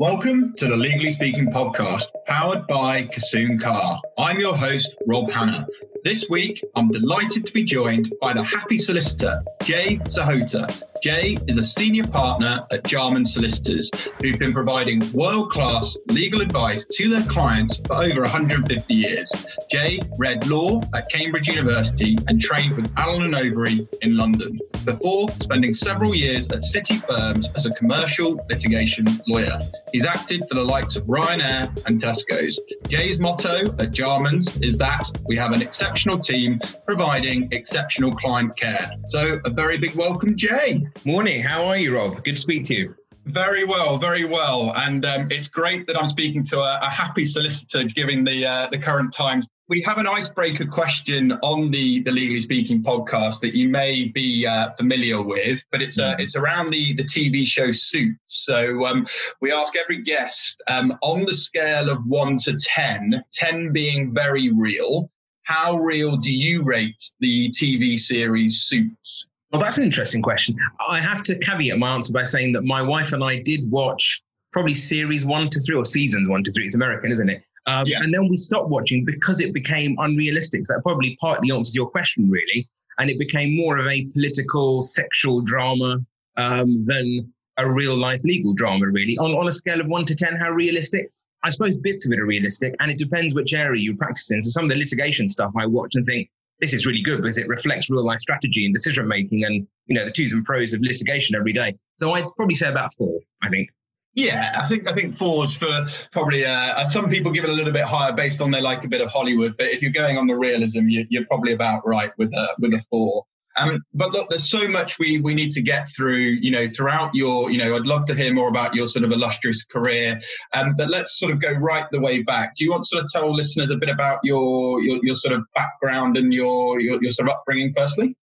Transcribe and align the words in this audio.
Welcome 0.00 0.52
to 0.58 0.68
the 0.68 0.76
Legally 0.76 1.10
Speaking 1.10 1.48
podcast, 1.48 2.04
powered 2.28 2.68
by 2.68 3.06
Kissoon 3.06 3.60
Carr. 3.60 4.00
I'm 4.16 4.38
your 4.38 4.56
host, 4.56 4.94
Rob 5.08 5.28
Hanna. 5.28 5.66
This 6.04 6.26
week, 6.30 6.62
I'm 6.76 6.88
delighted 6.88 7.44
to 7.46 7.52
be 7.52 7.64
joined 7.64 8.12
by 8.20 8.32
the 8.32 8.42
happy 8.42 8.78
solicitor, 8.78 9.42
Jay 9.62 9.96
Sahota. 10.04 10.82
Jay 11.02 11.36
is 11.46 11.58
a 11.58 11.64
senior 11.64 12.04
partner 12.04 12.58
at 12.70 12.84
Jarmans 12.84 13.28
Solicitors, 13.28 13.90
who've 14.22 14.38
been 14.38 14.52
providing 14.52 15.00
world 15.12 15.50
class 15.50 15.96
legal 16.08 16.40
advice 16.40 16.84
to 16.92 17.08
their 17.08 17.22
clients 17.22 17.76
for 17.86 17.96
over 17.96 18.22
150 18.22 18.94
years. 18.94 19.46
Jay 19.70 19.98
read 20.18 20.46
law 20.46 20.80
at 20.94 21.08
Cambridge 21.10 21.48
University 21.48 22.16
and 22.28 22.40
trained 22.40 22.76
with 22.76 22.92
Allen 22.96 23.22
and 23.22 23.34
Overy 23.34 23.86
in 24.02 24.16
London, 24.16 24.58
before 24.84 25.28
spending 25.42 25.72
several 25.72 26.14
years 26.14 26.46
at 26.48 26.64
city 26.64 26.94
firms 26.94 27.48
as 27.54 27.66
a 27.66 27.72
commercial 27.72 28.44
litigation 28.48 29.06
lawyer. 29.26 29.58
He's 29.92 30.06
acted 30.06 30.44
for 30.48 30.54
the 30.54 30.64
likes 30.64 30.96
of 30.96 31.04
Ryanair 31.04 31.86
and 31.86 32.00
Tesco's. 32.00 32.58
Jay's 32.88 33.18
motto 33.18 33.62
at 33.78 33.92
Jarman's 33.92 34.60
is 34.62 34.76
that 34.78 35.10
we 35.26 35.36
have 35.36 35.52
an 35.52 35.62
exceptional 35.62 35.87
team 35.94 36.60
providing 36.86 37.48
exceptional 37.52 38.12
client 38.12 38.56
care. 38.56 38.90
So, 39.08 39.40
a 39.44 39.50
very 39.50 39.78
big 39.78 39.94
welcome, 39.94 40.36
Jay. 40.36 40.86
Morning. 41.04 41.42
How 41.42 41.64
are 41.64 41.76
you, 41.76 41.96
Rob? 41.96 42.24
Good 42.24 42.36
to 42.36 42.40
speak 42.40 42.64
to 42.64 42.74
you. 42.74 42.94
Very 43.28 43.66
well, 43.66 43.98
very 43.98 44.24
well, 44.24 44.72
and 44.74 45.04
um, 45.04 45.30
it's 45.30 45.48
great 45.48 45.86
that 45.86 45.98
I'm 45.98 46.06
speaking 46.06 46.42
to 46.46 46.60
a, 46.60 46.78
a 46.80 46.88
happy 46.88 47.26
solicitor, 47.26 47.84
given 47.84 48.24
the 48.24 48.46
uh, 48.46 48.68
the 48.70 48.78
current 48.78 49.12
times. 49.12 49.46
We 49.68 49.82
have 49.82 49.98
an 49.98 50.06
icebreaker 50.06 50.64
question 50.64 51.32
on 51.42 51.70
the 51.70 52.02
the 52.04 52.10
Legally 52.10 52.40
Speaking 52.40 52.82
podcast 52.82 53.40
that 53.40 53.54
you 53.54 53.68
may 53.68 54.06
be 54.06 54.46
uh, 54.46 54.70
familiar 54.78 55.20
with, 55.20 55.62
but 55.70 55.82
it's 55.82 56.00
uh, 56.00 56.16
it's 56.18 56.36
around 56.36 56.70
the 56.70 56.94
the 56.94 57.04
TV 57.04 57.46
show 57.46 57.70
Suits. 57.70 58.18
So 58.28 58.86
um, 58.86 59.06
we 59.42 59.52
ask 59.52 59.76
every 59.76 60.02
guest 60.02 60.62
um, 60.66 60.96
on 61.02 61.26
the 61.26 61.34
scale 61.34 61.90
of 61.90 61.98
one 62.06 62.38
to 62.44 62.56
10, 62.56 63.22
10 63.30 63.72
being 63.72 64.14
very 64.14 64.50
real. 64.50 65.10
How 65.48 65.78
real 65.78 66.18
do 66.18 66.30
you 66.30 66.62
rate 66.62 67.02
the 67.20 67.48
TV 67.48 67.98
series 67.98 68.64
Suits? 68.64 69.28
Well, 69.50 69.62
that's 69.62 69.78
an 69.78 69.84
interesting 69.84 70.20
question. 70.20 70.54
I 70.86 71.00
have 71.00 71.22
to 71.22 71.38
caveat 71.38 71.78
my 71.78 71.94
answer 71.94 72.12
by 72.12 72.24
saying 72.24 72.52
that 72.52 72.64
my 72.64 72.82
wife 72.82 73.14
and 73.14 73.24
I 73.24 73.38
did 73.38 73.70
watch 73.70 74.22
probably 74.52 74.74
series 74.74 75.24
one 75.24 75.48
to 75.48 75.58
three 75.60 75.74
or 75.74 75.86
seasons 75.86 76.28
one 76.28 76.44
to 76.44 76.52
three. 76.52 76.66
It's 76.66 76.74
American, 76.74 77.10
isn't 77.10 77.30
it? 77.30 77.42
Um, 77.66 77.86
yeah. 77.86 78.00
And 78.02 78.12
then 78.12 78.28
we 78.28 78.36
stopped 78.36 78.68
watching 78.68 79.06
because 79.06 79.40
it 79.40 79.54
became 79.54 79.96
unrealistic. 80.00 80.66
That 80.66 80.82
probably 80.82 81.16
partly 81.18 81.50
answers 81.50 81.74
your 81.74 81.88
question, 81.88 82.28
really. 82.28 82.68
And 82.98 83.08
it 83.08 83.18
became 83.18 83.56
more 83.56 83.78
of 83.78 83.86
a 83.86 84.04
political, 84.12 84.82
sexual 84.82 85.40
drama 85.40 86.04
um, 86.36 86.84
than 86.84 87.32
a 87.56 87.66
real 87.66 87.96
life 87.96 88.22
legal 88.22 88.52
drama, 88.52 88.86
really. 88.88 89.16
On, 89.16 89.30
on 89.30 89.48
a 89.48 89.52
scale 89.52 89.80
of 89.80 89.86
one 89.86 90.04
to 90.04 90.14
10, 90.14 90.36
how 90.36 90.50
realistic? 90.50 91.10
I 91.48 91.50
suppose 91.50 91.76
bits 91.78 92.04
of 92.06 92.12
it 92.12 92.20
are 92.20 92.26
realistic, 92.26 92.74
and 92.78 92.90
it 92.90 92.98
depends 92.98 93.34
which 93.34 93.54
area 93.54 93.80
you 93.80 93.96
practice 93.96 94.30
in. 94.30 94.44
So 94.44 94.50
some 94.50 94.64
of 94.64 94.70
the 94.70 94.76
litigation 94.76 95.28
stuff 95.28 95.52
I 95.58 95.66
watch 95.66 95.94
and 95.94 96.04
think, 96.04 96.30
this 96.60 96.74
is 96.74 96.84
really 96.84 97.02
good 97.02 97.22
because 97.22 97.38
it 97.38 97.48
reflects 97.48 97.88
real 97.88 98.04
life 98.04 98.20
strategy 98.20 98.64
and 98.64 98.74
decision 98.74 99.08
making 99.08 99.44
and 99.44 99.66
you 99.86 99.94
know 99.94 100.04
the 100.04 100.10
twos 100.10 100.32
and 100.32 100.44
pros 100.44 100.72
of 100.74 100.80
litigation 100.82 101.34
every 101.34 101.52
day. 101.52 101.74
So 101.96 102.12
I'd 102.12 102.26
probably 102.36 102.54
say 102.54 102.68
about 102.68 102.92
four. 102.94 103.18
I 103.42 103.48
think. 103.48 103.70
Yeah, 104.14 104.58
I 104.60 104.66
think 104.66 104.86
I 104.86 104.94
think 104.94 105.16
fours 105.16 105.56
for 105.56 105.86
probably. 106.12 106.44
Uh, 106.44 106.84
some 106.84 107.08
people 107.08 107.32
give 107.32 107.44
it 107.44 107.50
a 107.50 107.52
little 107.52 107.72
bit 107.72 107.84
higher 107.84 108.12
based 108.12 108.40
on 108.40 108.50
they 108.50 108.60
like 108.60 108.84
a 108.84 108.88
bit 108.88 109.00
of 109.00 109.08
Hollywood, 109.10 109.56
but 109.56 109.68
if 109.68 109.80
you're 109.80 109.92
going 109.92 110.18
on 110.18 110.26
the 110.26 110.34
realism, 110.36 110.88
you, 110.88 111.06
are 111.20 111.24
probably 111.26 111.52
about 111.52 111.86
right 111.86 112.10
with 112.18 112.32
a 112.34 112.48
with 112.58 112.74
a 112.74 112.84
four. 112.90 113.24
Um, 113.58 113.82
but 113.94 114.12
look, 114.12 114.28
there's 114.28 114.50
so 114.50 114.68
much 114.68 114.98
we 114.98 115.18
we 115.18 115.34
need 115.34 115.50
to 115.50 115.62
get 115.62 115.88
through. 115.88 116.38
You 116.40 116.50
know, 116.50 116.66
throughout 116.66 117.14
your, 117.14 117.50
you 117.50 117.58
know, 117.58 117.76
I'd 117.76 117.86
love 117.86 118.06
to 118.06 118.14
hear 118.14 118.32
more 118.32 118.48
about 118.48 118.74
your 118.74 118.86
sort 118.86 119.04
of 119.04 119.12
illustrious 119.12 119.64
career. 119.64 120.20
Um, 120.54 120.74
but 120.76 120.88
let's 120.88 121.18
sort 121.18 121.32
of 121.32 121.40
go 121.40 121.52
right 121.52 121.86
the 121.90 122.00
way 122.00 122.22
back. 122.22 122.56
Do 122.56 122.64
you 122.64 122.70
want 122.70 122.84
to 122.84 122.88
sort 122.88 123.04
of 123.04 123.10
tell 123.12 123.34
listeners 123.34 123.70
a 123.70 123.76
bit 123.76 123.88
about 123.88 124.18
your 124.22 124.80
your, 124.82 124.98
your 125.02 125.14
sort 125.14 125.34
of 125.34 125.42
background 125.54 126.16
and 126.16 126.32
your, 126.32 126.80
your 126.80 127.02
your 127.02 127.10
sort 127.10 127.28
of 127.28 127.34
upbringing, 127.34 127.72
firstly? 127.76 128.16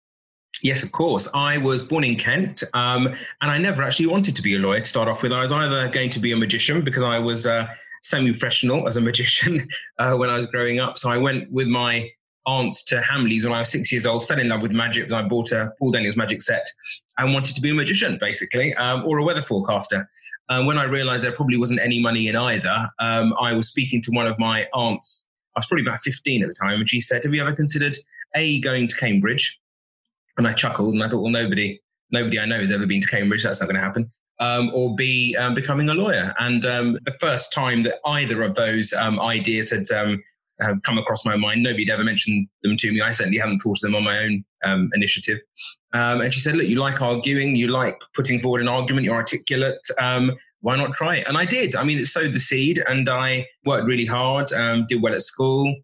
Yes, 0.62 0.84
of 0.84 0.92
course. 0.92 1.28
I 1.34 1.58
was 1.58 1.84
born 1.84 2.04
in 2.04 2.16
Kent, 2.16 2.64
um, 2.74 3.08
and 3.08 3.52
I 3.52 3.58
never 3.58 3.84
actually 3.84 4.08
wanted 4.08 4.36
to 4.36 4.42
be 4.42 4.56
a 4.56 4.60
lawyer 4.60 4.80
to 4.80 4.86
start 4.86 5.08
off 5.08 5.22
with. 5.22 5.34
I 5.34 5.42
was 5.42 5.52
either 5.52 5.90
going 5.90 6.10
to 6.12 6.20
be 6.20 6.32
a 6.32 6.38
magician 6.38 6.82
because 6.82 7.04
I 7.04 7.20
was 7.20 7.46
uh, 7.46 7.68
semi-professional 8.02 8.88
as 8.88 8.98
a 8.98 9.02
magician 9.02 9.68
uh, 10.00 10.14
when 10.14 10.30
I 10.30 10.38
was 10.38 10.48
growing 10.48 10.80
up. 10.80 10.98
So 10.98 11.10
I 11.10 11.18
went 11.18 11.52
with 11.52 11.68
my 11.68 12.10
aunt 12.46 12.76
to 12.88 13.02
Hamleys 13.02 13.44
when 13.44 13.54
I 13.54 13.60
was 13.60 13.70
six 13.70 13.92
years 13.92 14.06
old, 14.06 14.28
fell 14.28 14.40
in 14.40 14.50
love 14.50 14.62
with 14.62 14.72
magic. 14.72 15.12
I 15.12 15.24
bought 15.24 15.52
a 15.52 15.72
Paul 15.80 15.92
Daniels 15.92 16.16
magic 16.16 16.42
set 16.42 16.66
and 17.18 17.34
wanted 17.34 17.56
to 17.56 17.62
be 17.62 17.72
a 17.72 17.74
magician, 17.74 18.18
basically, 18.20 18.74
um, 18.76 19.04
or 19.06 19.18
a 19.18 19.24
weather 19.24 19.42
forecaster. 19.42 20.10
Um, 20.50 20.66
when 20.66 20.78
I 20.78 20.84
realized 20.84 21.24
there 21.24 21.32
probably 21.32 21.58
wasn't 21.58 21.80
any 21.82 22.00
money 22.00 22.28
in 22.28 22.36
either, 22.36 22.90
um, 23.00 23.34
I 23.40 23.54
was 23.54 23.68
speaking 23.68 24.02
to 24.04 24.12
one 24.12 24.28
of 24.28 24.38
my 24.38 24.68
aunts. 24.74 25.26
I 25.56 25.60
was 25.60 25.66
probably 25.66 25.86
about 25.86 26.02
15 26.02 26.44
at 26.44 26.50
the 26.50 26.56
time, 26.62 26.80
and 26.80 26.90
she 26.90 27.02
said, 27.02 27.24
Have 27.24 27.34
you 27.34 27.42
ever 27.42 27.54
considered 27.54 27.98
A, 28.36 28.60
going 28.62 28.88
to 28.88 28.96
Cambridge? 28.96 29.60
And 30.38 30.48
I 30.48 30.54
chuckled 30.54 30.94
and 30.94 31.04
I 31.04 31.08
thought, 31.08 31.22
Well, 31.22 31.32
nobody, 31.32 31.80
nobody 32.12 32.40
I 32.40 32.46
know 32.46 32.60
has 32.60 32.72
ever 32.72 32.86
been 32.86 33.02
to 33.02 33.08
Cambridge. 33.08 33.44
That's 33.44 33.60
not 33.60 33.68
going 33.68 33.78
to 33.78 33.82
happen. 33.82 34.12
Um, 34.40 34.70
or 34.74 34.94
B, 34.96 35.36
um, 35.38 35.56
becoming 35.56 35.88
a 35.90 35.94
lawyer. 35.94 36.34
And 36.40 36.66
um, 36.66 37.00
the 37.06 37.14
first 37.14 37.54
time 37.54 37.84
that 37.84 38.00
either 38.06 38.44
of 38.44 38.56
those 38.56 38.92
um, 38.92 39.18
ideas 39.20 39.72
had 39.72 39.90
um, 39.92 40.22
have 40.62 40.82
come 40.84 40.98
across 40.98 41.26
my 41.26 41.36
mind. 41.36 41.64
Nobody 41.64 41.86
had 41.86 41.94
ever 41.94 42.04
mentioned 42.04 42.48
them 42.64 42.78
to 42.78 42.92
me. 42.92 43.02
I 43.02 43.12
certainly 43.12 43.38
haven't 43.38 43.60
thought 43.60 43.78
of 43.78 43.82
them 43.82 43.96
on 43.96 44.04
my 44.04 44.20
own 44.20 44.44
um, 44.64 44.90
initiative. 44.94 45.40
Um, 45.94 46.22
and 46.22 46.34
she 46.34 46.40
said, 46.40 46.56
Look, 46.56 46.68
you 46.68 46.78
like 46.78 47.02
arguing, 47.02 47.56
you 47.56 47.68
like 47.68 47.98
putting 48.14 48.40
forward 48.40 48.62
an 48.62 48.68
argument, 48.68 49.06
you're 49.06 49.16
articulate. 49.16 49.80
Um, 50.00 50.36
why 50.62 50.76
not 50.76 50.94
try 50.94 51.18
it? 51.18 51.28
And 51.28 51.38
I 51.38 51.46
did. 51.46 51.76
I 51.76 51.84
mean, 51.84 52.00
it 52.00 52.08
sowed 52.08 52.34
the 52.34 52.40
seed, 52.40 52.84
and 52.88 53.08
I 53.08 53.46
worked 53.66 53.86
really 53.86 54.06
hard, 54.06 54.52
um, 54.52 54.86
did 54.88 55.02
well 55.02 55.14
at 55.14 55.22
school. 55.22 55.76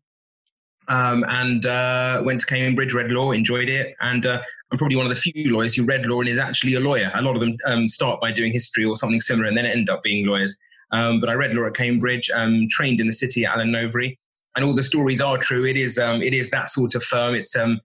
Um, 0.88 1.24
and 1.30 1.66
uh, 1.66 2.22
went 2.26 2.42
to 2.42 2.46
Cambridge, 2.48 2.94
read 2.94 3.12
law, 3.12 3.32
enjoyed 3.32 3.70
it, 3.70 3.96
and 4.02 4.26
uh, 4.26 4.42
I'm 4.72 4.78
probably 4.78 4.98
one 4.98 5.06
of 5.06 5.12
the 5.12 5.16
few 5.16 5.54
lawyers 5.54 5.76
who 5.76 5.84
read 5.84 6.06
law 6.06 6.20
and 6.20 6.28
is 6.28 6.40
actually 6.40 6.74
a 6.74 6.80
lawyer. 6.80 7.12
A 7.14 7.22
lot 7.22 7.36
of 7.36 7.40
them 7.40 7.56
um, 7.66 7.88
start 7.88 8.20
by 8.20 8.32
doing 8.32 8.52
history 8.52 8.84
or 8.84 8.96
something 8.98 9.22
similar, 9.22 9.48
and 9.48 9.56
then 9.56 9.66
end 9.66 9.90
up 9.90 10.04
being 10.04 10.26
lawyers. 10.26 10.58
Um, 10.92 11.22
but 11.22 11.30
I 11.30 11.34
read 11.34 11.54
law 11.54 11.68
at 11.68 11.76
Cambridge, 11.76 12.30
um, 12.32 12.68
trained 12.70 13.00
in 13.00 13.08
the 13.08 13.14
city 13.14 13.46
at 13.46 13.56
Allen 13.56 13.72
Overy, 13.72 14.18
and 14.56 14.66
all 14.66 14.74
the 14.74 14.84
stories 14.84 15.22
are 15.22 15.38
true. 15.38 15.66
It 15.66 15.78
is 15.78 15.98
um, 15.98 16.22
it 16.22 16.34
is 16.34 16.50
that 16.50 16.70
sort 16.70 16.96
of 16.96 17.04
firm. 17.04 17.36
It's 17.36 17.56
um, 17.56 17.80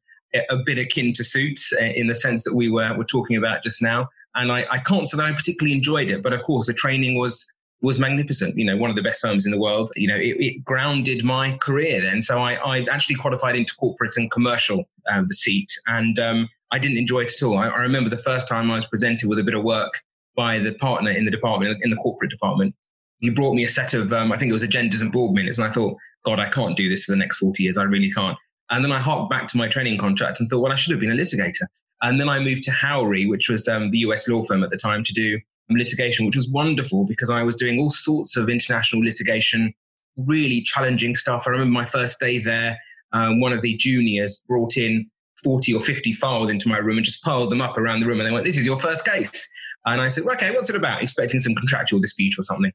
a 0.51 0.57
bit 0.57 0.79
akin 0.79 1.13
to 1.15 1.25
Suits 1.25 1.73
uh, 1.81 1.85
in 1.85 2.09
the 2.09 2.15
sense 2.15 2.43
that 2.45 2.55
we 2.55 2.71
were 2.71 2.93
were 2.97 3.05
talking 3.05 3.37
about 3.37 3.63
just 3.63 3.83
now. 3.83 4.09
And 4.35 4.53
I, 4.53 4.67
I 4.71 4.79
can't 4.79 5.09
say 5.09 5.17
that 5.17 5.27
I 5.27 5.33
particularly 5.33 5.75
enjoyed 5.75 6.11
it, 6.11 6.23
but 6.23 6.33
of 6.33 6.43
course 6.43 6.67
the 6.67 6.75
training 6.75 7.19
was 7.19 7.47
was 7.83 7.99
magnificent. 7.99 8.57
You 8.57 8.65
know, 8.65 8.77
one 8.77 8.91
of 8.91 8.97
the 8.97 9.03
best 9.03 9.21
firms 9.21 9.47
in 9.47 9.53
the 9.53 9.59
world. 9.59 9.91
You 9.97 10.09
know, 10.09 10.17
it, 10.17 10.37
it 10.39 10.65
grounded 10.65 11.25
my 11.25 11.57
career 11.59 12.03
then. 12.03 12.23
So 12.23 12.39
I, 12.39 12.55
I 12.55 12.87
actually 12.91 13.17
qualified 13.17 13.57
into 13.57 13.75
corporate 13.77 14.17
and 14.17 14.31
commercial 14.31 14.85
um, 15.11 15.27
the 15.29 15.35
seat, 15.35 15.73
and 15.87 16.19
um, 16.19 16.49
I 16.73 16.79
didn't 16.79 16.99
enjoy 16.99 17.21
it 17.21 17.33
at 17.35 17.43
all. 17.43 17.59
I, 17.59 17.69
I 17.69 17.81
remember 17.81 18.11
the 18.11 18.17
first 18.19 18.49
time 18.49 18.71
I 18.71 18.75
was 18.75 18.87
presented 18.87 19.29
with 19.29 19.39
a 19.39 19.45
bit 19.45 19.55
of 19.55 19.63
work 19.63 20.03
by 20.37 20.59
the 20.59 20.73
partner 20.73 21.11
in 21.11 21.25
the 21.25 21.31
department 21.31 21.79
in 21.83 21.91
the 21.91 21.97
corporate 21.97 22.31
department 22.31 22.75
he 23.21 23.31
brought 23.31 23.55
me 23.55 23.65
a 23.65 23.69
set 23.69 23.95
of, 23.95 24.13
um, 24.13 24.33
I 24.33 24.37
think 24.37 24.51
it 24.51 24.53
was 24.53 24.65
agendas 24.65 25.01
and 25.01 25.13
board 25.13 25.33
minutes. 25.33 25.59
And 25.59 25.67
I 25.67 25.71
thought, 25.71 25.97
God, 26.25 26.39
I 26.39 26.49
can't 26.49 26.77
do 26.77 26.89
this 26.89 27.05
for 27.05 27.13
the 27.13 27.17
next 27.17 27.39
40 27.39 27.63
years. 27.63 27.79
I 27.79 27.85
really 27.85 28.11
can't. 28.11 28.37
And 28.71 28.85
then 28.85 28.93
I 28.93 28.99
harked 28.99 29.31
back 29.31 29.47
to 29.49 29.57
my 29.57 29.69
training 29.69 29.99
contract 29.99 30.41
and 30.41 30.51
thought, 30.51 30.61
well, 30.61 30.73
I 30.73 30.77
should 30.77 30.91
have 30.91 31.01
been 31.01 31.13
a 31.13 31.15
litigator. 31.15 31.67
And 32.03 32.21
then 32.21 32.29
I 32.29 32.39
moved 32.41 32.65
to 32.65 32.71
Howrey, 32.71 33.29
which 33.29 33.49
was 33.49 33.69
um, 33.69 33.91
the 33.91 33.99
US 33.99 34.29
law 34.29 34.43
firm 34.43 34.63
at 34.63 34.71
the 34.71 34.77
time, 34.77 35.03
to 35.05 35.13
do 35.13 35.39
litigation, 35.71 36.27
which 36.27 36.37
was 36.37 36.49
wonderful 36.49 37.05
because 37.05 37.31
I 37.31 37.43
was 37.43 37.57
doing 37.57 37.81
all 37.81 37.91
sorts 37.91 38.37
of 38.37 38.49
international 38.49 39.03
litigation, 39.03 39.73
really 40.17 40.63
challenging 40.63 41.15
stuff. 41.15 41.45
I 41.47 41.51
remember 41.51 41.73
my 41.73 41.85
first 41.85 42.21
day 42.21 42.39
there, 42.39 42.79
um, 43.13 43.41
one 43.41 43.53
of 43.53 43.63
the 43.63 43.77
juniors 43.77 44.43
brought 44.49 44.77
in 44.77 45.09
40 45.43 45.75
or 45.75 45.81
50 45.81 46.13
files 46.13 46.51
into 46.51 46.69
my 46.69 46.79
room 46.79 46.97
and 46.97 47.05
just 47.05 47.23
piled 47.23 47.51
them 47.51 47.61
up 47.61 47.79
around 47.79 48.01
the 48.01 48.07
room. 48.07 48.21
And 48.21 48.29
they 48.29 48.33
went, 48.33 48.45
This 48.45 48.59
is 48.59 48.67
your 48.67 48.79
first 48.79 49.05
case. 49.05 49.49
And 49.85 50.01
I 50.01 50.09
said, 50.09 50.27
Okay, 50.27 50.51
what's 50.51 50.71
it 50.71 50.77
about? 50.77 51.03
Expecting 51.03 51.41
some 51.41 51.55
contractual 51.55 52.01
dispute 52.01 52.39
or 52.39 52.43
something. 52.43 52.73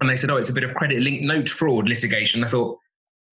And 0.00 0.08
they 0.08 0.16
said, 0.16 0.30
oh, 0.30 0.36
it's 0.36 0.50
a 0.50 0.52
bit 0.52 0.64
of 0.64 0.74
credit 0.74 1.02
linked 1.02 1.24
note 1.24 1.48
fraud 1.48 1.88
litigation. 1.88 2.44
I 2.44 2.48
thought, 2.48 2.78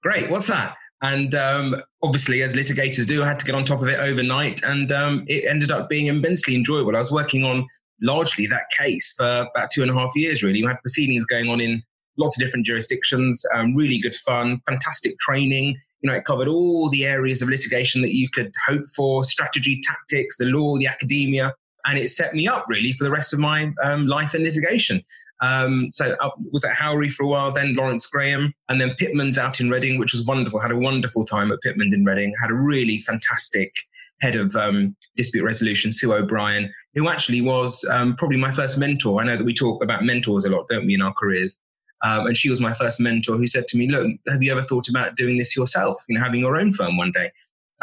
great, 0.04 0.30
what's 0.30 0.48
that? 0.48 0.76
And 1.02 1.36
um, 1.36 1.76
obviously, 2.02 2.42
as 2.42 2.54
litigators 2.54 3.06
do, 3.06 3.22
I 3.22 3.28
had 3.28 3.40
to 3.40 3.46
get 3.46 3.54
on 3.54 3.66
top 3.66 3.82
of 3.82 3.88
it 3.88 4.00
overnight. 4.00 4.64
And 4.64 4.92
um, 4.92 5.26
it 5.28 5.46
ended 5.46 5.72
up 5.72 5.90
being 5.90 6.08
immensely 6.08 6.56
enjoyable. 6.56 6.96
I 6.96 7.00
was 7.00 7.12
working 7.12 7.44
on 7.44 7.68
largely 8.02 8.48
that 8.48 8.64
case 8.78 9.14
for 9.16 9.48
about 9.54 9.70
two 9.72 9.82
and 9.82 9.92
a 9.92 9.94
half 9.94 10.16
years, 10.16 10.42
really. 10.42 10.62
We 10.62 10.68
had 10.68 10.82
proceedings 10.82 11.26
going 11.26 11.50
on 11.50 11.62
in 11.62 11.84
lots 12.18 12.38
of 12.38 12.44
different 12.44 12.66
jurisdictions, 12.66 13.44
um, 13.54 13.76
really 13.76 14.00
good 14.00 14.16
fun, 14.16 14.62
fantastic 14.68 15.20
training. 15.20 15.78
You 16.02 16.10
know, 16.10 16.16
it 16.16 16.26
covered 16.26 16.48
all 16.48 16.90
the 16.90 17.06
areas 17.06 17.42
of 17.42 17.50
litigation 17.50 18.02
that 18.02 18.16
you 18.16 18.30
could 18.34 18.52
hope 18.68 18.84
for 18.96 19.24
strategy, 19.24 19.82
tactics, 19.84 20.38
the 20.38 20.46
law, 20.46 20.78
the 20.78 20.88
academia 20.88 21.54
and 21.86 21.98
it 21.98 22.10
set 22.10 22.34
me 22.34 22.48
up 22.48 22.66
really 22.68 22.94
for 22.94 23.04
the 23.04 23.12
rest 23.12 23.34
of 23.34 23.40
my 23.40 23.72
um, 23.84 24.08
life 24.08 24.34
in 24.34 24.44
litigation. 24.44 25.04
Um, 25.42 25.90
so 25.92 26.16
I 26.20 26.30
was 26.52 26.64
at 26.64 26.76
Howrey 26.76 27.12
for 27.12 27.24
a 27.24 27.28
while, 27.28 27.52
then 27.52 27.76
Lawrence 27.76 28.06
Graham, 28.06 28.54
and 28.70 28.82
then 28.82 28.96
Pitman's 28.98 29.38
out 29.38 29.60
in 29.60 29.70
Reading, 29.70 30.00
which 30.00 30.12
was 30.12 30.24
wonderful. 30.24 30.60
Had 30.60 30.72
a 30.72 30.78
wonderful 30.78 31.26
time 31.26 31.52
at 31.52 31.62
Pitman's 31.62 31.94
in 31.94 32.06
Reading. 32.06 32.34
Had 32.42 32.52
a 32.52 32.56
really 32.56 33.02
fantastic 33.02 33.76
head 34.22 34.36
of 34.36 34.56
um, 34.56 34.96
dispute 35.16 35.44
resolution, 35.44 35.92
Sue 35.92 36.14
O'Brien, 36.14 36.74
who 36.94 37.10
actually 37.10 37.42
was 37.42 37.84
um, 37.92 38.16
probably 38.16 38.38
my 38.38 38.52
first 38.52 38.78
mentor. 38.78 39.22
I 39.22 39.26
know 39.26 39.38
that 39.38 39.44
we 39.44 39.54
talk 39.54 39.84
about 39.84 40.04
mentors 40.04 40.46
a 40.46 40.50
lot, 40.50 40.68
don't 40.70 40.86
we, 40.86 40.96
in 40.96 41.02
our 41.02 41.14
careers? 41.14 41.60
Um, 42.04 42.28
and 42.28 42.38
she 42.38 42.50
was 42.50 42.62
my 42.62 42.74
first 42.74 43.00
mentor 43.00 43.36
who 43.36 43.48
said 43.48 43.68
to 43.70 43.78
me, 43.78 43.90
Look, 43.90 44.12
have 44.28 44.42
you 44.42 44.52
ever 44.52 44.64
thought 44.64 44.88
about 44.88 45.16
doing 45.16 45.38
this 45.38 45.56
yourself, 45.56 45.98
you 46.08 46.18
know, 46.18 46.24
having 46.24 46.40
your 46.40 46.58
own 46.58 46.72
firm 46.72 46.98
one 46.98 47.12
day? 47.12 47.32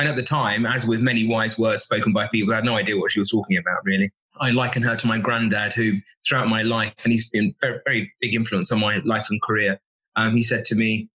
And 0.02 0.08
at 0.08 0.16
the 0.16 0.22
time, 0.24 0.66
as 0.66 0.84
with 0.84 1.00
many 1.00 1.28
wise 1.28 1.56
words 1.56 1.84
spoken 1.84 2.12
by 2.12 2.26
people, 2.26 2.52
I 2.52 2.56
had 2.56 2.64
no 2.64 2.74
idea 2.74 2.98
what 2.98 3.12
she 3.12 3.20
was 3.20 3.30
talking 3.30 3.56
about, 3.56 3.84
really. 3.84 4.10
I 4.40 4.50
liken 4.50 4.82
her 4.82 4.96
to 4.96 5.06
my 5.06 5.16
granddad, 5.16 5.74
who 5.74 5.98
throughout 6.26 6.48
my 6.48 6.62
life, 6.62 6.92
and 7.04 7.12
he's 7.12 7.30
been 7.30 7.54
very, 7.60 7.78
very 7.84 8.12
big 8.20 8.34
influence 8.34 8.72
on 8.72 8.80
my 8.80 8.96
life 9.04 9.28
and 9.30 9.40
career. 9.40 9.80
Um, 10.16 10.34
he 10.34 10.42
said 10.42 10.64
to 10.64 10.74
me, 10.74 11.08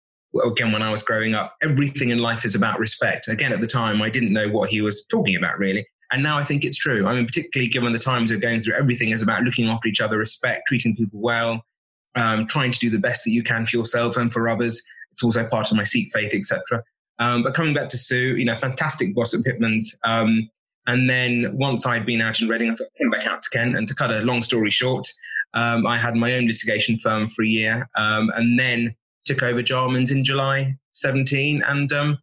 again, 0.46 0.72
when 0.72 0.84
I 0.84 0.92
was 0.92 1.02
growing 1.02 1.34
up, 1.34 1.56
everything 1.64 2.12
in 2.12 2.20
life 2.20 2.46
is 2.46 2.54
about 2.54 2.78
respect. 2.78 3.28
Again, 3.28 3.52
at 3.52 3.60
the 3.60 3.66
time, 3.66 4.04
I 4.04 4.10
didn't 4.12 4.32
know 4.32 4.50
what 4.50 4.70
he 4.70 4.82
was 4.82 5.04
talking 5.08 5.36
about 5.36 5.58
really. 5.58 5.88
And 6.12 6.22
now 6.22 6.38
I 6.38 6.44
think 6.44 6.64
it's 6.64 6.78
true. 6.78 7.08
I 7.08 7.16
mean, 7.16 7.26
particularly 7.26 7.68
given 7.68 7.92
the 7.92 7.98
times 7.98 8.30
we're 8.30 8.38
going 8.38 8.62
through, 8.62 8.76
everything 8.76 9.10
is 9.10 9.24
about 9.24 9.42
looking 9.42 9.68
after 9.68 9.88
each 9.88 10.00
other, 10.00 10.20
respect, 10.20 10.68
treating 10.68 10.96
people 10.96 11.20
well, 11.20 11.66
um, 12.14 12.46
trying 12.46 12.72
to 12.72 12.78
do 12.78 12.92
the 12.92 13.00
best 13.00 13.24
that 13.24 13.32
you 13.32 13.42
can 13.42 13.66
for 13.66 13.78
yourself 13.78 14.16
and 14.16 14.32
for 14.32 14.48
others. 14.48 14.80
It's 15.12 15.24
also 15.24 15.48
part 15.48 15.72
of 15.72 15.78
my 15.78 15.84
Sikh 15.84 16.12
faith, 16.14 16.36
etc. 16.36 16.84
Um, 17.20 17.44
but 17.44 17.54
coming 17.54 17.74
back 17.74 17.90
to 17.90 17.98
Sue, 17.98 18.36
you 18.36 18.46
know, 18.46 18.56
fantastic 18.56 19.16
boss 19.16 19.34
at 19.34 19.44
Pitman's. 19.44 19.98
Um, 20.04 20.50
and 20.88 21.10
then 21.10 21.50
once 21.54 21.86
I'd 21.86 22.06
been 22.06 22.22
out 22.22 22.42
in 22.42 22.48
Reading, 22.48 22.72
I 22.72 22.76
thought 22.76 22.88
I 22.96 22.98
came 22.98 23.10
back 23.10 23.26
out 23.26 23.42
to 23.42 23.50
Kent. 23.50 23.76
And 23.76 23.88
to 23.88 23.96
cut 23.96 24.12
a 24.12 24.20
long 24.20 24.44
story 24.44 24.70
short, 24.70 25.08
um, 25.54 25.88
I 25.88 25.98
had 25.98 26.16
my 26.16 26.34
own 26.34 26.46
litigation 26.46 26.98
firm 26.98 27.28
for 27.28 27.44
a 27.44 27.48
year, 27.48 27.90
um, 27.96 28.30
and 28.36 28.60
then 28.60 28.94
took 29.24 29.42
over 29.42 29.64
Jarman's 29.64 30.12
in 30.12 30.24
July 30.24 30.78
17, 30.92 31.64
and 31.66 31.92
um, 31.94 32.20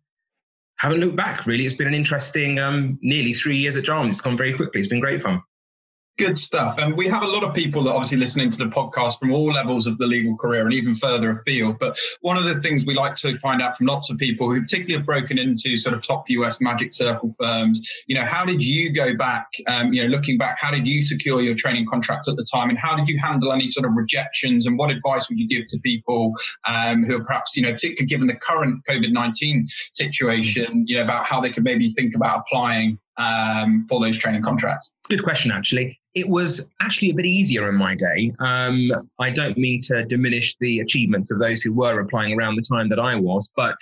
haven't 0.76 1.00
looked 1.00 1.16
back. 1.16 1.46
Really, 1.46 1.64
it's 1.64 1.74
been 1.74 1.88
an 1.88 1.94
interesting 1.94 2.58
um, 2.58 2.98
nearly 3.02 3.32
three 3.32 3.56
years 3.56 3.76
at 3.76 3.84
Jarman's. 3.84 4.16
It's 4.16 4.20
gone 4.20 4.36
very 4.36 4.52
quickly. 4.52 4.80
It's 4.80 4.88
been 4.88 5.00
great 5.00 5.22
fun. 5.22 5.42
Good 6.18 6.36
stuff. 6.36 6.76
And 6.76 6.94
we 6.94 7.08
have 7.08 7.22
a 7.22 7.26
lot 7.26 7.42
of 7.42 7.54
people 7.54 7.82
that 7.84 7.90
are 7.90 7.96
obviously 7.96 8.18
listening 8.18 8.50
to 8.50 8.58
the 8.58 8.66
podcast 8.66 9.18
from 9.18 9.32
all 9.32 9.50
levels 9.50 9.86
of 9.86 9.96
the 9.96 10.06
legal 10.06 10.36
career 10.36 10.62
and 10.62 10.74
even 10.74 10.94
further 10.94 11.38
afield. 11.38 11.78
But 11.78 11.98
one 12.20 12.36
of 12.36 12.44
the 12.44 12.60
things 12.60 12.84
we 12.84 12.94
like 12.94 13.14
to 13.16 13.34
find 13.38 13.62
out 13.62 13.78
from 13.78 13.86
lots 13.86 14.10
of 14.10 14.18
people 14.18 14.52
who 14.52 14.60
particularly 14.60 14.98
have 14.98 15.06
broken 15.06 15.38
into 15.38 15.74
sort 15.78 15.94
of 15.94 16.06
top 16.06 16.28
US 16.28 16.60
magic 16.60 16.92
circle 16.92 17.34
firms, 17.38 17.80
you 18.06 18.14
know, 18.14 18.26
how 18.26 18.44
did 18.44 18.62
you 18.62 18.92
go 18.92 19.16
back, 19.16 19.46
um, 19.66 19.94
you 19.94 20.02
know, 20.02 20.08
looking 20.10 20.36
back, 20.36 20.58
how 20.60 20.70
did 20.70 20.86
you 20.86 21.00
secure 21.00 21.40
your 21.40 21.54
training 21.54 21.86
contracts 21.90 22.28
at 22.28 22.36
the 22.36 22.44
time 22.44 22.68
and 22.68 22.78
how 22.78 22.94
did 22.94 23.08
you 23.08 23.18
handle 23.18 23.50
any 23.50 23.68
sort 23.68 23.86
of 23.86 23.92
rejections 23.94 24.66
and 24.66 24.76
what 24.76 24.90
advice 24.90 25.30
would 25.30 25.38
you 25.38 25.48
give 25.48 25.66
to 25.68 25.78
people 25.78 26.34
um, 26.68 27.04
who 27.04 27.16
are 27.16 27.24
perhaps, 27.24 27.56
you 27.56 27.62
know, 27.62 27.72
particularly 27.72 28.06
given 28.06 28.26
the 28.26 28.36
current 28.36 28.82
COVID-19 28.86 29.64
situation, 29.94 30.84
you 30.86 30.98
know, 30.98 31.04
about 31.04 31.24
how 31.24 31.40
they 31.40 31.50
could 31.50 31.64
maybe 31.64 31.94
think 31.94 32.14
about 32.14 32.40
applying 32.40 32.98
um, 33.16 33.86
for 33.88 33.98
those 33.98 34.18
training 34.18 34.42
contracts? 34.42 34.91
Good 35.08 35.24
question, 35.24 35.50
actually. 35.50 35.98
It 36.14 36.28
was 36.28 36.66
actually 36.80 37.10
a 37.10 37.14
bit 37.14 37.26
easier 37.26 37.68
in 37.68 37.74
my 37.74 37.94
day. 37.94 38.32
Um, 38.38 38.92
I 39.18 39.30
don't 39.30 39.58
mean 39.58 39.80
to 39.82 40.04
diminish 40.04 40.56
the 40.60 40.80
achievements 40.80 41.30
of 41.30 41.38
those 41.38 41.62
who 41.62 41.72
were 41.72 42.00
applying 42.00 42.38
around 42.38 42.56
the 42.56 42.62
time 42.62 42.88
that 42.90 43.00
I 43.00 43.16
was, 43.16 43.52
but 43.56 43.76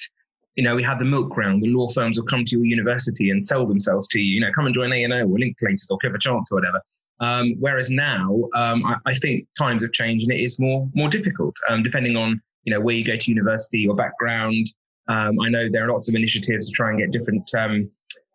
you 0.56 0.64
know, 0.64 0.74
we 0.74 0.82
had 0.82 0.98
the 0.98 1.04
milk 1.04 1.36
round. 1.36 1.62
The 1.62 1.68
law 1.68 1.88
firms 1.88 2.18
will 2.18 2.26
come 2.26 2.44
to 2.44 2.56
your 2.56 2.66
university 2.66 3.30
and 3.30 3.42
sell 3.42 3.66
themselves 3.66 4.08
to 4.08 4.20
you. 4.20 4.34
You 4.34 4.40
know, 4.40 4.52
come 4.52 4.66
and 4.66 4.74
join 4.74 4.92
A 4.92 5.04
and 5.04 5.12
O 5.12 5.20
or 5.20 5.38
Linklaters 5.38 5.90
or 5.90 5.98
Clifford 5.98 6.20
Chance 6.20 6.50
or 6.50 6.56
whatever. 6.56 6.82
Um, 7.20 7.54
whereas 7.58 7.90
now, 7.90 8.48
um, 8.54 8.84
I, 8.84 8.96
I, 9.06 9.14
think 9.14 9.46
times 9.56 9.82
have 9.82 9.92
changed 9.92 10.24
and 10.28 10.32
it 10.32 10.42
is 10.42 10.58
more 10.58 10.88
more 10.94 11.08
difficult, 11.08 11.54
um, 11.68 11.82
depending 11.82 12.16
on 12.16 12.40
you 12.64 12.72
know 12.72 12.80
where 12.80 12.94
you 12.94 13.04
go 13.04 13.16
to 13.16 13.30
university, 13.30 13.80
your 13.80 13.94
background. 13.94 14.66
Um, 15.08 15.38
I 15.40 15.50
know 15.50 15.68
there 15.68 15.84
are 15.84 15.92
lots 15.92 16.08
of 16.08 16.14
initiatives 16.14 16.68
to 16.68 16.72
try 16.72 16.90
and 16.90 16.98
get 16.98 17.10
different 17.10 17.46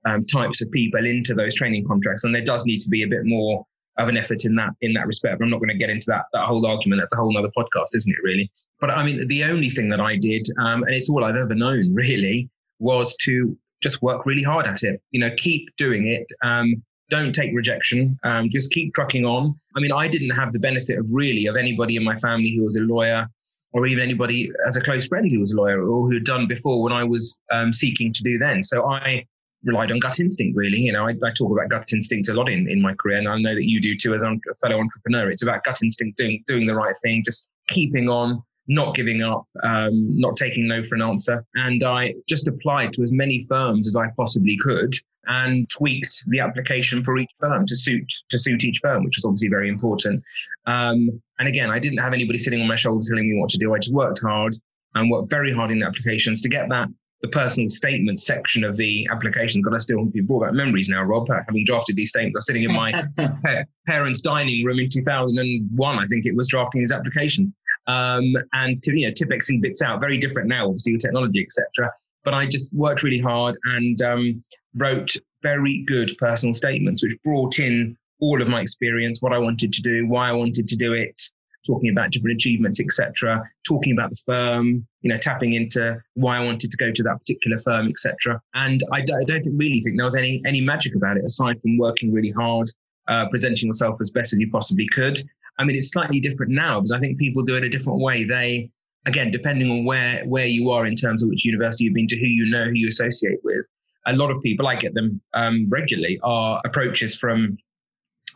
um, 0.06 0.26
types 0.26 0.62
of 0.62 0.72
people 0.72 1.06
into 1.06 1.34
those 1.34 1.54
training 1.54 1.86
contracts, 1.88 2.24
and 2.24 2.34
there 2.34 2.44
does 2.44 2.66
need 2.66 2.82
to 2.82 2.90
be 2.90 3.04
a 3.04 3.08
bit 3.08 3.26
more 3.26 3.66
of 3.98 4.10
an 4.10 4.18
effort 4.18 4.44
in 4.44 4.56
that 4.56 4.72
in 4.82 4.94
that 4.94 5.08
respect. 5.08 5.40
But 5.40 5.46
I'm 5.46 5.52
not 5.52 5.60
going 5.60 5.70
to 5.70 5.78
get 5.78 5.90
into 5.90 6.06
that 6.08 6.26
that 6.34 6.46
whole 6.46 6.66
argument. 6.66 7.02
That's 7.02 7.14
a 7.14 7.18
whole 7.18 7.38
other 7.38 7.52
podcast, 7.58 7.96
isn't 7.96 8.12
it? 8.12 8.20
Really. 8.24 8.52
But 8.80 8.92
I 8.92 9.04
mean, 9.04 9.28
the 9.28 9.44
only 9.46 9.70
thing 9.70 9.90
that 9.90 10.00
I 10.00 10.16
did, 10.16 10.48
um, 10.60 10.84
and 10.84 10.94
it's 10.94 11.10
all 11.10 11.24
I've 11.24 11.36
ever 11.36 11.56
known, 11.56 11.94
really, 11.94 12.50
was 12.80 13.16
to 13.22 13.58
just 13.82 14.02
work 14.02 14.26
really 14.26 14.44
hard 14.44 14.66
at 14.66 14.84
it. 14.84 15.02
You 15.12 15.20
know, 15.20 15.32
keep 15.38 15.70
doing 15.78 16.08
it. 16.08 16.26
Um, 16.44 16.84
don't 17.10 17.34
take 17.34 17.52
rejection. 17.54 18.18
Um, 18.24 18.50
just 18.50 18.72
keep 18.72 18.94
trucking 18.96 19.26
on. 19.26 19.54
I 19.76 19.80
mean, 19.80 19.92
I 19.92 20.08
didn't 20.08 20.32
have 20.32 20.52
the 20.54 20.60
benefit 20.60 20.98
of 20.98 21.06
really 21.12 21.46
of 21.46 21.56
anybody 21.56 21.98
in 21.98 22.04
my 22.04 22.16
family 22.16 22.56
who 22.56 22.64
was 22.64 22.78
a 22.78 22.82
lawyer, 22.82 23.28
or 23.74 23.86
even 23.86 24.04
anybody 24.04 24.52
as 24.66 24.76
a 24.76 24.82
close 24.82 25.06
friend 25.06 25.32
who 25.32 25.40
was 25.40 25.52
a 25.52 25.58
lawyer 25.58 25.82
or 25.82 26.08
who 26.08 26.14
had 26.14 26.24
done 26.24 26.48
before 26.48 26.82
when 26.82 26.94
I 26.94 27.04
was 27.04 27.40
um, 27.52 27.74
seeking 27.74 28.12
to 28.14 28.24
do 28.24 28.38
then. 28.40 28.64
So 28.64 28.90
I 28.90 29.26
relied 29.66 29.92
on 29.92 30.00
gut 30.00 30.20
instinct, 30.20 30.56
really. 30.56 30.78
You 30.78 30.94
know, 30.94 31.08
I, 31.08 31.16
I, 31.24 31.32
talk 31.32 31.52
about 31.52 31.70
gut 31.70 31.92
instinct 31.92 32.30
a 32.30 32.34
lot 32.34 32.50
in, 32.50 32.70
in 32.70 32.82
my 32.82 32.94
career, 32.94 33.18
and 33.18 33.28
I 33.28 33.38
know 33.38 33.56
that 33.56 33.68
you 33.68 33.82
do 33.82 33.96
too 33.96 34.14
as 34.14 34.24
a 34.24 34.36
fellow 34.62 34.80
entrepreneur. 34.80 35.30
It's 35.30 35.44
about 35.44 35.64
gut 35.64 35.82
instinct, 35.84 36.18
doing, 36.18 36.44
doing 36.48 36.68
the 36.68 36.76
right 36.76 36.96
thing, 37.04 37.24
just 37.26 37.50
keeping 37.68 38.08
on, 38.08 38.42
not 38.68 38.96
giving 38.96 39.22
up, 39.22 39.46
um, 39.64 40.20
not 40.20 40.36
taking 40.36 40.68
no 40.68 40.84
for 40.84 40.96
an 40.96 41.02
answer. 41.02 41.44
And 41.56 41.84
I 41.84 42.16
just 42.28 42.48
applied 42.48 42.94
to 42.94 43.04
as 43.04 43.12
many 43.12 43.44
firms 43.50 43.88
as 43.88 43.96
I 43.96 44.08
possibly 44.16 44.58
could 44.62 44.96
and 45.28 45.68
tweaked 45.70 46.24
the 46.28 46.40
application 46.40 47.04
for 47.04 47.18
each 47.18 47.32
firm 47.40 47.66
to 47.66 47.76
suit 47.76 48.12
to 48.30 48.38
suit 48.38 48.64
each 48.64 48.80
firm, 48.82 49.04
which 49.04 49.18
was 49.18 49.26
obviously 49.26 49.50
very 49.50 49.70
important. 49.70 50.24
Um, 50.68 51.22
and 51.40 51.48
again, 51.48 51.72
I 51.72 51.80
didn't 51.80 52.00
have 52.00 52.14
anybody 52.14 52.38
sitting 52.38 52.62
on 52.62 52.68
my 52.68 52.76
shoulders 52.76 53.08
telling 53.10 53.30
me 53.30 53.40
what 53.40 53.50
to 53.50 53.58
do. 53.58 53.74
I 53.74 53.80
just 53.80 53.94
worked 53.94 54.22
hard 54.22 54.56
and 54.94 55.10
worked 55.10 55.30
very 55.30 55.52
hard 55.52 55.72
in 55.72 55.80
the 55.80 55.88
applications 55.88 56.42
to 56.44 56.50
get 56.50 56.70
that 56.70 56.88
the 57.26 57.32
personal 57.32 57.70
statement 57.70 58.20
section 58.20 58.64
of 58.64 58.78
the 58.78 59.08
application. 59.12 59.62
God, 59.62 59.74
I 59.74 59.80
still 59.80 60.10
you 60.14 60.24
brought 60.24 60.44
back 60.44 60.54
memories 60.54 60.90
now, 60.90 61.02
Rob, 61.02 61.28
having 61.30 61.66
drafted 61.66 61.96
these 61.96 62.10
statements. 62.10 62.36
I 62.36 62.40
was 62.40 62.46
sitting 62.46 62.64
in 62.64 62.72
my 62.72 63.66
parents' 63.88 64.22
dining 64.22 64.64
room 64.64 64.80
in 64.80 64.90
2001, 64.90 66.00
I 66.00 66.06
think 66.06 66.26
it 66.26 66.36
was, 66.36 66.48
drafting 66.48 66.82
these 66.82 66.92
applications. 66.92 67.54
Um, 67.88 68.36
and 68.54 68.82
to, 68.84 68.98
you 68.98 69.08
know, 69.08 69.14
Tipp-Exed 69.14 69.62
bits 69.62 69.82
out, 69.82 70.00
very 70.00 70.18
different 70.18 70.48
now, 70.48 70.66
obviously, 70.66 70.94
with 70.94 71.02
technology, 71.02 71.42
etc. 71.42 71.92
But 72.24 72.34
I 72.34 72.46
just 72.46 72.74
worked 72.74 73.04
really 73.04 73.20
hard 73.20 73.58
and 73.76 74.02
um, 74.02 74.44
wrote 74.76 75.16
very 75.42 75.84
good 75.88 76.16
personal 76.20 76.54
statements, 76.54 77.04
which 77.04 77.18
brought 77.24 77.60
in 77.60 77.98
all 78.20 78.42
of 78.42 78.48
my 78.48 78.62
experience, 78.62 79.22
what 79.22 79.34
I 79.34 79.40
wanted 79.40 79.74
to 79.74 79.82
do, 79.82 80.08
why 80.08 80.30
I 80.30 80.34
wanted 80.34 80.68
to 80.68 80.76
do 80.76 80.94
it, 80.94 81.22
talking 81.66 81.90
about 81.90 82.12
different 82.12 82.36
achievements, 82.36 82.80
etc., 82.80 83.44
talking 83.68 83.94
about 83.94 84.10
the 84.10 84.18
firm, 84.26 84.86
you 85.02 85.10
know, 85.10 85.18
tapping 85.18 85.54
into 85.54 85.98
why 86.14 86.38
I 86.38 86.46
wanted 86.46 86.72
to 86.72 86.78
go 86.78 86.92
to 86.92 87.04
that 87.04 87.20
particular 87.20 87.60
firm, 87.60 87.88
etc. 87.88 88.42
And 88.54 88.82
I, 88.92 89.02
d- 89.02 89.14
I 89.14 89.24
don't 89.24 89.46
really 89.58 89.82
think 89.82 89.98
there 89.98 90.06
was 90.06 90.16
any 90.16 90.42
any 90.46 90.62
magic 90.62 90.96
about 90.96 91.18
it 91.18 91.26
aside 91.26 91.62
from 91.62 91.78
working 91.78 92.14
really 92.14 92.32
hard, 92.32 92.68
uh, 93.08 93.28
presenting 93.30 93.68
yourself 93.68 93.98
as 94.02 94.12
best 94.12 94.34
as 94.34 94.40
you 94.40 94.50
possibly 94.50 94.88
could. 94.88 95.24
I 95.58 95.64
mean, 95.64 95.76
it's 95.76 95.90
slightly 95.90 96.20
different 96.20 96.52
now 96.52 96.80
because 96.80 96.92
I 96.92 97.00
think 97.00 97.18
people 97.18 97.44
do 97.44 97.56
it 97.56 97.64
a 97.64 97.70
different 97.70 98.02
way. 98.02 98.24
They, 98.24 98.70
again, 99.06 99.32
depending 99.32 99.70
on 99.70 99.86
where 99.86 100.26
where 100.26 100.48
you 100.48 100.70
are 100.72 100.86
in 100.86 100.96
terms 100.96 101.24
of 101.24 101.30
which 101.30 101.46
university 101.46 101.86
you've 101.86 101.94
been 101.94 102.08
to, 102.08 102.18
who 102.18 102.26
you 102.26 102.46
know, 102.46 102.66
who 102.66 102.76
you 102.76 102.88
associate 102.88 103.40
with. 103.44 103.66
A 104.08 104.14
lot 104.14 104.30
of 104.30 104.40
people, 104.42 104.68
I 104.68 104.76
get 104.76 104.94
them 104.94 105.20
um, 105.34 105.66
regularly, 105.72 106.20
are 106.22 106.62
approaches 106.64 107.16
from 107.16 107.58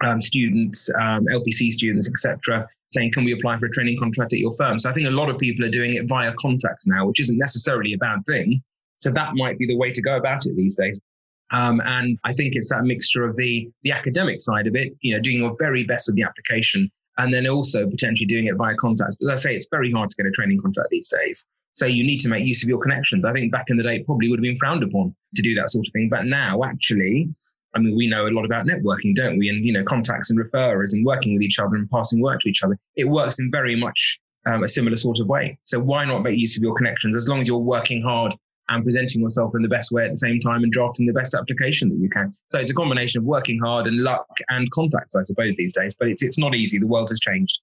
um, 0.04 0.22
students, 0.22 0.90
um, 1.00 1.26
LPC 1.32 1.72
students, 1.72 2.08
etc., 2.08 2.68
saying, 2.92 3.12
"Can 3.12 3.24
we 3.24 3.34
apply 3.34 3.58
for 3.58 3.68
a 3.68 3.72
training 3.72 3.98
contract 4.00 4.34
at 4.34 4.40
your 4.40 4.54
firm?" 4.54 4.80
So 4.80 4.90
I 4.90 4.94
think 4.94 5.08
a 5.08 5.12
lot 5.12 5.30
of 5.30 5.38
people 5.38 5.66
are 5.66 5.72
doing 5.72 5.96
it 5.96 6.08
via 6.08 6.34
contacts 6.34 6.88
now, 6.88 7.06
which 7.08 7.20
isn't 7.20 7.38
necessarily 7.38 7.94
a 7.94 7.98
bad 7.98 8.26
thing. 8.28 8.62
So 9.00 9.12
that 9.12 9.36
might 9.36 9.58
be 9.58 9.66
the 9.66 9.78
way 9.78 9.92
to 9.92 10.02
go 10.02 10.18
about 10.18 10.46
it 10.46 10.56
these 10.56 10.76
days. 10.76 11.00
Um, 11.52 11.82
and 11.86 12.20
I 12.24 12.34
think 12.34 12.56
it's 12.56 12.70
that 12.70 12.84
mixture 12.84 13.24
of 13.24 13.36
the 13.36 13.70
the 13.84 13.92
academic 13.92 14.42
side 14.42 14.68
of 14.68 14.76
it, 14.76 14.94
you 15.02 15.14
know, 15.14 15.22
doing 15.22 15.40
your 15.40 15.56
very 15.58 15.84
best 15.84 16.08
with 16.08 16.16
the 16.16 16.24
application, 16.24 16.92
and 17.18 17.34
then 17.34 17.48
also 17.48 17.90
potentially 17.90 18.28
doing 18.28 18.48
it 18.48 18.56
via 18.56 18.76
contacts. 18.76 19.18
But 19.20 19.34
as 19.34 19.46
I 19.46 19.50
say, 19.50 19.56
it's 19.56 19.68
very 19.72 19.92
hard 19.92 20.10
to 20.10 20.16
get 20.16 20.26
a 20.28 20.32
training 20.32 20.62
contract 20.62 20.90
these 20.92 21.10
days. 21.10 21.46
So 21.74 21.86
you 21.86 22.04
need 22.04 22.20
to 22.22 22.30
make 22.30 22.46
use 22.46 22.62
of 22.64 22.70
your 22.70 22.80
connections. 22.80 23.26
I 23.26 23.34
think 23.34 23.52
back 23.52 23.70
in 23.70 23.78
the 23.78 23.84
day, 23.84 23.98
it 23.98 24.06
probably 24.06 24.30
would 24.30 24.40
have 24.40 24.44
been 24.44 24.58
frowned 24.58 24.84
upon 24.84 25.16
to 25.36 25.42
do 25.42 25.56
that 25.56 25.70
sort 25.70 25.88
of 25.88 25.94
thing. 25.94 26.10
But 26.10 26.26
now, 26.26 26.64
actually, 26.64 27.30
I 27.76 27.80
mean, 27.80 27.96
we 27.96 28.08
know 28.08 28.28
a 28.28 28.30
lot 28.30 28.46
about 28.46 28.66
networking, 28.66 29.16
don't 29.16 29.38
we? 29.38 29.50
And, 29.50 29.64
you 29.66 29.74
know, 29.74 29.84
contacts 29.84 30.30
and 30.30 30.40
referrers 30.40 30.94
and 30.94 31.06
working 31.06 31.34
with 31.34 31.44
each 31.44 31.60
other 31.60 31.76
and 31.76 31.90
passing 31.90 32.22
work 32.22 32.42
to 32.42 32.50
each 32.50 32.64
other. 32.64 32.78
It 32.96 33.06
works 33.06 33.40
in 33.40 33.52
very 33.52 33.76
much 33.76 34.20
um, 34.46 34.64
a 34.64 34.70
similar 34.70 34.98
sort 34.98 35.20
of 35.20 35.28
way. 35.28 35.58
So 35.66 35.80
why 35.80 36.06
not 36.06 36.24
make 36.24 36.40
use 36.40 36.58
of 36.58 36.64
your 36.64 36.76
connections 36.76 37.16
as 37.16 37.28
long 37.28 37.42
as 37.42 37.48
you're 37.48 37.58
working 37.58 38.02
hard 38.02 38.36
and 38.70 38.84
presenting 38.84 39.22
yourself 39.22 39.52
in 39.56 39.62
the 39.62 39.68
best 39.68 39.92
way 39.92 40.06
at 40.06 40.12
the 40.12 40.18
same 40.18 40.40
time 40.40 40.64
and 40.64 40.72
drafting 40.72 41.08
the 41.08 41.14
best 41.14 41.34
application 41.34 41.90
that 41.90 41.98
you 41.98 42.10
can. 42.10 42.32
So 42.52 42.60
it's 42.60 42.72
a 42.72 42.76
combination 42.76 43.20
of 43.20 43.26
working 43.26 43.60
hard 43.60 43.88
and 43.88 43.98
luck 44.02 44.28
and 44.50 44.70
contacts, 44.72 45.16
I 45.16 45.24
suppose, 45.24 45.56
these 45.56 45.74
days. 45.74 45.96
But 45.98 46.10
it's, 46.10 46.22
it's 46.22 46.38
not 46.38 46.56
easy. 46.56 46.78
The 46.78 46.88
world 46.88 47.10
has 47.10 47.20
changed. 47.20 47.60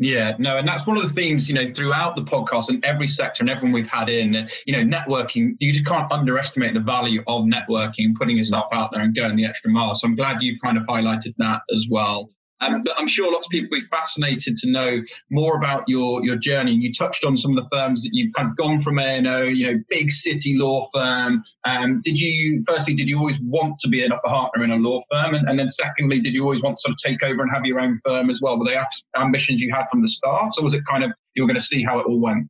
Yeah, 0.00 0.36
no, 0.38 0.56
and 0.56 0.68
that's 0.68 0.86
one 0.86 0.96
of 0.96 1.02
the 1.02 1.12
things, 1.12 1.48
you 1.48 1.56
know, 1.56 1.66
throughout 1.66 2.14
the 2.14 2.22
podcast 2.22 2.68
and 2.68 2.84
every 2.84 3.08
sector 3.08 3.42
and 3.42 3.50
everyone 3.50 3.72
we've 3.72 3.88
had 3.88 4.08
in, 4.08 4.46
you 4.64 4.72
know, 4.72 4.98
networking, 4.98 5.56
you 5.58 5.72
just 5.72 5.86
can't 5.86 6.10
underestimate 6.12 6.74
the 6.74 6.80
value 6.80 7.20
of 7.26 7.42
networking, 7.42 8.14
putting 8.14 8.36
yourself 8.36 8.66
out 8.72 8.92
there 8.92 9.02
and 9.02 9.14
going 9.14 9.34
the 9.34 9.44
extra 9.44 9.70
mile. 9.70 9.96
So 9.96 10.06
I'm 10.06 10.14
glad 10.14 10.36
you've 10.40 10.60
kind 10.62 10.78
of 10.78 10.84
highlighted 10.84 11.34
that 11.38 11.62
as 11.74 11.88
well. 11.90 12.30
Um, 12.60 12.82
but 12.82 12.98
I'm 12.98 13.06
sure 13.06 13.32
lots 13.32 13.46
of 13.46 13.50
people 13.50 13.68
will 13.70 13.80
be 13.80 13.86
fascinated 13.86 14.56
to 14.56 14.70
know 14.70 15.00
more 15.30 15.56
about 15.56 15.84
your 15.86 16.24
your 16.24 16.36
journey. 16.36 16.72
You 16.72 16.92
touched 16.92 17.24
on 17.24 17.36
some 17.36 17.56
of 17.56 17.62
the 17.62 17.68
firms 17.70 18.02
that 18.02 18.10
you've 18.12 18.34
kind 18.34 18.50
of 18.50 18.56
gone 18.56 18.80
from 18.80 18.98
A&O, 18.98 19.42
you 19.42 19.66
know, 19.66 19.80
big 19.88 20.10
city 20.10 20.56
law 20.56 20.88
firm. 20.92 21.42
Um, 21.64 22.00
did 22.02 22.18
you, 22.18 22.64
firstly, 22.66 22.94
did 22.94 23.08
you 23.08 23.18
always 23.18 23.38
want 23.40 23.78
to 23.80 23.88
be 23.88 24.04
upper 24.12 24.28
partner 24.28 24.64
in 24.64 24.70
a 24.70 24.76
law 24.76 25.02
firm? 25.10 25.34
And, 25.34 25.48
and 25.48 25.58
then 25.58 25.68
secondly, 25.68 26.20
did 26.20 26.34
you 26.34 26.42
always 26.42 26.62
want 26.62 26.76
to 26.76 26.80
sort 26.80 26.92
of 26.92 26.98
take 26.98 27.22
over 27.22 27.42
and 27.42 27.50
have 27.52 27.64
your 27.64 27.80
own 27.80 27.98
firm 28.04 28.30
as 28.30 28.40
well? 28.40 28.58
Were 28.58 28.64
they 28.64 28.76
ambitions 29.16 29.60
you 29.60 29.72
had 29.72 29.86
from 29.90 30.02
the 30.02 30.08
start 30.08 30.54
or 30.58 30.64
was 30.64 30.74
it 30.74 30.84
kind 30.86 31.04
of, 31.04 31.12
you 31.34 31.42
were 31.42 31.48
going 31.48 31.58
to 31.58 31.64
see 31.64 31.82
how 31.82 31.98
it 31.98 32.06
all 32.06 32.20
went? 32.20 32.48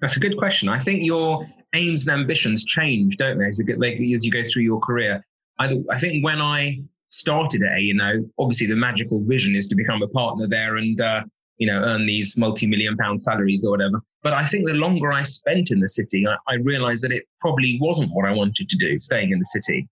That's 0.00 0.16
a 0.16 0.20
good 0.20 0.36
question. 0.38 0.68
I 0.68 0.78
think 0.78 1.04
your 1.04 1.46
aims 1.74 2.06
and 2.06 2.18
ambitions 2.18 2.64
change, 2.64 3.16
don't 3.16 3.38
they, 3.38 3.46
as 3.46 3.58
you, 3.58 3.64
get, 3.64 3.82
as 3.82 4.24
you 4.24 4.30
go 4.30 4.42
through 4.42 4.62
your 4.62 4.80
career. 4.80 5.24
I, 5.58 5.78
I 5.90 5.98
think 5.98 6.24
when 6.24 6.40
I 6.40 6.82
started 7.10 7.62
at 7.62 7.72
A&O, 7.72 8.24
obviously 8.38 8.66
the 8.66 8.76
magical 8.76 9.20
vision 9.24 9.54
is 9.54 9.66
to 9.68 9.74
become 9.74 10.02
a 10.02 10.08
partner 10.08 10.46
there 10.46 10.76
and, 10.76 11.00
uh, 11.00 11.22
you 11.58 11.66
know, 11.66 11.80
earn 11.80 12.06
these 12.06 12.36
multi-million 12.36 12.96
pound 12.96 13.20
salaries 13.20 13.64
or 13.64 13.70
whatever. 13.70 14.00
But 14.22 14.32
I 14.32 14.44
think 14.44 14.66
the 14.66 14.74
longer 14.74 15.12
I 15.12 15.22
spent 15.22 15.70
in 15.70 15.80
the 15.80 15.88
city, 15.88 16.26
I, 16.26 16.36
I 16.48 16.56
realized 16.56 17.04
that 17.04 17.12
it 17.12 17.24
probably 17.40 17.78
wasn't 17.80 18.12
what 18.12 18.26
I 18.26 18.32
wanted 18.32 18.68
to 18.68 18.76
do, 18.76 18.98
staying 18.98 19.30
in 19.30 19.38
the 19.38 19.44
city. 19.46 19.88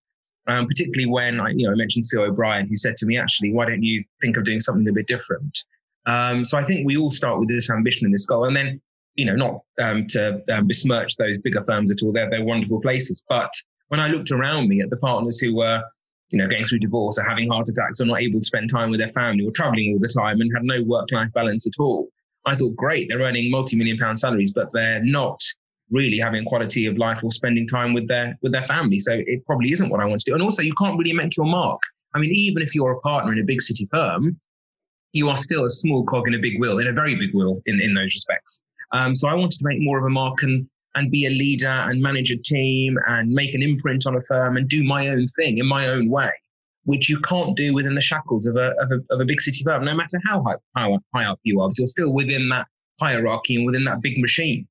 Um, 0.47 0.65
particularly 0.65 1.05
when 1.05 1.39
I, 1.39 1.49
you 1.49 1.67
know, 1.67 1.73
I 1.73 1.75
mentioned 1.75 2.05
Sue 2.05 2.23
O'Brien, 2.23 2.67
who 2.67 2.75
said 2.75 2.97
to 2.97 3.05
me, 3.05 3.19
actually, 3.19 3.53
why 3.53 3.65
don't 3.65 3.83
you 3.83 4.03
think 4.21 4.35
of 4.35 4.45
doing 4.45 4.59
something 4.59 4.87
a 4.87 4.93
bit 4.93 5.05
different? 5.05 5.59
Um, 6.07 6.43
so 6.43 6.57
I 6.57 6.63
think 6.63 6.87
we 6.87 6.97
all 6.97 7.11
start 7.11 7.39
with 7.39 7.49
this 7.49 7.69
ambition 7.69 8.05
and 8.05 8.13
this 8.13 8.25
goal. 8.25 8.45
And 8.45 8.55
then, 8.55 8.81
you 9.13 9.25
know, 9.25 9.35
not 9.35 9.61
um, 9.79 10.07
to 10.07 10.41
um, 10.51 10.65
besmirch 10.65 11.17
those 11.17 11.37
bigger 11.37 11.63
firms 11.63 11.91
at 11.91 12.01
all, 12.01 12.11
they're, 12.11 12.29
they're 12.31 12.43
wonderful 12.43 12.81
places. 12.81 13.23
But 13.29 13.51
when 13.89 13.99
I 13.99 14.07
looked 14.07 14.31
around 14.31 14.69
me 14.69 14.81
at 14.81 14.89
the 14.89 14.97
partners 14.97 15.37
who 15.37 15.55
were 15.55 15.83
you 16.31 16.37
know, 16.37 16.47
getting 16.47 16.65
through 16.65 16.79
divorce 16.79 17.17
or 17.17 17.23
having 17.23 17.49
heart 17.49 17.67
attacks 17.69 17.99
or 17.99 18.05
not 18.05 18.21
able 18.21 18.39
to 18.39 18.45
spend 18.45 18.69
time 18.69 18.91
with 18.91 18.99
their 18.99 19.09
family 19.09 19.45
or 19.45 19.51
traveling 19.51 19.93
all 19.93 19.99
the 19.99 20.07
time 20.07 20.41
and 20.41 20.51
had 20.53 20.63
no 20.63 20.81
work 20.83 21.11
life 21.11 21.31
balance 21.33 21.65
at 21.65 21.73
all. 21.79 22.07
I 22.45 22.55
thought, 22.55 22.75
great, 22.75 23.09
they're 23.09 23.19
earning 23.19 23.51
multi 23.51 23.75
million 23.75 23.97
pound 23.97 24.19
salaries, 24.19 24.51
but 24.51 24.71
they're 24.71 25.03
not 25.03 25.41
really 25.91 26.19
having 26.19 26.45
quality 26.45 26.85
of 26.85 26.97
life 26.97 27.23
or 27.23 27.31
spending 27.31 27.67
time 27.67 27.93
with 27.93 28.07
their 28.07 28.37
with 28.41 28.51
their 28.51 28.65
family. 28.65 28.99
So 28.99 29.13
it 29.13 29.45
probably 29.45 29.71
isn't 29.71 29.89
what 29.89 29.99
I 29.99 30.05
want 30.05 30.21
to 30.21 30.31
do. 30.31 30.33
And 30.35 30.43
also, 30.43 30.61
you 30.61 30.73
can't 30.75 30.97
really 30.97 31.13
make 31.13 31.35
your 31.35 31.45
mark. 31.45 31.81
I 32.15 32.19
mean, 32.19 32.31
even 32.31 32.63
if 32.63 32.73
you're 32.73 32.91
a 32.91 32.99
partner 33.01 33.33
in 33.33 33.39
a 33.39 33.43
big 33.43 33.61
city 33.61 33.87
firm, 33.91 34.39
you 35.13 35.29
are 35.29 35.37
still 35.37 35.65
a 35.65 35.69
small 35.69 36.05
cog 36.05 36.27
in 36.27 36.35
a 36.35 36.39
big 36.39 36.59
wheel, 36.59 36.79
in 36.79 36.87
a 36.87 36.93
very 36.93 37.15
big 37.15 37.33
wheel 37.33 37.61
in, 37.65 37.81
in 37.81 37.93
those 37.93 38.13
respects. 38.13 38.61
Um, 38.91 39.15
so 39.15 39.27
I 39.27 39.33
wanted 39.33 39.57
to 39.59 39.63
make 39.63 39.79
more 39.79 39.99
of 39.99 40.05
a 40.05 40.09
mark 40.09 40.41
and 40.43 40.67
and 40.99 41.09
be 41.09 41.25
a 41.25 41.29
leader 41.29 41.67
and 41.67 42.01
manage 42.01 42.29
a 42.29 42.37
team 42.37 42.97
and 43.07 43.31
make 43.31 43.53
an 43.53 43.63
imprint 43.63 44.05
on 44.05 44.15
a 44.15 44.21
firm 44.23 44.57
and 44.57 44.67
do 44.67 44.83
my 44.83 45.07
own 45.07 45.27
thing 45.29 45.57
in 45.57 45.65
my 45.65 45.87
own 45.87 46.09
way, 46.09 46.31
which 46.83 47.09
you 47.09 47.19
can't 47.21 47.55
do 47.55 47.73
within 47.73 47.95
the 47.95 48.01
shackles 48.01 48.45
of 48.45 48.55
a, 48.57 48.73
of 48.81 48.91
a, 48.91 49.13
of 49.13 49.21
a 49.21 49.25
big 49.25 49.41
city 49.41 49.63
firm, 49.63 49.85
no 49.85 49.95
matter 49.95 50.19
how 50.27 50.43
high, 50.43 50.55
high, 50.75 50.97
high 51.15 51.25
up 51.25 51.39
you 51.43 51.61
are, 51.61 51.69
because 51.69 51.79
you're 51.79 51.87
still 51.87 52.13
within 52.13 52.49
that 52.49 52.67
hierarchy 52.99 53.55
and 53.55 53.65
within 53.65 53.85
that 53.85 54.01
big 54.01 54.19
machine. 54.19 54.67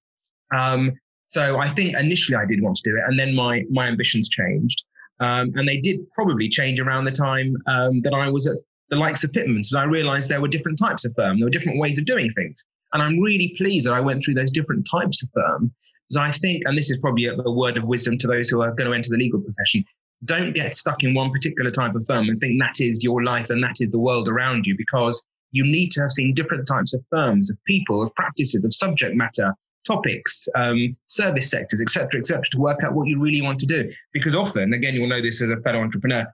Um, 0.54 0.92
so 1.28 1.58
I 1.58 1.68
think 1.68 1.96
initially 1.96 2.36
I 2.36 2.46
did 2.46 2.62
want 2.62 2.76
to 2.76 2.90
do 2.90 2.96
it, 2.96 3.02
and 3.06 3.18
then 3.18 3.34
my 3.34 3.64
my 3.70 3.86
ambitions 3.86 4.28
changed, 4.28 4.84
um, 5.20 5.52
and 5.56 5.68
they 5.68 5.78
did 5.78 6.08
probably 6.10 6.48
change 6.48 6.80
around 6.80 7.04
the 7.04 7.10
time 7.10 7.54
um, 7.66 8.00
that 8.00 8.14
I 8.14 8.30
was 8.30 8.46
at 8.46 8.56
the 8.88 8.96
likes 8.96 9.24
of 9.24 9.32
Pitman's, 9.32 9.72
and 9.72 9.80
I 9.80 9.84
realised 9.84 10.30
there 10.30 10.40
were 10.40 10.48
different 10.48 10.78
types 10.78 11.04
of 11.04 11.12
firm, 11.14 11.38
there 11.38 11.46
were 11.46 11.50
different 11.50 11.78
ways 11.78 11.98
of 11.98 12.06
doing 12.06 12.32
things, 12.32 12.64
and 12.92 13.02
I'm 13.02 13.20
really 13.20 13.54
pleased 13.58 13.86
that 13.86 13.92
I 13.92 14.00
went 14.00 14.24
through 14.24 14.34
those 14.34 14.50
different 14.50 14.88
types 14.90 15.22
of 15.22 15.28
firm 15.34 15.70
because 16.08 16.28
I 16.28 16.32
think, 16.32 16.62
and 16.64 16.76
this 16.76 16.90
is 16.90 16.98
probably 16.98 17.26
a, 17.26 17.34
a 17.34 17.50
word 17.50 17.76
of 17.76 17.84
wisdom 17.84 18.18
to 18.18 18.26
those 18.26 18.48
who 18.48 18.62
are 18.62 18.72
going 18.72 18.90
to 18.90 18.94
enter 18.94 19.10
the 19.10 19.16
legal 19.16 19.40
profession, 19.40 19.84
don't 20.24 20.54
get 20.54 20.74
stuck 20.74 21.04
in 21.04 21.14
one 21.14 21.30
particular 21.30 21.70
type 21.70 21.94
of 21.94 22.06
firm 22.06 22.28
and 22.28 22.38
think 22.40 22.60
that 22.60 22.80
is 22.80 23.04
your 23.04 23.22
life 23.22 23.50
and 23.50 23.62
that 23.62 23.76
is 23.80 23.90
the 23.90 23.98
world 23.98 24.28
around 24.28 24.66
you 24.66 24.76
because 24.76 25.24
you 25.52 25.64
need 25.64 25.90
to 25.92 26.00
have 26.00 26.12
seen 26.12 26.34
different 26.34 26.66
types 26.66 26.92
of 26.92 27.02
firms, 27.10 27.50
of 27.50 27.56
people, 27.64 28.02
of 28.02 28.14
practices, 28.14 28.64
of 28.64 28.74
subject 28.74 29.14
matter, 29.14 29.54
topics, 29.86 30.46
um, 30.56 30.96
service 31.06 31.48
sectors, 31.48 31.80
etc., 31.80 32.20
etc., 32.20 32.42
to 32.50 32.58
work 32.58 32.82
out 32.84 32.94
what 32.94 33.08
you 33.08 33.18
really 33.18 33.40
want 33.40 33.58
to 33.60 33.66
do. 33.66 33.90
Because 34.12 34.34
often, 34.34 34.74
again, 34.74 34.94
you'll 34.94 35.08
know 35.08 35.22
this 35.22 35.40
as 35.40 35.50
a 35.50 35.56
fellow 35.58 35.80
entrepreneur, 35.80 36.26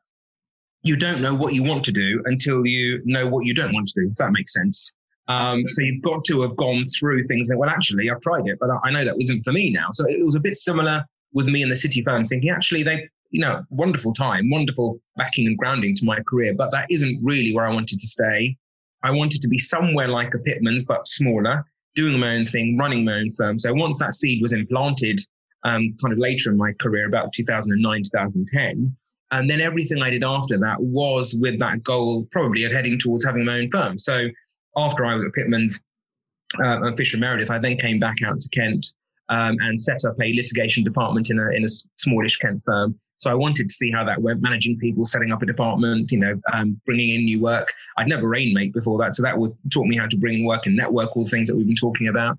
you 0.82 0.96
don't 0.96 1.20
know 1.20 1.34
what 1.34 1.54
you 1.54 1.62
want 1.62 1.84
to 1.84 1.92
do 1.92 2.22
until 2.26 2.66
you 2.66 3.00
know 3.04 3.26
what 3.26 3.44
you 3.44 3.54
don't 3.54 3.72
want 3.72 3.86
to 3.88 4.00
do. 4.00 4.08
If 4.10 4.16
that 4.16 4.32
makes 4.32 4.52
sense. 4.52 4.92
Um, 5.28 5.66
so 5.68 5.82
you've 5.82 6.02
got 6.02 6.24
to 6.26 6.42
have 6.42 6.56
gone 6.56 6.84
through 6.98 7.26
things 7.26 7.48
that, 7.48 7.56
well, 7.56 7.70
actually, 7.70 8.10
I've 8.10 8.20
tried 8.20 8.46
it, 8.46 8.58
but 8.60 8.70
I 8.82 8.90
know 8.90 9.04
that 9.04 9.16
wasn't 9.16 9.44
for 9.44 9.52
me 9.52 9.70
now. 9.70 9.88
So 9.92 10.04
it 10.06 10.24
was 10.24 10.34
a 10.34 10.40
bit 10.40 10.54
similar 10.54 11.04
with 11.32 11.46
me 11.46 11.62
and 11.62 11.72
the 11.72 11.76
city 11.76 12.02
firms 12.02 12.28
thinking, 12.28 12.50
actually, 12.50 12.82
they, 12.82 13.08
you 13.30 13.40
know, 13.40 13.62
wonderful 13.70 14.12
time, 14.12 14.50
wonderful 14.50 15.00
backing 15.16 15.46
and 15.46 15.58
grounding 15.58 15.94
to 15.96 16.04
my 16.04 16.20
career, 16.28 16.54
but 16.54 16.70
that 16.72 16.86
isn't 16.90 17.20
really 17.22 17.54
where 17.54 17.66
I 17.66 17.72
wanted 17.72 17.98
to 18.00 18.06
stay. 18.06 18.56
I 19.02 19.10
wanted 19.10 19.42
to 19.42 19.48
be 19.48 19.58
somewhere 19.58 20.08
like 20.08 20.32
a 20.34 20.38
Pitman's, 20.38 20.84
but 20.84 21.08
smaller, 21.08 21.64
doing 21.94 22.18
my 22.18 22.36
own 22.36 22.46
thing, 22.46 22.76
running 22.78 23.04
my 23.04 23.14
own 23.14 23.32
firm. 23.32 23.58
So 23.58 23.72
once 23.72 23.98
that 23.98 24.14
seed 24.14 24.40
was 24.42 24.52
implanted, 24.52 25.20
um, 25.64 25.94
kind 26.00 26.12
of 26.12 26.18
later 26.18 26.50
in 26.50 26.56
my 26.56 26.72
career, 26.74 27.06
about 27.06 27.32
2009, 27.32 28.02
2010, 28.02 28.96
and 29.30 29.50
then 29.50 29.60
everything 29.60 30.02
I 30.02 30.10
did 30.10 30.22
after 30.22 30.58
that 30.58 30.80
was 30.80 31.34
with 31.34 31.58
that 31.58 31.82
goal, 31.82 32.28
probably 32.30 32.64
of 32.64 32.72
heading 32.72 32.98
towards 32.98 33.24
having 33.24 33.44
my 33.44 33.58
own 33.58 33.70
firm. 33.70 33.98
So 33.98 34.28
after 34.76 35.04
I 35.04 35.14
was 35.14 35.24
at 35.24 35.32
Pitman's 35.32 35.80
uh, 36.58 36.82
and 36.82 36.96
Fisher 36.96 37.18
Meredith, 37.18 37.50
I 37.50 37.58
then 37.58 37.76
came 37.76 37.98
back 37.98 38.16
out 38.24 38.40
to 38.40 38.48
Kent 38.50 38.86
um, 39.28 39.56
and 39.60 39.80
set 39.80 40.04
up 40.04 40.16
a 40.20 40.34
litigation 40.34 40.84
department 40.84 41.30
in 41.30 41.38
a 41.38 41.50
in 41.50 41.64
a 41.64 41.68
smallish 41.98 42.38
Kent 42.38 42.62
firm. 42.64 42.98
So 43.16 43.30
I 43.30 43.34
wanted 43.34 43.68
to 43.68 43.74
see 43.74 43.92
how 43.92 44.04
that 44.04 44.20
went, 44.20 44.42
managing 44.42 44.76
people, 44.78 45.04
setting 45.04 45.30
up 45.30 45.40
a 45.40 45.46
department, 45.46 46.10
you 46.10 46.18
know, 46.18 46.38
um, 46.52 46.80
bringing 46.84 47.10
in 47.10 47.24
new 47.24 47.40
work. 47.40 47.72
I'd 47.96 48.08
never 48.08 48.28
rainmate 48.28 48.72
before 48.72 48.98
that, 48.98 49.14
so 49.14 49.22
that 49.22 49.38
would 49.38 49.56
taught 49.72 49.86
me 49.86 49.96
how 49.96 50.06
to 50.06 50.16
bring 50.16 50.40
in 50.40 50.44
work 50.44 50.66
and 50.66 50.76
network, 50.76 51.16
all 51.16 51.24
things 51.24 51.48
that 51.48 51.56
we've 51.56 51.66
been 51.66 51.76
talking 51.76 52.08
about. 52.08 52.36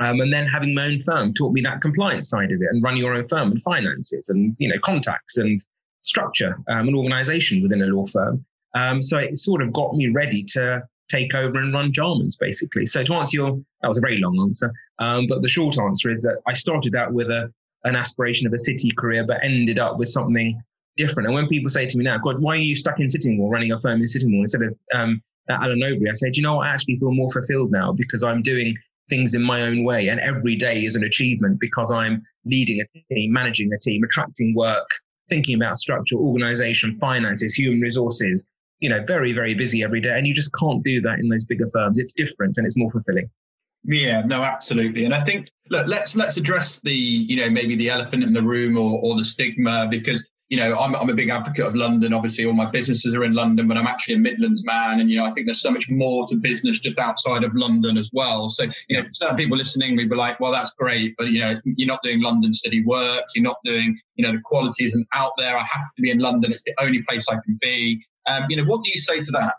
Um, 0.00 0.20
and 0.20 0.32
then 0.32 0.46
having 0.46 0.74
my 0.74 0.84
own 0.84 1.00
firm 1.00 1.32
taught 1.32 1.54
me 1.54 1.62
that 1.62 1.80
compliance 1.80 2.28
side 2.28 2.52
of 2.52 2.60
it, 2.60 2.68
and 2.70 2.82
run 2.82 2.96
your 2.96 3.14
own 3.14 3.26
firm 3.26 3.50
and 3.50 3.62
finances, 3.62 4.28
and 4.28 4.54
you 4.58 4.68
know, 4.68 4.78
contacts 4.84 5.38
and 5.38 5.64
structure 6.02 6.56
um, 6.68 6.88
and 6.88 6.96
organisation 6.96 7.62
within 7.62 7.82
a 7.82 7.86
law 7.86 8.06
firm. 8.06 8.44
Um, 8.74 9.02
so 9.02 9.18
it 9.18 9.38
sort 9.38 9.62
of 9.62 9.72
got 9.72 9.94
me 9.94 10.08
ready 10.08 10.44
to 10.52 10.82
take 11.08 11.34
over 11.34 11.58
and 11.58 11.72
run 11.72 11.92
Jarman's, 11.92 12.36
basically. 12.36 12.86
So 12.86 13.02
to 13.02 13.14
answer 13.14 13.36
your, 13.36 13.60
that 13.82 13.88
was 13.88 13.98
a 13.98 14.02
very 14.02 14.18
long 14.18 14.40
answer, 14.40 14.72
um, 14.98 15.26
but 15.26 15.42
the 15.42 15.48
short 15.48 15.78
answer 15.78 16.10
is 16.10 16.22
that 16.22 16.38
I 16.46 16.52
started 16.52 16.94
out 16.94 17.12
with 17.12 17.28
a 17.28 17.52
an 17.84 17.96
aspiration 17.96 18.46
of 18.46 18.52
a 18.52 18.58
city 18.58 18.90
career, 18.90 19.24
but 19.24 19.42
ended 19.42 19.78
up 19.78 19.98
with 19.98 20.08
something 20.08 20.60
different. 20.96 21.28
And 21.28 21.34
when 21.34 21.46
people 21.46 21.68
say 21.68 21.86
to 21.86 21.96
me 21.96 22.04
now, 22.04 22.18
God, 22.18 22.40
why 22.40 22.54
are 22.54 22.56
you 22.56 22.74
stuck 22.74 22.98
in 22.98 23.08
Sittingbourne, 23.08 23.50
running 23.50 23.72
a 23.72 23.78
firm 23.78 24.00
in 24.00 24.06
Sittingbourne 24.06 24.42
instead 24.42 24.62
of 24.62 24.76
um, 24.92 25.22
at 25.48 25.62
Allen 25.62 25.80
Overy? 25.80 26.10
I 26.10 26.14
say, 26.14 26.30
do 26.30 26.40
you 26.40 26.42
know 26.42 26.56
what? 26.56 26.66
I 26.66 26.70
actually 26.70 26.98
feel 26.98 27.12
more 27.12 27.30
fulfilled 27.30 27.70
now 27.70 27.92
because 27.92 28.22
I'm 28.22 28.42
doing 28.42 28.76
things 29.08 29.32
in 29.32 29.42
my 29.42 29.62
own 29.62 29.84
way, 29.84 30.08
and 30.08 30.20
every 30.20 30.56
day 30.56 30.84
is 30.84 30.94
an 30.94 31.04
achievement 31.04 31.60
because 31.60 31.90
I'm 31.90 32.22
leading 32.44 32.80
a 32.80 33.14
team, 33.14 33.32
managing 33.32 33.72
a 33.72 33.78
team, 33.78 34.02
attracting 34.02 34.54
work, 34.54 34.88
thinking 35.30 35.54
about 35.54 35.76
structure, 35.76 36.16
organization, 36.16 36.98
finances, 36.98 37.54
human 37.54 37.80
resources, 37.80 38.44
you 38.80 38.88
know, 38.88 39.04
very, 39.06 39.32
very 39.32 39.54
busy 39.54 39.82
every 39.82 40.00
day. 40.00 40.16
And 40.16 40.26
you 40.26 40.34
just 40.34 40.50
can't 40.58 40.82
do 40.82 41.00
that 41.02 41.18
in 41.18 41.28
those 41.28 41.44
bigger 41.44 41.68
firms. 41.72 41.98
It's 41.98 42.12
different 42.12 42.56
and 42.56 42.66
it's 42.66 42.76
more 42.76 42.90
fulfilling. 42.90 43.30
Yeah, 43.84 44.22
no, 44.22 44.42
absolutely. 44.42 45.04
And 45.04 45.14
I 45.14 45.24
think 45.24 45.48
look, 45.70 45.86
let's 45.86 46.16
let's 46.16 46.36
address 46.36 46.80
the, 46.80 46.92
you 46.92 47.36
know, 47.36 47.48
maybe 47.48 47.76
the 47.76 47.90
elephant 47.90 48.24
in 48.24 48.32
the 48.32 48.42
room 48.42 48.76
or, 48.76 48.98
or 49.00 49.16
the 49.16 49.24
stigma 49.24 49.86
because 49.90 50.24
you 50.48 50.56
know, 50.56 50.78
I'm, 50.78 50.94
I'm 50.96 51.10
a 51.10 51.14
big 51.14 51.28
advocate 51.28 51.66
of 51.66 51.74
London. 51.74 52.14
Obviously, 52.14 52.46
all 52.46 52.54
my 52.54 52.70
businesses 52.70 53.14
are 53.14 53.24
in 53.24 53.34
London, 53.34 53.68
but 53.68 53.76
I'm 53.76 53.86
actually 53.86 54.14
a 54.14 54.18
Midlands 54.18 54.64
man. 54.64 54.98
And, 54.98 55.10
you 55.10 55.18
know, 55.18 55.26
I 55.26 55.30
think 55.30 55.46
there's 55.46 55.60
so 55.60 55.70
much 55.70 55.90
more 55.90 56.26
to 56.28 56.36
business 56.36 56.80
just 56.80 56.98
outside 56.98 57.44
of 57.44 57.54
London 57.54 57.98
as 57.98 58.08
well. 58.14 58.48
So, 58.48 58.64
you 58.88 58.98
know, 58.98 59.06
certain 59.12 59.36
people 59.36 59.58
listening 59.58 59.96
will 59.96 60.08
be 60.08 60.16
like, 60.16 60.40
well, 60.40 60.50
that's 60.50 60.70
great. 60.70 61.14
But, 61.18 61.28
you 61.28 61.40
know, 61.40 61.54
you're 61.64 61.88
not 61.88 62.02
doing 62.02 62.22
London 62.22 62.54
city 62.54 62.82
work. 62.82 63.24
You're 63.34 63.44
not 63.44 63.58
doing, 63.62 63.98
you 64.14 64.26
know, 64.26 64.32
the 64.32 64.40
quality 64.42 64.86
isn't 64.86 65.06
out 65.12 65.32
there. 65.36 65.56
I 65.58 65.64
have 65.64 65.94
to 65.96 66.02
be 66.02 66.10
in 66.10 66.18
London. 66.18 66.50
It's 66.50 66.62
the 66.64 66.74
only 66.80 67.02
place 67.02 67.26
I 67.28 67.36
can 67.44 67.58
be. 67.60 68.02
Um, 68.28 68.46
you 68.48 68.56
know, 68.56 68.64
what 68.64 68.82
do 68.82 68.90
you 68.90 68.98
say 68.98 69.20
to 69.20 69.30
that? 69.32 69.54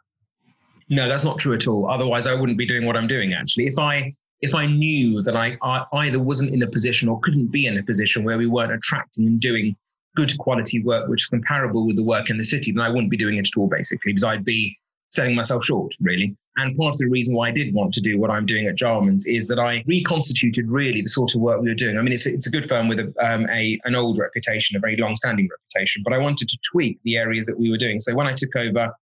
No, 0.89 1.07
that's 1.07 1.23
not 1.23 1.37
true 1.37 1.53
at 1.53 1.67
all. 1.67 1.89
Otherwise, 1.89 2.27
I 2.27 2.33
wouldn't 2.33 2.57
be 2.57 2.65
doing 2.65 2.85
what 2.85 2.97
I'm 2.97 3.07
doing. 3.07 3.33
Actually, 3.33 3.67
if 3.67 3.77
I 3.77 4.13
if 4.41 4.55
I 4.55 4.65
knew 4.65 5.21
that 5.23 5.35
I, 5.35 5.57
I 5.61 5.85
either 5.93 6.19
wasn't 6.19 6.53
in 6.53 6.63
a 6.63 6.67
position 6.67 7.09
or 7.09 7.19
couldn't 7.19 7.47
be 7.47 7.65
in 7.65 7.77
a 7.77 7.83
position 7.83 8.23
where 8.23 8.37
we 8.37 8.47
weren't 8.47 8.71
attracting 8.71 9.27
and 9.27 9.39
doing 9.39 9.75
good 10.15 10.35
quality 10.37 10.81
work, 10.81 11.09
which 11.09 11.23
is 11.23 11.27
comparable 11.27 11.85
with 11.85 11.97
the 11.97 12.03
work 12.03 12.29
in 12.29 12.37
the 12.37 12.43
city, 12.43 12.71
then 12.71 12.81
I 12.81 12.89
wouldn't 12.89 13.11
be 13.11 13.17
doing 13.17 13.37
it 13.37 13.47
at 13.47 13.57
all, 13.57 13.67
basically, 13.67 14.13
because 14.13 14.23
I'd 14.23 14.45
be 14.45 14.77
selling 15.11 15.35
myself 15.35 15.65
short, 15.65 15.93
really. 15.99 16.35
And 16.57 16.75
part 16.77 16.93
of 16.93 16.99
the 16.99 17.07
reason 17.07 17.35
why 17.35 17.49
I 17.49 17.51
did 17.51 17.73
want 17.73 17.93
to 17.93 18.01
do 18.01 18.19
what 18.19 18.29
I'm 18.29 18.45
doing 18.45 18.67
at 18.67 18.75
Jarman's 18.75 19.25
is 19.25 19.47
that 19.47 19.59
I 19.59 19.83
reconstituted 19.87 20.69
really 20.69 21.01
the 21.01 21.07
sort 21.07 21.33
of 21.33 21.41
work 21.41 21.61
we 21.61 21.69
were 21.69 21.75
doing. 21.75 21.97
I 21.97 22.01
mean, 22.01 22.13
it's, 22.13 22.25
it's 22.25 22.47
a 22.47 22.51
good 22.51 22.67
firm 22.67 22.87
with 22.87 22.99
a, 22.99 23.13
um, 23.25 23.47
a 23.49 23.79
an 23.85 23.95
old 23.95 24.19
reputation, 24.19 24.75
a 24.75 24.79
very 24.79 24.97
long-standing 24.97 25.47
reputation, 25.49 26.03
but 26.03 26.13
I 26.13 26.17
wanted 26.17 26.47
to 26.49 26.57
tweak 26.71 26.99
the 27.03 27.17
areas 27.17 27.45
that 27.45 27.57
we 27.57 27.69
were 27.69 27.77
doing. 27.77 27.99
So 27.99 28.13
when 28.13 28.27
I 28.27 28.33
took 28.33 28.55
over, 28.55 28.93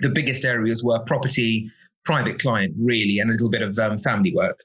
the 0.00 0.08
biggest 0.08 0.44
areas 0.44 0.82
were 0.82 0.98
property, 1.00 1.70
private 2.04 2.40
client, 2.40 2.74
really, 2.78 3.18
and 3.18 3.30
a 3.30 3.32
little 3.32 3.50
bit 3.50 3.62
of 3.62 3.78
um, 3.78 3.98
family 3.98 4.34
work. 4.34 4.58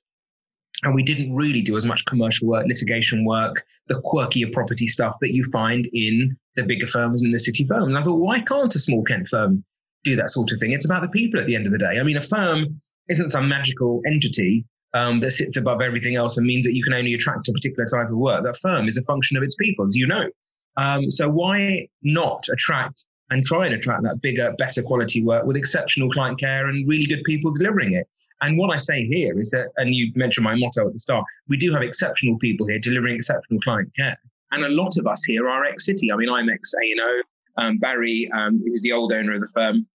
And 0.83 0.95
we 0.95 1.03
didn't 1.03 1.33
really 1.33 1.61
do 1.61 1.77
as 1.77 1.85
much 1.85 2.05
commercial 2.05 2.47
work, 2.47 2.65
litigation 2.67 3.25
work, 3.25 3.63
the 3.87 4.01
quirkier 4.01 4.51
property 4.51 4.87
stuff 4.87 5.15
that 5.21 5.33
you 5.33 5.45
find 5.51 5.87
in 5.93 6.37
the 6.55 6.63
bigger 6.63 6.87
firms 6.87 7.21
and 7.21 7.33
the 7.33 7.39
city 7.39 7.65
firms. 7.65 7.87
And 7.87 7.97
I 7.97 8.01
thought, 8.01 8.19
why 8.19 8.41
can't 8.41 8.73
a 8.75 8.79
small 8.79 9.03
Kent 9.03 9.27
firm 9.27 9.63
do 10.03 10.15
that 10.15 10.29
sort 10.29 10.51
of 10.51 10.59
thing. 10.59 10.71
It's 10.71 10.85
about 10.85 11.01
the 11.01 11.07
people 11.07 11.39
at 11.39 11.45
the 11.45 11.55
end 11.55 11.65
of 11.65 11.71
the 11.71 11.77
day. 11.77 11.99
I 11.99 12.03
mean, 12.03 12.17
a 12.17 12.21
firm 12.21 12.81
isn't 13.09 13.29
some 13.29 13.47
magical 13.47 14.01
entity 14.05 14.65
um, 14.93 15.19
that 15.19 15.31
sits 15.31 15.57
above 15.57 15.81
everything 15.81 16.15
else 16.15 16.37
and 16.37 16.45
means 16.45 16.65
that 16.65 16.75
you 16.75 16.83
can 16.83 16.93
only 16.93 17.13
attract 17.13 17.47
a 17.47 17.51
particular 17.51 17.85
type 17.85 18.09
of 18.09 18.17
work. 18.17 18.43
That 18.43 18.57
firm 18.57 18.87
is 18.87 18.97
a 18.97 19.03
function 19.03 19.37
of 19.37 19.43
its 19.43 19.55
people, 19.55 19.87
as 19.87 19.95
you 19.95 20.07
know. 20.07 20.29
Um, 20.77 21.09
so 21.09 21.29
why 21.29 21.87
not 22.01 22.45
attract 22.51 23.05
and 23.29 23.45
try 23.45 23.65
and 23.65 23.73
attract 23.75 24.03
that 24.03 24.21
bigger, 24.21 24.53
better 24.57 24.83
quality 24.83 25.23
work 25.23 25.45
with 25.45 25.55
exceptional 25.55 26.09
client 26.11 26.39
care 26.39 26.67
and 26.67 26.87
really 26.87 27.05
good 27.05 27.23
people 27.23 27.51
delivering 27.51 27.93
it? 27.93 28.07
And 28.41 28.57
what 28.57 28.73
I 28.73 28.77
say 28.77 29.05
here 29.05 29.39
is 29.39 29.49
that, 29.51 29.67
and 29.77 29.95
you 29.95 30.11
mentioned 30.15 30.43
my 30.43 30.55
motto 30.55 30.87
at 30.87 30.93
the 30.93 30.99
start, 30.99 31.25
we 31.47 31.57
do 31.57 31.71
have 31.73 31.81
exceptional 31.81 32.37
people 32.39 32.67
here 32.67 32.79
delivering 32.79 33.15
exceptional 33.15 33.61
client 33.61 33.93
care. 33.95 34.17
And 34.51 34.65
a 34.65 34.69
lot 34.69 34.97
of 34.97 35.07
us 35.07 35.23
here 35.23 35.49
are 35.49 35.65
ex 35.65 35.85
City. 35.85 36.11
I 36.11 36.15
mean, 36.15 36.29
I'm 36.29 36.49
ex 36.49 36.73
A&O. 36.73 37.21
Um, 37.55 37.77
Barry, 37.77 38.29
um, 38.33 38.61
who's 38.65 38.81
the 38.81 38.91
old 38.91 39.13
owner 39.13 39.35
of 39.35 39.41
the 39.41 39.47
firm, 39.47 39.85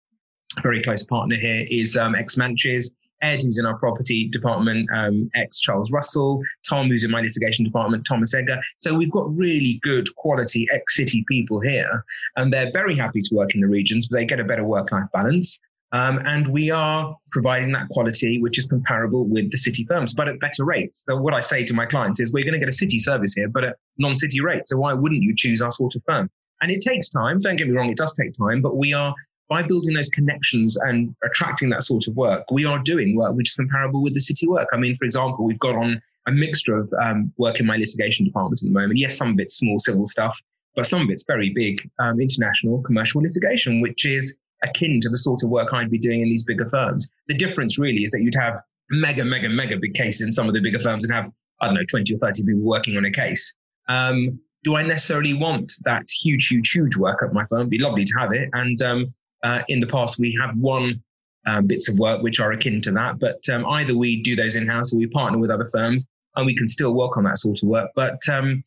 very 0.62 0.82
close 0.82 1.02
partner 1.02 1.36
here, 1.36 1.66
is 1.70 1.96
um, 1.96 2.14
ex 2.14 2.36
Manches. 2.36 2.90
Ed, 3.20 3.42
who's 3.42 3.58
in 3.58 3.66
our 3.66 3.76
property 3.78 4.28
department, 4.28 4.88
um, 4.94 5.28
ex 5.34 5.58
Charles 5.58 5.90
Russell, 5.90 6.40
Tom, 6.68 6.88
who's 6.88 7.02
in 7.02 7.10
my 7.10 7.20
litigation 7.20 7.64
department, 7.64 8.06
Thomas 8.06 8.32
Edgar. 8.32 8.60
So 8.78 8.94
we've 8.94 9.10
got 9.10 9.34
really 9.36 9.80
good 9.82 10.14
quality 10.16 10.68
ex 10.72 10.96
city 10.96 11.24
people 11.28 11.60
here, 11.60 12.04
and 12.36 12.52
they're 12.52 12.70
very 12.72 12.96
happy 12.96 13.20
to 13.22 13.34
work 13.34 13.54
in 13.54 13.60
the 13.60 13.66
regions 13.66 14.06
because 14.06 14.20
they 14.20 14.24
get 14.24 14.40
a 14.40 14.44
better 14.44 14.64
work 14.64 14.92
life 14.92 15.08
balance. 15.12 15.58
Um, 15.92 16.20
and 16.26 16.48
we 16.48 16.70
are 16.70 17.16
providing 17.32 17.72
that 17.72 17.88
quality, 17.88 18.40
which 18.40 18.58
is 18.58 18.66
comparable 18.66 19.26
with 19.26 19.50
the 19.50 19.56
city 19.56 19.84
firms, 19.84 20.12
but 20.12 20.28
at 20.28 20.38
better 20.38 20.64
rates. 20.64 21.02
So 21.08 21.16
what 21.16 21.32
I 21.32 21.40
say 21.40 21.64
to 21.64 21.72
my 21.72 21.86
clients 21.86 22.20
is, 22.20 22.30
we're 22.30 22.44
going 22.44 22.52
to 22.52 22.58
get 22.58 22.68
a 22.68 22.74
city 22.74 22.98
service 22.98 23.32
here, 23.32 23.48
but 23.48 23.64
at 23.64 23.76
non 23.96 24.14
city 24.14 24.40
rate. 24.40 24.68
So 24.68 24.76
why 24.76 24.92
wouldn't 24.92 25.22
you 25.22 25.34
choose 25.34 25.62
our 25.62 25.72
sort 25.72 25.94
of 25.96 26.02
firm? 26.06 26.30
And 26.60 26.70
it 26.70 26.82
takes 26.82 27.08
time. 27.08 27.40
Don't 27.40 27.56
get 27.56 27.68
me 27.68 27.74
wrong; 27.74 27.88
it 27.88 27.96
does 27.96 28.12
take 28.12 28.36
time, 28.36 28.60
but 28.60 28.76
we 28.76 28.92
are 28.92 29.14
by 29.48 29.62
building 29.62 29.94
those 29.94 30.10
connections 30.10 30.76
and 30.76 31.14
attracting 31.24 31.70
that 31.70 31.82
sort 31.82 32.06
of 32.06 32.16
work, 32.16 32.44
we 32.50 32.64
are 32.64 32.78
doing 32.78 33.16
work 33.16 33.34
which 33.34 33.50
is 33.50 33.54
comparable 33.54 34.02
with 34.02 34.14
the 34.14 34.20
city 34.20 34.46
work. 34.46 34.68
I 34.72 34.76
mean, 34.76 34.94
for 34.96 35.04
example, 35.04 35.44
we've 35.44 35.58
got 35.58 35.74
on 35.74 36.00
a 36.26 36.32
mixture 36.32 36.76
of 36.76 36.92
um, 37.02 37.32
work 37.38 37.58
in 37.58 37.66
my 37.66 37.76
litigation 37.76 38.26
department 38.26 38.62
at 38.62 38.66
the 38.66 38.72
moment. 38.72 38.98
Yes, 38.98 39.16
some 39.16 39.30
of 39.30 39.40
it's 39.40 39.56
small 39.56 39.78
civil 39.78 40.06
stuff, 40.06 40.38
but 40.76 40.86
some 40.86 41.00
of 41.00 41.10
it's 41.10 41.24
very 41.26 41.50
big 41.54 41.88
um, 41.98 42.20
international 42.20 42.82
commercial 42.82 43.22
litigation, 43.22 43.80
which 43.80 44.04
is 44.04 44.36
akin 44.62 45.00
to 45.00 45.08
the 45.08 45.18
sort 45.18 45.42
of 45.42 45.48
work 45.48 45.72
I'd 45.72 45.90
be 45.90 45.98
doing 45.98 46.20
in 46.20 46.28
these 46.28 46.44
bigger 46.44 46.68
firms. 46.68 47.10
The 47.28 47.34
difference 47.34 47.78
really 47.78 48.04
is 48.04 48.12
that 48.12 48.20
you'd 48.20 48.34
have 48.34 48.60
mega, 48.90 49.24
mega, 49.24 49.48
mega 49.48 49.78
big 49.78 49.94
cases 49.94 50.22
in 50.22 50.32
some 50.32 50.48
of 50.48 50.54
the 50.54 50.60
bigger 50.60 50.80
firms 50.80 51.04
and 51.04 51.12
have, 51.12 51.30
I 51.60 51.66
don't 51.66 51.74
know, 51.74 51.84
20 51.88 52.14
or 52.14 52.18
30 52.18 52.42
people 52.44 52.62
working 52.62 52.96
on 52.96 53.04
a 53.04 53.10
case. 53.10 53.54
Um, 53.88 54.38
do 54.64 54.76
I 54.76 54.82
necessarily 54.82 55.34
want 55.34 55.72
that 55.84 56.06
huge, 56.22 56.48
huge, 56.48 56.70
huge 56.72 56.96
work 56.96 57.22
at 57.22 57.32
my 57.32 57.44
firm? 57.44 57.60
It'd 57.60 57.70
be 57.70 57.78
lovely 57.78 58.04
to 58.04 58.14
have 58.18 58.32
it. 58.32 58.50
And 58.52 58.82
um, 58.82 59.14
uh, 59.42 59.62
in 59.68 59.80
the 59.80 59.86
past, 59.86 60.18
we 60.18 60.36
have 60.40 60.56
won 60.56 61.02
um, 61.46 61.66
bits 61.66 61.88
of 61.88 61.98
work 61.98 62.22
which 62.22 62.40
are 62.40 62.52
akin 62.52 62.80
to 62.82 62.90
that, 62.92 63.18
but 63.18 63.40
um, 63.48 63.66
either 63.66 63.96
we 63.96 64.22
do 64.22 64.36
those 64.36 64.56
in 64.56 64.66
house 64.66 64.92
or 64.92 64.98
we 64.98 65.06
partner 65.06 65.38
with 65.38 65.50
other 65.50 65.66
firms 65.66 66.06
and 66.36 66.46
we 66.46 66.54
can 66.54 66.68
still 66.68 66.94
work 66.94 67.16
on 67.16 67.24
that 67.24 67.38
sort 67.38 67.58
of 67.62 67.68
work. 67.68 67.90
But 67.94 68.18
um, 68.30 68.62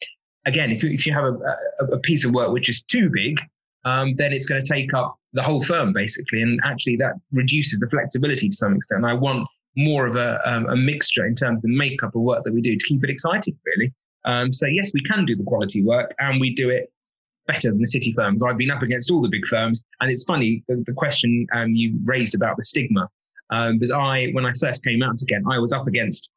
again, 0.46 0.72
if 0.72 0.84
you, 0.84 0.90
if 0.90 1.06
you 1.06 1.14
have 1.14 1.26
a, 1.26 1.94
a, 1.94 2.00
piece 2.00 2.26
of 2.26 2.34
work 2.34 2.52
which 2.52 2.70
is 2.70 2.84
too 2.84 3.10
big, 3.10 3.40
um, 3.86 4.14
then 4.14 4.34
it's 4.34 4.46
going 4.46 4.64
to 4.64 4.74
take 4.74 4.94
up 4.94 5.16
the 5.34 5.42
whole 5.42 5.62
firm 5.62 5.94
basically. 5.94 6.42
And 6.42 6.60
actually, 6.64 6.98
that 6.98 7.14
reduces 7.32 7.80
the 7.80 7.88
flexibility 7.90 8.50
to 8.50 8.56
some 8.56 8.76
extent. 8.76 9.06
I 9.06 9.14
want 9.14 9.48
more 9.78 10.06
of 10.06 10.16
a, 10.16 10.40
um, 10.46 10.68
a 10.68 10.76
mixture 10.76 11.26
in 11.26 11.36
terms 11.36 11.60
of 11.60 11.70
the 11.70 11.78
makeup 11.78 12.16
of 12.16 12.22
work 12.22 12.44
that 12.44 12.54
we 12.54 12.62
do 12.62 12.76
to 12.76 12.86
keep 12.86 13.04
it 13.04 13.10
exciting, 13.10 13.58
really. 13.66 13.94
Um, 14.26 14.52
so, 14.52 14.68
yes, 14.68 14.92
we 14.94 15.02
can 15.04 15.26
do 15.26 15.36
the 15.36 15.44
quality 15.44 15.84
work 15.84 16.14
and 16.20 16.40
we 16.40 16.54
do 16.54 16.70
it 16.70 16.92
better 17.48 17.70
than 17.70 17.80
the 17.80 17.88
city 17.88 18.14
firms. 18.16 18.44
I've 18.44 18.58
been 18.58 18.72
up 18.72 18.82
against 18.82 19.12
all 19.12 19.22
the 19.22 19.30
big 19.30 19.46
firms, 19.48 19.84
and 20.00 20.12
it's 20.12 20.24
funny 20.24 20.64
the, 20.68 20.84
the 20.86 20.94
question 20.94 21.46
um, 21.54 21.70
you 21.70 21.98
raised 22.06 22.36
about 22.36 22.58
the 22.58 22.64
stigma. 22.64 23.08
Um, 23.50 23.78
because 23.78 23.92
I, 23.92 24.28
when 24.32 24.46
I 24.46 24.52
first 24.60 24.84
came 24.84 25.04
out 25.04 25.22
again, 25.22 25.44
I 25.52 25.60
was 25.60 25.74
up 25.74 25.86
against 25.88 26.30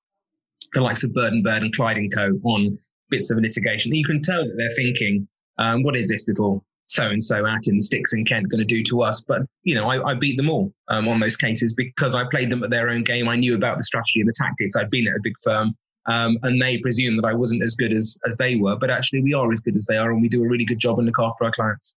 the 0.73 0.81
likes 0.81 1.05
of 1.05 1.13
Bird 1.15 1.33
and 1.33 1.45
Bird 1.45 1.63
and 1.63 1.75
Clyde 1.75 1.99
Co. 2.13 2.33
on 2.43 2.77
bits 3.09 3.31
of 3.31 3.39
litigation. 3.39 3.95
You 3.95 4.05
can 4.05 4.21
tell 4.21 4.45
that 4.45 4.55
they're 4.57 4.75
thinking, 4.75 5.29
um, 5.59 5.83
"What 5.85 5.97
is 5.97 6.09
this 6.09 6.27
little 6.27 6.65
so 6.87 7.09
and 7.09 7.23
so 7.23 7.47
out 7.47 7.67
in 7.67 7.77
the 7.77 7.83
sticks 7.83 8.13
in 8.13 8.25
Kent 8.25 8.51
going 8.51 8.59
to 8.59 8.65
do 8.65 8.83
to 8.85 9.03
us?" 9.03 9.21
But 9.21 9.43
you 9.63 9.75
know, 9.75 9.89
I, 9.89 10.11
I 10.11 10.15
beat 10.15 10.37
them 10.37 10.51
all 10.51 10.73
um, 10.89 11.07
on 11.07 11.21
those 11.21 11.37
cases 11.37 11.73
because 11.73 12.15
I 12.15 12.25
played 12.31 12.51
them 12.51 12.65
at 12.65 12.71
their 12.71 12.89
own 12.91 13.05
game. 13.05 13.29
I 13.29 13.37
knew 13.37 13.55
about 13.55 13.77
the 13.77 13.85
strategy 13.85 14.21
and 14.21 14.29
the 14.29 14.35
tactics. 14.37 14.75
I'd 14.75 14.91
been 14.91 15.07
at 15.07 15.15
a 15.15 15.21
big 15.23 15.35
firm. 15.43 15.77
Um, 16.07 16.39
and 16.43 16.61
they 16.61 16.79
presume 16.79 17.17
that 17.17 17.25
I 17.25 17.35
wasn't 17.35 17.63
as 17.63 17.75
good 17.75 17.93
as, 17.93 18.19
as 18.29 18.37
they 18.37 18.57
were, 18.57 18.77
but 18.77 18.91
actually 18.91 19.23
we 19.23 19.35
are 19.35 19.51
as 19.53 19.61
good 19.61 19.77
as 19.77 19.87
they 19.87 19.97
are, 19.97 20.11
and 20.11 20.21
we 20.21 20.29
do 20.29 20.45
a 20.45 20.49
really 20.49 20.65
good 20.65 20.79
job 20.79 20.99
and 20.99 21.07
look 21.07 21.19
after 21.19 21.45
our 21.45 21.53
clients. 21.53 21.95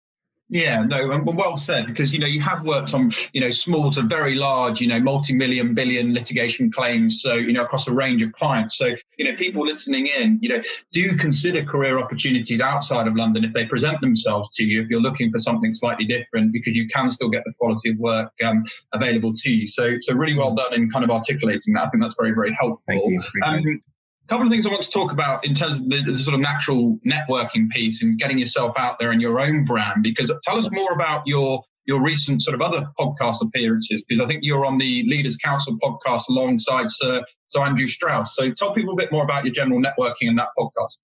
Yeah, 0.48 0.84
no, 0.84 1.24
well 1.26 1.58
said. 1.58 1.88
Because 1.88 2.14
you 2.14 2.20
know 2.20 2.28
you 2.28 2.40
have 2.42 2.64
worked 2.64 2.94
on 2.94 3.12
you 3.34 3.42
know 3.42 3.50
small 3.50 3.90
to 3.92 4.04
very 4.04 4.36
large, 4.36 4.80
you 4.80 4.88
know, 4.88 5.00
multi-million, 5.00 5.74
billion 5.74 6.14
litigation 6.14 6.72
claims. 6.72 7.22
So 7.22 7.34
you 7.34 7.52
know 7.52 7.64
across 7.64 7.88
a 7.88 7.92
range 7.92 8.22
of 8.22 8.32
clients. 8.34 8.78
So 8.78 8.96
you 9.18 9.26
know 9.26 9.36
people 9.38 9.66
listening 9.66 10.08
in, 10.08 10.38
you 10.42 10.50
know, 10.50 10.62
do 10.92 11.16
consider 11.18 11.66
career 11.66 11.98
opportunities 11.98 12.62
outside 12.62 13.08
of 13.08 13.16
London 13.16 13.44
if 13.44 13.54
they 13.54 13.66
present 13.66 14.00
themselves 14.02 14.50
to 14.58 14.64
you. 14.64 14.84
If 14.84 14.90
you're 14.90 15.02
looking 15.02 15.32
for 15.32 15.40
something 15.40 15.74
slightly 15.74 16.06
different, 16.06 16.54
because 16.54 16.76
you 16.76 16.88
can 16.88 17.10
still 17.10 17.30
get 17.30 17.44
the 17.44 17.54
quality 17.60 17.90
of 17.90 17.98
work 17.98 18.32
um, 18.44 18.64
available 18.94 19.34
to 19.36 19.50
you. 19.50 19.66
So 19.66 19.96
so 20.00 20.14
really 20.14 20.38
well 20.38 20.54
done 20.54 20.76
in 20.76 20.92
kind 20.92 21.04
of 21.04 21.10
articulating 21.10 21.74
that. 21.74 21.86
I 21.86 21.88
think 21.88 22.04
that's 22.04 22.16
very 22.20 22.34
very 22.34 22.56
helpful. 22.60 22.84
Thank 22.88 23.04
you. 23.08 23.22
Um, 23.44 23.82
a 24.26 24.28
couple 24.28 24.46
of 24.46 24.52
things 24.52 24.66
I 24.66 24.72
want 24.72 24.82
to 24.82 24.92
talk 24.92 25.12
about 25.12 25.46
in 25.46 25.54
terms 25.54 25.80
of 25.80 25.90
the, 25.90 26.02
the, 26.02 26.16
sort 26.16 26.34
of 26.34 26.40
natural 26.40 26.98
networking 27.06 27.70
piece 27.70 28.02
and 28.02 28.18
getting 28.18 28.40
yourself 28.40 28.74
out 28.78 28.98
there 29.00 29.12
in 29.12 29.20
your 29.20 29.40
own 29.40 29.66
brand. 29.66 30.02
Because 30.02 30.34
tell 30.44 30.58
us 30.58 30.70
more 30.72 30.94
about 30.94 31.24
your 31.26 31.64
your 31.88 32.02
recent 32.02 32.42
sort 32.42 32.56
of 32.56 32.62
other 32.62 32.88
podcast 33.00 33.44
appearances. 33.44 34.04
Because 34.08 34.24
I 34.24 34.28
think 34.28 34.40
you're 34.44 34.66
on 34.66 34.80
the 34.80 35.04
Leaders 35.08 35.38
Council 35.38 35.78
podcast 35.84 36.24
alongside 36.30 36.90
Sir, 36.90 37.24
Sir 37.50 37.62
Andrew 37.62 37.88
Strauss. 37.88 38.36
So 38.36 38.52
tell 38.52 38.74
people 38.74 38.94
a 38.94 38.98
bit 38.98 39.12
more 39.12 39.24
about 39.24 39.46
your 39.46 39.54
general 39.54 39.80
networking 39.80 40.22
in 40.22 40.36
that 40.38 40.48
podcast. 40.58 40.98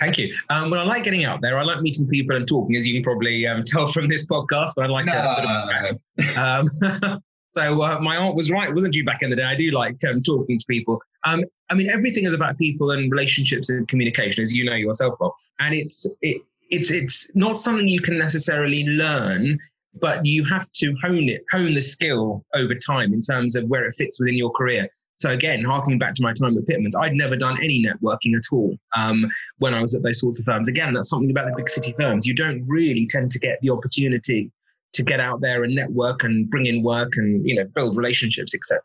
Thank 0.00 0.16
you. 0.16 0.34
Um, 0.48 0.70
well, 0.70 0.80
I 0.80 0.84
like 0.84 1.02
getting 1.02 1.24
out 1.24 1.42
there. 1.42 1.58
I 1.58 1.64
like 1.64 1.82
meeting 1.82 2.06
people 2.06 2.36
and 2.36 2.48
talking, 2.48 2.76
as 2.76 2.86
you 2.86 2.94
can 2.94 3.02
probably 3.02 3.46
um, 3.46 3.64
tell 3.66 3.88
from 3.88 4.08
this 4.08 4.26
podcast. 4.26 4.70
But 4.76 4.86
I 4.86 4.88
like 4.88 5.04
no. 5.04 5.12
a 5.12 5.98
bit 6.16 6.30
of 6.30 6.38
um, 6.38 7.20
So 7.54 7.82
uh, 7.82 8.00
my 8.00 8.16
aunt 8.16 8.34
was 8.34 8.50
right, 8.50 8.74
wasn't 8.74 8.96
you? 8.96 9.04
Back 9.04 9.22
in 9.22 9.30
the 9.30 9.36
day, 9.36 9.44
I 9.44 9.54
do 9.54 9.70
like 9.70 9.96
um, 10.08 10.22
talking 10.22 10.58
to 10.58 10.66
people. 10.68 11.00
Um, 11.24 11.44
I 11.70 11.74
mean, 11.74 11.90
everything 11.90 12.24
is 12.24 12.34
about 12.34 12.58
people 12.58 12.90
and 12.90 13.10
relationships 13.10 13.70
and 13.70 13.88
communication, 13.88 14.42
as 14.42 14.52
you 14.52 14.64
know 14.64 14.74
yourself, 14.74 15.14
Rob. 15.20 15.32
And 15.60 15.74
it's 15.74 16.06
it, 16.20 16.42
it's 16.70 16.90
it's 16.90 17.28
not 17.34 17.58
something 17.58 17.88
you 17.88 18.00
can 18.00 18.18
necessarily 18.18 18.84
learn, 18.84 19.58
but 20.00 20.24
you 20.26 20.44
have 20.44 20.70
to 20.72 20.94
hone 21.02 21.28
it, 21.28 21.42
hone 21.50 21.74
the 21.74 21.80
skill 21.80 22.44
over 22.54 22.74
time 22.74 23.12
in 23.12 23.22
terms 23.22 23.56
of 23.56 23.64
where 23.68 23.84
it 23.84 23.94
fits 23.94 24.20
within 24.20 24.36
your 24.36 24.50
career. 24.50 24.88
So 25.16 25.30
again, 25.30 25.62
harking 25.64 25.98
back 25.98 26.14
to 26.16 26.22
my 26.22 26.32
time 26.32 26.58
at 26.58 26.66
Pitman's, 26.66 26.96
I'd 26.96 27.14
never 27.14 27.36
done 27.36 27.56
any 27.62 27.84
networking 27.84 28.36
at 28.36 28.42
all 28.50 28.76
um, 28.96 29.30
when 29.58 29.72
I 29.72 29.80
was 29.80 29.94
at 29.94 30.02
those 30.02 30.18
sorts 30.18 30.40
of 30.40 30.44
firms. 30.44 30.66
Again, 30.66 30.92
that's 30.92 31.08
something 31.08 31.30
about 31.30 31.46
the 31.46 31.54
big 31.56 31.68
city 31.68 31.94
firms. 31.96 32.26
You 32.26 32.34
don't 32.34 32.64
really 32.66 33.06
tend 33.06 33.30
to 33.30 33.38
get 33.38 33.60
the 33.62 33.70
opportunity 33.70 34.50
to 34.94 35.02
get 35.02 35.20
out 35.20 35.40
there 35.40 35.64
and 35.64 35.74
network 35.74 36.24
and 36.24 36.48
bring 36.48 36.66
in 36.66 36.82
work 36.82 37.12
and 37.16 37.46
you 37.46 37.54
know 37.54 37.64
build 37.74 37.96
relationships 37.96 38.54
etc 38.54 38.80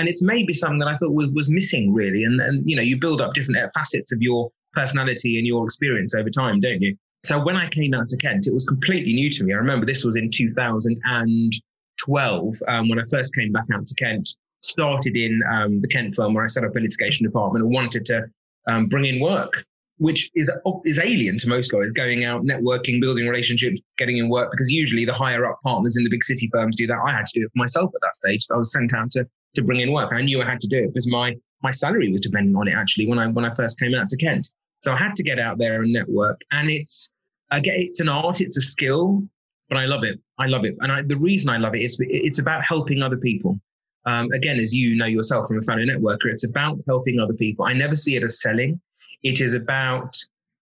and 0.00 0.08
it's 0.08 0.22
maybe 0.22 0.54
something 0.54 0.78
that 0.78 0.88
i 0.88 0.96
thought 0.96 1.12
was, 1.12 1.28
was 1.30 1.50
missing 1.50 1.92
really 1.92 2.24
and 2.24 2.40
and 2.40 2.68
you 2.68 2.74
know 2.74 2.82
you 2.82 2.98
build 2.98 3.20
up 3.20 3.34
different 3.34 3.56
facets 3.72 4.10
of 4.12 4.22
your 4.22 4.50
personality 4.72 5.38
and 5.38 5.46
your 5.46 5.62
experience 5.64 6.14
over 6.14 6.30
time 6.30 6.58
don't 6.58 6.80
you 6.80 6.96
so 7.24 7.38
when 7.38 7.56
i 7.56 7.68
came 7.68 7.94
out 7.94 8.08
to 8.08 8.16
kent 8.16 8.46
it 8.46 8.52
was 8.52 8.64
completely 8.64 9.12
new 9.12 9.30
to 9.30 9.44
me 9.44 9.52
i 9.52 9.56
remember 9.56 9.86
this 9.86 10.04
was 10.04 10.16
in 10.16 10.30
2012 10.30 12.54
um, 12.68 12.88
when 12.88 12.98
i 12.98 13.04
first 13.10 13.34
came 13.34 13.52
back 13.52 13.66
out 13.74 13.86
to 13.86 13.94
kent 13.94 14.34
started 14.62 15.16
in 15.16 15.40
um, 15.52 15.80
the 15.80 15.88
kent 15.88 16.14
firm 16.14 16.34
where 16.34 16.44
i 16.44 16.46
set 16.46 16.64
up 16.64 16.74
a 16.74 16.80
litigation 16.80 17.24
department 17.24 17.64
and 17.64 17.72
wanted 17.72 18.04
to 18.04 18.24
um, 18.68 18.86
bring 18.86 19.04
in 19.04 19.20
work 19.20 19.64
which 20.00 20.30
is 20.34 20.50
is 20.86 20.98
alien 20.98 21.36
to 21.36 21.46
most 21.46 21.74
lawyers, 21.74 21.92
going 21.92 22.24
out, 22.24 22.42
networking, 22.42 23.02
building 23.02 23.28
relationships, 23.28 23.78
getting 23.98 24.16
in 24.16 24.30
work, 24.30 24.50
because 24.50 24.70
usually 24.70 25.04
the 25.04 25.12
higher 25.12 25.44
up 25.44 25.58
partners 25.62 25.98
in 25.98 26.04
the 26.04 26.08
big 26.08 26.24
city 26.24 26.48
firms 26.50 26.74
do 26.74 26.86
that. 26.86 26.96
I 27.06 27.12
had 27.12 27.26
to 27.26 27.38
do 27.38 27.44
it 27.44 27.50
for 27.52 27.58
myself 27.58 27.90
at 27.94 28.00
that 28.00 28.16
stage. 28.16 28.44
So 28.44 28.54
I 28.54 28.58
was 28.58 28.72
sent 28.72 28.94
out 28.94 29.10
to 29.10 29.28
to 29.54 29.62
bring 29.62 29.80
in 29.80 29.92
work. 29.92 30.12
I 30.12 30.22
knew 30.22 30.42
I 30.42 30.48
had 30.48 30.60
to 30.60 30.68
do 30.68 30.78
it 30.78 30.88
because 30.88 31.08
my 31.08 31.34
my 31.62 31.70
salary 31.70 32.10
was 32.10 32.20
dependent 32.20 32.56
on 32.56 32.68
it 32.68 32.74
actually 32.74 33.06
when 33.06 33.18
I 33.18 33.26
when 33.28 33.44
I 33.44 33.50
first 33.54 33.78
came 33.78 33.94
out 33.94 34.08
to 34.08 34.16
Kent. 34.16 34.50
So 34.80 34.92
I 34.92 34.96
had 34.96 35.14
to 35.16 35.22
get 35.22 35.38
out 35.38 35.58
there 35.58 35.82
and 35.82 35.92
network. 35.92 36.40
And 36.52 36.70
it's 36.70 37.10
I 37.50 37.60
get 37.60 37.76
it's 37.76 38.00
an 38.00 38.08
art, 38.08 38.40
it's 38.40 38.56
a 38.56 38.62
skill, 38.62 39.22
but 39.68 39.78
I 39.78 39.86
love 39.86 40.04
it. 40.04 40.18
I 40.38 40.46
love 40.46 40.64
it. 40.64 40.76
And 40.80 40.90
I, 40.90 41.02
the 41.02 41.18
reason 41.18 41.50
I 41.50 41.58
love 41.58 41.74
it 41.74 41.82
is 41.82 41.96
it's 42.00 42.38
about 42.38 42.64
helping 42.64 43.02
other 43.02 43.16
people. 43.16 43.60
Um, 44.06 44.32
again, 44.32 44.58
as 44.58 44.74
you 44.74 44.96
know 44.96 45.06
yourself 45.06 45.46
from 45.46 45.58
a 45.58 45.62
fellow 45.62 45.82
networker, 45.82 46.26
it's 46.26 46.44
about 46.44 46.80
helping 46.86 47.20
other 47.20 47.34
people. 47.34 47.66
I 47.66 47.74
never 47.74 47.94
see 47.94 48.16
it 48.16 48.24
as 48.24 48.40
selling. 48.40 48.80
It 49.22 49.40
is 49.40 49.52
about 49.52 50.16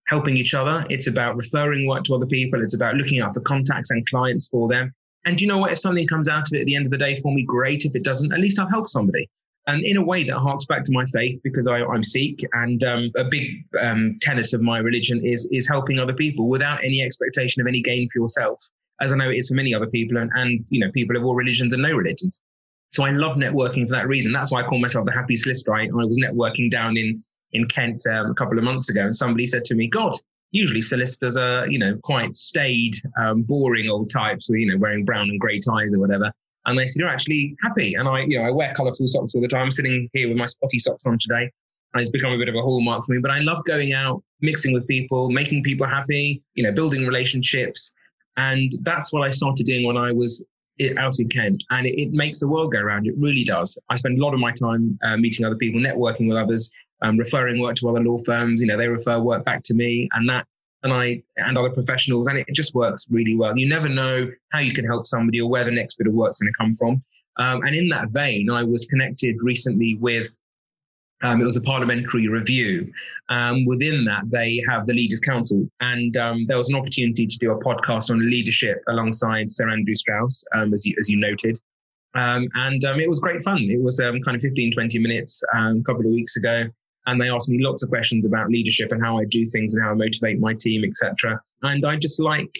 helping 0.07 0.35
each 0.35 0.53
other. 0.53 0.85
It's 0.89 1.07
about 1.07 1.37
referring 1.37 1.87
work 1.87 2.03
to 2.05 2.15
other 2.15 2.25
people. 2.25 2.61
It's 2.61 2.73
about 2.73 2.95
looking 2.95 3.21
for 3.33 3.39
contacts 3.41 3.91
and 3.91 4.05
clients 4.07 4.49
for 4.49 4.67
them. 4.67 4.93
And 5.25 5.39
you 5.39 5.47
know 5.47 5.57
what? 5.57 5.71
If 5.71 5.79
something 5.79 6.07
comes 6.07 6.29
out 6.29 6.47
of 6.47 6.53
it 6.53 6.61
at 6.61 6.65
the 6.65 6.75
end 6.75 6.85
of 6.85 6.91
the 6.91 6.97
day 6.97 7.19
for 7.19 7.33
me, 7.33 7.43
great. 7.43 7.85
If 7.85 7.95
it 7.95 8.03
doesn't, 8.03 8.31
at 8.31 8.39
least 8.39 8.59
I've 8.59 8.69
helped 8.69 8.89
somebody. 8.89 9.29
And 9.67 9.83
in 9.83 9.97
a 9.97 10.03
way 10.03 10.23
that 10.23 10.37
harks 10.39 10.65
back 10.65 10.83
to 10.85 10.91
my 10.91 11.05
faith 11.07 11.39
because 11.43 11.67
I, 11.67 11.81
am 11.81 12.03
Sikh, 12.03 12.43
and 12.53 12.83
um, 12.83 13.11
a 13.15 13.23
big 13.23 13.63
um, 13.79 14.17
tenet 14.21 14.53
of 14.53 14.61
my 14.61 14.79
religion 14.79 15.23
is 15.23 15.47
is 15.51 15.67
helping 15.67 15.99
other 15.99 16.13
people 16.13 16.47
without 16.47 16.83
any 16.83 17.03
expectation 17.03 17.61
of 17.61 17.67
any 17.67 17.81
gain 17.81 18.09
for 18.11 18.19
yourself. 18.19 18.63
as 19.01 19.13
I 19.13 19.15
know 19.15 19.29
it 19.29 19.37
is 19.37 19.49
for 19.49 19.55
many 19.55 19.73
other 19.73 19.87
people 19.87 20.17
and, 20.17 20.31
and 20.33 20.65
you 20.69 20.79
know, 20.79 20.91
people 20.91 21.15
of 21.17 21.23
all 21.23 21.35
religions 21.35 21.73
and 21.73 21.83
no 21.83 21.91
religions. 21.91 22.41
So 22.91 23.03
I 23.03 23.11
love 23.11 23.37
networking 23.37 23.87
for 23.87 23.91
that 23.91 24.07
reason. 24.07 24.31
That's 24.31 24.51
why 24.51 24.61
I 24.61 24.63
call 24.63 24.79
myself 24.79 25.05
the 25.05 25.11
happy 25.11 25.37
solicitor. 25.37 25.75
I, 25.75 25.83
I 25.83 26.05
was 26.05 26.19
networking 26.19 26.71
down 26.71 26.97
in, 26.97 27.21
in 27.51 27.67
Kent 27.67 28.03
um, 28.07 28.31
a 28.31 28.33
couple 28.33 28.57
of 28.57 28.63
months 28.63 28.89
ago 28.89 29.03
and 29.03 29.15
somebody 29.15 29.45
said 29.45 29.63
to 29.65 29.75
me, 29.75 29.87
God, 29.87 30.15
usually 30.51 30.81
solicitors 30.81 31.37
are, 31.37 31.67
you 31.67 31.79
know, 31.79 31.97
quite 32.03 32.35
staid, 32.35 32.95
um, 33.19 33.43
boring 33.43 33.89
old 33.89 34.09
types 34.09 34.47
who, 34.47 34.55
you 34.55 34.71
know, 34.71 34.77
wearing 34.77 35.05
brown 35.05 35.29
and 35.29 35.39
grey 35.39 35.59
ties 35.59 35.93
or 35.93 35.99
whatever. 35.99 36.31
And 36.65 36.77
they 36.77 36.85
said, 36.85 36.99
you're 36.99 37.09
actually 37.09 37.55
happy. 37.63 37.95
And 37.95 38.07
I, 38.07 38.21
you 38.21 38.37
know, 38.37 38.45
I 38.45 38.51
wear 38.51 38.73
colourful 38.73 39.07
socks 39.07 39.33
all 39.35 39.41
the 39.41 39.47
time. 39.47 39.63
I'm 39.63 39.71
sitting 39.71 40.09
here 40.13 40.27
with 40.27 40.37
my 40.37 40.45
spotty 40.45 40.79
socks 40.79 41.05
on 41.05 41.17
today. 41.19 41.49
And 41.93 42.01
it's 42.01 42.11
become 42.11 42.33
a 42.33 42.37
bit 42.37 42.49
of 42.49 42.55
a 42.55 42.61
hallmark 42.61 43.03
for 43.03 43.13
me, 43.13 43.19
but 43.19 43.31
I 43.31 43.39
love 43.39 43.63
going 43.65 43.93
out, 43.93 44.21
mixing 44.41 44.73
with 44.73 44.87
people, 44.87 45.31
making 45.31 45.63
people 45.63 45.87
happy, 45.87 46.43
you 46.53 46.63
know, 46.63 46.71
building 46.71 47.07
relationships. 47.07 47.91
And 48.37 48.71
that's 48.81 49.11
what 49.11 49.23
I 49.23 49.31
started 49.31 49.65
doing 49.65 49.87
when 49.87 49.97
I 49.97 50.11
was 50.11 50.43
out 50.97 51.19
in 51.19 51.27
Kent, 51.29 51.63
and 51.71 51.85
it, 51.85 51.99
it, 51.99 52.11
makes 52.11 52.39
the 52.39 52.47
world 52.47 52.71
go 52.71 52.79
around. 52.79 53.05
It 53.05 53.13
really 53.17 53.43
does. 53.43 53.77
I 53.89 53.95
spend 53.95 54.17
a 54.17 54.23
lot 54.23 54.33
of 54.33 54.39
my 54.39 54.51
time 54.51 54.97
uh, 55.03 55.17
meeting 55.17 55.45
other 55.45 55.55
people, 55.55 55.81
networking 55.81 56.29
with 56.29 56.37
others, 56.37 56.71
um, 57.01 57.17
referring 57.17 57.59
work 57.59 57.75
to 57.77 57.89
other 57.89 58.01
law 58.01 58.17
firms. 58.19 58.61
You 58.61 58.67
know, 58.67 58.77
they 58.77 58.87
refer 58.87 59.19
work 59.19 59.45
back 59.45 59.63
to 59.63 59.73
me, 59.73 60.09
and 60.13 60.27
that 60.29 60.45
and 60.83 60.93
I 60.93 61.21
and 61.37 61.57
other 61.57 61.69
professionals, 61.69 62.27
and 62.27 62.37
it 62.37 62.47
just 62.53 62.73
works 62.73 63.05
really 63.09 63.35
well. 63.35 63.57
You 63.57 63.67
never 63.67 63.89
know 63.89 64.29
how 64.51 64.59
you 64.59 64.71
can 64.71 64.85
help 64.85 65.05
somebody 65.05 65.41
or 65.41 65.49
where 65.49 65.63
the 65.63 65.71
next 65.71 65.97
bit 65.97 66.07
of 66.07 66.13
work's 66.13 66.39
going 66.39 66.51
to 66.51 66.57
come 66.57 66.73
from. 66.73 67.03
Um, 67.37 67.65
and 67.65 67.75
in 67.75 67.89
that 67.89 68.09
vein, 68.09 68.49
I 68.49 68.63
was 68.63 68.85
connected 68.85 69.37
recently 69.41 69.95
with 69.99 70.37
um, 71.21 71.41
it 71.41 71.45
was 71.45 71.57
a 71.57 71.61
parliamentary 71.61 72.29
review. 72.29 72.91
Um, 73.27 73.65
within 73.65 74.05
that, 74.05 74.23
they 74.29 74.63
have 74.69 74.85
the 74.85 74.93
Leaders 74.93 75.19
Council, 75.19 75.67
and 75.81 76.15
um, 76.15 76.45
there 76.47 76.57
was 76.57 76.69
an 76.69 76.75
opportunity 76.75 77.27
to 77.27 77.37
do 77.37 77.51
a 77.51 77.59
podcast 77.59 78.09
on 78.09 78.29
leadership 78.29 78.81
alongside 78.87 79.49
Sir 79.51 79.69
Andrew 79.69 79.95
Strauss, 79.95 80.45
um, 80.55 80.73
as 80.73 80.85
you 80.85 80.95
as 80.99 81.09
you 81.09 81.17
noted. 81.17 81.59
Um, 82.15 82.47
and 82.55 82.83
it 82.83 83.07
was 83.07 83.19
great 83.19 83.43
fun. 83.43 83.59
It 83.69 83.81
was 83.81 83.99
kind 83.99 84.35
of 84.35 84.41
15, 84.41 84.73
20 84.73 84.99
minutes 84.99 85.43
a 85.53 85.73
couple 85.85 86.01
of 86.01 86.11
weeks 86.11 86.37
ago, 86.37 86.67
and 87.05 87.19
they 87.19 87.29
asked 87.29 87.49
me 87.49 87.63
lots 87.63 87.81
of 87.83 87.89
questions 87.89 88.25
about 88.25 88.49
leadership 88.49 88.91
and 88.91 89.03
how 89.03 89.17
I 89.17 89.25
do 89.25 89.45
things 89.45 89.73
and 89.73 89.83
how 89.83 89.91
I 89.91 89.95
motivate 89.95 90.39
my 90.39 90.53
team, 90.53 90.83
etc. 90.83 91.39
And 91.63 91.85
I 91.85 91.97
just 91.97 92.19
like 92.19 92.53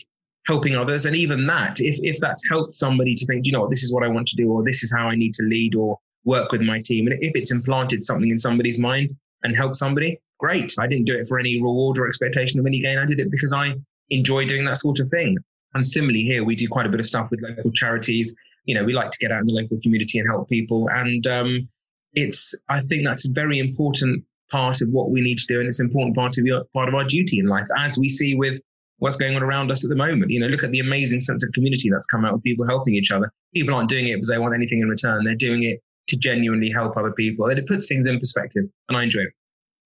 helping 0.48 0.76
others, 0.76 1.06
and 1.06 1.16
even 1.16 1.46
that, 1.48 1.80
if 1.80 2.00
if 2.02 2.20
that's 2.20 2.44
helped 2.50 2.76
somebody 2.76 3.16
to 3.16 3.26
think, 3.26 3.46
you 3.46 3.52
know 3.52 3.62
what, 3.62 3.70
this 3.70 3.84
is 3.84 3.94
what 3.94 4.04
I 4.04 4.08
want 4.08 4.28
to 4.30 4.36
do, 4.36 4.52
or 4.52 4.64
this 4.64 4.84
is 4.84 4.92
how 4.92 5.08
I 5.08 5.16
need 5.16 5.34
to 5.36 5.44
lead, 5.44 5.76
or 5.76 5.98
work 6.26 6.52
with 6.52 6.62
my 6.62 6.82
team. 6.82 7.08
And 7.08 7.22
if 7.22 7.36
it's 7.36 7.52
implanted 7.52 8.04
something 8.04 8.30
in 8.30 8.38
somebody's 8.38 8.80
mind 8.80 9.12
and 9.44 9.56
helped 9.56 9.76
somebody, 9.76 10.20
great. 10.40 10.74
I 10.78 10.88
didn't 10.88 11.06
do 11.06 11.16
it 11.16 11.28
for 11.28 11.40
any 11.40 11.62
reward 11.62 11.98
or 11.98 12.08
expectation 12.08 12.60
of 12.60 12.66
any 12.66 12.80
gain. 12.80 12.98
I 12.98 13.06
did 13.06 13.20
it 13.20 13.32
because 13.32 13.54
I 13.54 13.76
enjoy 14.10 14.46
doing 14.46 14.66
that 14.66 14.78
sort 14.78 15.00
of 15.00 15.10
thing. 15.10 15.38
And 15.74 15.86
similarly 15.86 16.24
here, 16.24 16.44
we 16.44 16.56
do 16.56 16.68
quite 16.68 16.86
a 16.86 16.90
bit 16.90 17.00
of 17.00 17.06
stuff 17.06 17.30
with 17.30 17.42
local 17.42 17.72
charities. 17.72 18.34
You 18.66 18.76
know, 18.76 18.84
we 18.84 18.94
like 18.94 19.12
to 19.12 19.18
get 19.20 19.32
out 19.32 19.42
in 19.42 19.48
the 19.48 19.54
local 19.54 19.80
community 19.82 20.20
and 20.20 20.28
help 20.28 20.50
people. 20.50 20.90
And 20.90 21.26
um, 21.28 21.70
it's, 22.14 22.56
I 22.70 22.82
think 22.82 23.06
that's 23.06 23.26
a 23.26 23.32
very 23.32 23.60
important 23.60 24.24
part 24.50 24.82
of 24.82 24.90
what 24.90 25.12
we 25.12 25.22
need 25.22 25.38
to 25.40 25.46
do. 25.48 25.60
And 25.60 25.68
it's 25.68 25.80
an 25.80 25.88
important 25.88 26.16
part 26.16 26.38
of, 26.38 26.44
the, 26.44 26.64
part 26.74 26.88
of 26.88 26.96
our 26.96 27.04
duty 27.04 27.40
in 27.40 27.48
life, 27.48 27.68
as 27.78 27.98
we 27.98 28.10
see 28.10 28.36
with 28.36 28.62
what's 28.98 29.16
going 29.16 29.36
on 29.36 29.44
around 29.44 29.72
us 29.72 29.84
at 29.84 29.90
the 29.90 29.96
moment. 29.96 30.32
You 30.32 30.40
know, 30.40 30.48
look 30.48 30.64
at 30.64 30.72
the 30.72 30.80
amazing 30.80 31.22
sense 31.22 31.44
of 31.44 31.52
community 31.54 31.90
that's 31.90 32.06
come 32.06 32.26
out 32.26 32.34
of 32.34 32.44
people 32.44 32.66
helping 32.68 32.96
each 32.96 33.12
other. 33.12 33.32
People 33.54 33.74
aren't 33.74 33.90
doing 33.90 34.08
it 34.08 34.16
because 34.16 34.30
they 34.30 34.38
want 34.38 34.54
anything 34.54 34.82
in 34.82 34.90
return. 34.90 35.24
They're 35.24 35.36
doing 35.36 35.64
it 35.64 35.82
to 36.10 36.18
genuinely 36.18 36.72
help 36.72 36.98
other 36.98 37.12
people. 37.12 37.48
And 37.48 37.58
it 37.58 37.68
puts 37.68 37.88
things 37.88 38.08
in 38.08 38.20
perspective, 38.20 38.66
and 38.90 38.98
I 38.98 39.04
enjoy 39.04 39.22
it. 39.22 39.34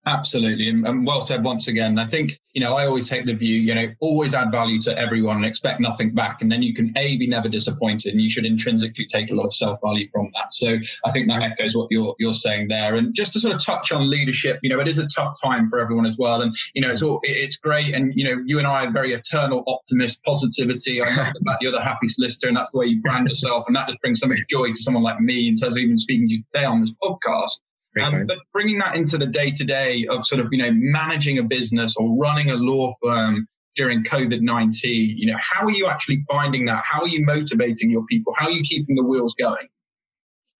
Absolutely. 0.06 0.68
And, 0.68 1.06
well 1.06 1.20
said 1.20 1.42
once 1.44 1.66
again. 1.66 1.98
I 1.98 2.06
think, 2.06 2.32
you 2.52 2.60
know, 2.60 2.74
I 2.74 2.86
always 2.86 3.08
take 3.08 3.24
the 3.24 3.32
view, 3.32 3.56
you 3.56 3.74
know, 3.74 3.88
always 4.00 4.34
add 4.34 4.50
value 4.50 4.78
to 4.80 4.98
everyone 4.98 5.36
and 5.36 5.46
expect 5.46 5.80
nothing 5.80 6.14
back. 6.14 6.42
And 6.42 6.52
then 6.52 6.62
you 6.62 6.74
can, 6.74 6.92
A, 6.96 7.16
be 7.16 7.26
never 7.26 7.48
disappointed 7.48 8.12
and 8.12 8.20
you 8.20 8.28
should 8.28 8.44
intrinsically 8.44 9.06
take 9.06 9.30
a 9.30 9.34
lot 9.34 9.46
of 9.46 9.54
self 9.54 9.78
value 9.82 10.08
from 10.12 10.30
that. 10.34 10.52
So 10.52 10.76
I 11.06 11.10
think 11.10 11.28
that 11.28 11.42
echoes 11.42 11.74
what 11.74 11.88
you're, 11.90 12.14
you're 12.18 12.34
saying 12.34 12.68
there. 12.68 12.96
And 12.96 13.14
just 13.14 13.32
to 13.32 13.40
sort 13.40 13.54
of 13.54 13.64
touch 13.64 13.92
on 13.92 14.10
leadership, 14.10 14.58
you 14.62 14.68
know, 14.68 14.78
it 14.78 14.88
is 14.88 14.98
a 14.98 15.06
tough 15.06 15.40
time 15.42 15.70
for 15.70 15.80
everyone 15.80 16.04
as 16.04 16.16
well. 16.18 16.42
And, 16.42 16.54
you 16.74 16.82
know, 16.82 16.90
it's 16.90 17.02
all, 17.02 17.20
it's 17.22 17.56
great. 17.56 17.94
And, 17.94 18.12
you 18.14 18.24
know, 18.24 18.42
you 18.44 18.58
and 18.58 18.66
I 18.66 18.84
are 18.84 18.92
very 18.92 19.14
eternal 19.14 19.64
optimist, 19.66 20.22
positivity. 20.22 21.00
I 21.02 21.06
the 21.06 21.40
fact 21.46 21.62
you're 21.62 21.72
the 21.72 21.80
happy 21.80 22.08
solicitor 22.08 22.48
and 22.48 22.56
that's 22.56 22.70
the 22.70 22.78
way 22.78 22.86
you 22.86 23.00
brand 23.00 23.28
yourself. 23.28 23.64
And 23.66 23.76
that 23.76 23.86
just 23.88 24.00
brings 24.00 24.20
so 24.20 24.26
much 24.26 24.40
joy 24.50 24.68
to 24.68 24.82
someone 24.82 25.02
like 25.02 25.20
me 25.20 25.48
in 25.48 25.54
terms 25.54 25.76
of 25.76 25.82
even 25.82 25.96
speaking 25.96 26.28
to 26.28 26.34
you 26.34 26.42
today 26.52 26.66
on 26.66 26.82
this 26.82 26.92
podcast. 27.02 27.52
Um, 28.02 28.26
but 28.26 28.38
bringing 28.52 28.78
that 28.78 28.96
into 28.96 29.18
the 29.18 29.26
day 29.26 29.50
to 29.52 29.64
day 29.64 30.06
of 30.10 30.26
sort 30.26 30.40
of, 30.40 30.48
you 30.50 30.58
know, 30.58 30.70
managing 30.72 31.38
a 31.38 31.42
business 31.42 31.94
or 31.96 32.16
running 32.16 32.50
a 32.50 32.54
law 32.54 32.92
firm 33.02 33.46
during 33.76 34.04
COVID 34.04 34.40
19, 34.40 35.16
you 35.16 35.26
know, 35.30 35.38
how 35.38 35.64
are 35.64 35.70
you 35.70 35.86
actually 35.86 36.24
finding 36.30 36.64
that? 36.66 36.82
How 36.88 37.02
are 37.02 37.08
you 37.08 37.24
motivating 37.24 37.90
your 37.90 38.04
people? 38.06 38.34
How 38.36 38.46
are 38.46 38.52
you 38.52 38.62
keeping 38.62 38.96
the 38.96 39.04
wheels 39.04 39.34
going? 39.34 39.68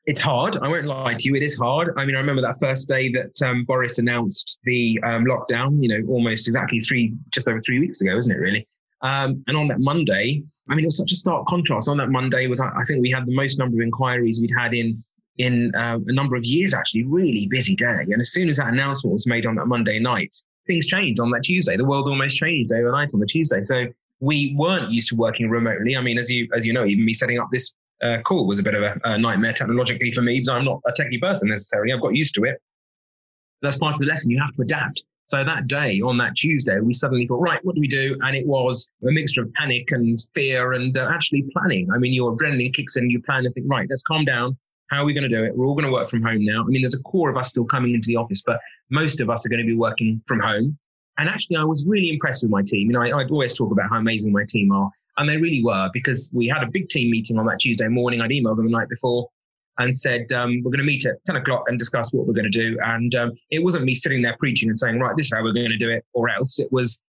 It's 0.07 0.21
hard. 0.21 0.59
I 0.59 0.69
won't 0.69 0.85
lie 0.85 1.15
to 1.15 1.29
you. 1.29 1.35
It 1.35 1.43
is 1.43 1.57
hard. 1.57 1.95
I 1.97 2.05
mean, 2.05 2.15
I 2.15 2.19
remember 2.19 2.43
that 2.43 2.57
first 2.61 2.89
day 2.89 3.11
that 3.13 3.41
um, 3.43 3.65
Boris 3.65 3.99
announced 3.99 4.61
the 4.65 5.01
um, 5.03 5.25
lockdown, 5.25 5.83
you 5.83 5.89
know, 5.89 6.07
almost 6.09 6.47
exactly 6.47 6.79
three, 6.81 7.15
just 7.31 7.49
over 7.49 7.61
three 7.61 7.79
weeks 7.79 8.03
ago, 8.03 8.17
isn't 8.17 8.31
it, 8.31 8.37
really? 8.37 8.67
Um, 9.01 9.43
and 9.47 9.57
on 9.57 9.69
that 9.69 9.81
Monday, 9.81 10.43
I 10.69 10.75
mean, 10.75 10.85
it 10.85 10.89
was 10.89 10.97
such 10.97 11.13
a 11.13 11.17
stark 11.17 11.47
contrast. 11.47 11.89
On 11.89 11.97
that 11.99 12.11
Monday 12.11 12.47
was, 12.47 12.61
I 12.61 12.83
think 12.87 13.01
we 13.01 13.11
had 13.11 13.27
the 13.27 13.35
most 13.35 13.59
number 13.59 13.77
of 13.77 13.83
inquiries 13.83 14.41
we'd 14.41 14.55
had 14.59 14.75
in 14.75 15.03
in 15.39 15.75
uh, 15.75 15.99
a 16.07 16.13
number 16.13 16.37
of 16.37 16.45
years, 16.45 16.75
actually, 16.75 17.05
really 17.05 17.47
busy 17.47 17.75
day. 17.75 18.07
And 18.09 18.21
as 18.21 18.33
soon 18.33 18.49
as 18.49 18.59
that 18.59 18.69
announcement 18.69 19.15
was 19.15 19.27
made 19.27 19.47
on 19.47 19.57
that 19.57 19.67
Monday 19.67 19.99
night, 19.99 20.35
things 20.67 20.87
changed 20.87 21.21
on 21.21 21.31
that 21.31 21.43
Tuesday. 21.43 21.77
The 21.77 21.85
world 21.85 22.09
almost 22.09 22.37
changed 22.37 22.73
overnight 22.73 23.11
on 23.15 23.21
the 23.21 23.27
Tuesday. 23.27 23.63
So 23.63 23.87
we 24.21 24.55
weren't 24.57 24.91
used 24.91 25.09
to 25.09 25.17
working 25.17 25.51
remotely. 25.51 25.97
I 25.97 26.01
mean, 26.01 26.19
as 26.19 26.31
you 26.31 26.49
as 26.55 26.67
you 26.67 26.73
know, 26.73 26.85
even 26.85 27.05
me 27.05 27.13
setting 27.13 27.39
up 27.39 27.49
this 27.53 27.73
uh, 28.03 28.19
call 28.23 28.47
was 28.47 28.59
a 28.59 28.63
bit 28.63 28.75
of 28.75 28.83
a, 28.83 29.01
a, 29.05 29.19
nightmare 29.19 29.53
technologically 29.53 30.13
for 30.13 30.23
me 30.23 30.35
because 30.35 30.49
I'm 30.49 30.65
not 30.65 30.81
a 30.87 30.93
techie 30.93 31.21
person 31.21 31.49
necessarily. 31.49 31.93
I've 31.93 32.01
got 32.01 32.15
used 32.15 32.35
to 32.35 32.45
it. 32.45 32.61
That's 33.63 33.77
part 33.77 33.95
of 33.95 34.01
the 34.01 34.07
lesson. 34.07 34.31
You 34.31 34.41
have 34.41 34.55
to 34.57 34.63
adapt. 34.63 35.03
So 35.27 35.43
that 35.43 35.69
day, 35.69 36.03
on 36.03 36.19
that 36.19 36.37
Tuesday, 36.37 36.81
we 36.81 36.93
suddenly 36.93 37.27
thought, 37.27 37.41
right, 37.41 37.65
what 37.65 37.75
do 37.75 37.81
we 37.81 37.89
do? 37.89 38.17
And 38.23 38.37
it 38.37 38.47
was 38.47 38.91
a 39.09 39.11
mixture 39.11 39.43
of 39.43 39.53
panic 39.55 39.91
and 39.91 40.21
fear 40.35 40.73
and 40.73 40.95
uh, 40.97 41.09
actually 41.11 41.47
planning. 41.53 41.89
I 41.91 41.99
mean, 41.99 42.13
your 42.13 42.37
adrenaline 42.37 42.75
kicks 42.75 42.97
in, 42.97 43.09
you 43.09 43.23
plan 43.23 43.47
and 43.47 43.55
think, 43.55 43.67
right, 43.69 43.87
let's 43.89 44.03
calm 44.03 44.27
down. 44.27 44.59
How 44.91 45.03
are 45.03 45.05
we 45.05 45.15
going 45.15 45.29
to 45.29 45.35
do 45.35 45.45
it? 45.45 45.57
We're 45.57 45.67
all 45.67 45.75
going 45.75 45.87
to 45.87 45.93
work 45.93 46.09
from 46.09 46.23
home 46.23 46.45
now. 46.45 46.63
I 46.63 46.67
mean, 46.67 46.83
there's 46.83 46.95
a 46.95 47.03
core 47.03 47.31
of 47.31 47.37
us 47.37 47.49
still 47.49 47.65
coming 47.65 47.95
into 47.95 48.07
the 48.07 48.17
office, 48.17 48.43
but 48.45 48.59
most 48.91 49.21
of 49.21 49.31
us 49.31 49.45
are 49.45 49.49
going 49.49 49.63
to 49.63 49.67
be 49.67 49.77
working 49.77 50.23
from 50.27 50.41
home. 50.41 50.79
And 51.19 51.29
actually, 51.29 51.57
I 51.57 51.65
was 51.65 51.87
really 51.89 52.11
impressed 52.11 52.43
with 52.43 52.51
my 52.51 52.63
team. 52.63 52.89
You 52.91 52.95
know, 52.95 53.03
I, 53.03 53.23
I 53.23 53.27
always 53.27 53.55
talk 53.55 53.73
about 53.73 53.89
how 53.91 53.97
amazing 53.97 54.33
my 54.33 54.45
team 54.49 54.73
are. 54.73 54.91
And 55.17 55.29
they 55.29 55.37
really 55.37 55.63
were 55.63 55.89
because 55.93 56.29
we 56.33 56.49
had 56.49 56.63
a 56.63 56.71
big 56.71 56.89
team 56.89 57.11
meeting 57.11 57.39
on 57.39 57.47
that 57.47 57.61
Tuesday 57.61 57.87
morning. 57.87 58.21
I'd 58.21 58.31
emailed 58.31 58.57
them 58.57 58.67
the 58.67 58.73
night 58.73 58.89
before 58.89 59.29
and 59.79 59.97
said, 59.97 60.31
um, 60.33 60.61
we're 60.63 60.71
going 60.71 60.79
to 60.79 60.85
meet 60.85 61.07
at 61.07 61.25
10 61.27 61.37
o'clock 61.37 61.65
and 61.69 61.79
discuss 61.79 62.13
what 62.13 62.27
we're 62.27 62.35
going 62.35 62.51
to 62.51 62.59
do. 62.59 62.77
And 62.85 63.15
um, 63.15 63.33
it 63.51 63.63
wasn't 63.63 63.85
me 63.85 63.95
sitting 63.95 64.23
there 64.23 64.37
preaching 64.39 64.69
and 64.69 64.79
saying, 64.79 64.99
right, 64.99 65.17
this 65.17 65.27
is 65.27 65.33
how 65.35 65.43
we're 65.43 65.53
going 65.53 65.71
to 65.71 65.79
do 65.79 65.91
it 65.91 66.05
or 66.15 66.29
else. 66.29 66.59
It 66.59 66.69
was 66.73 67.01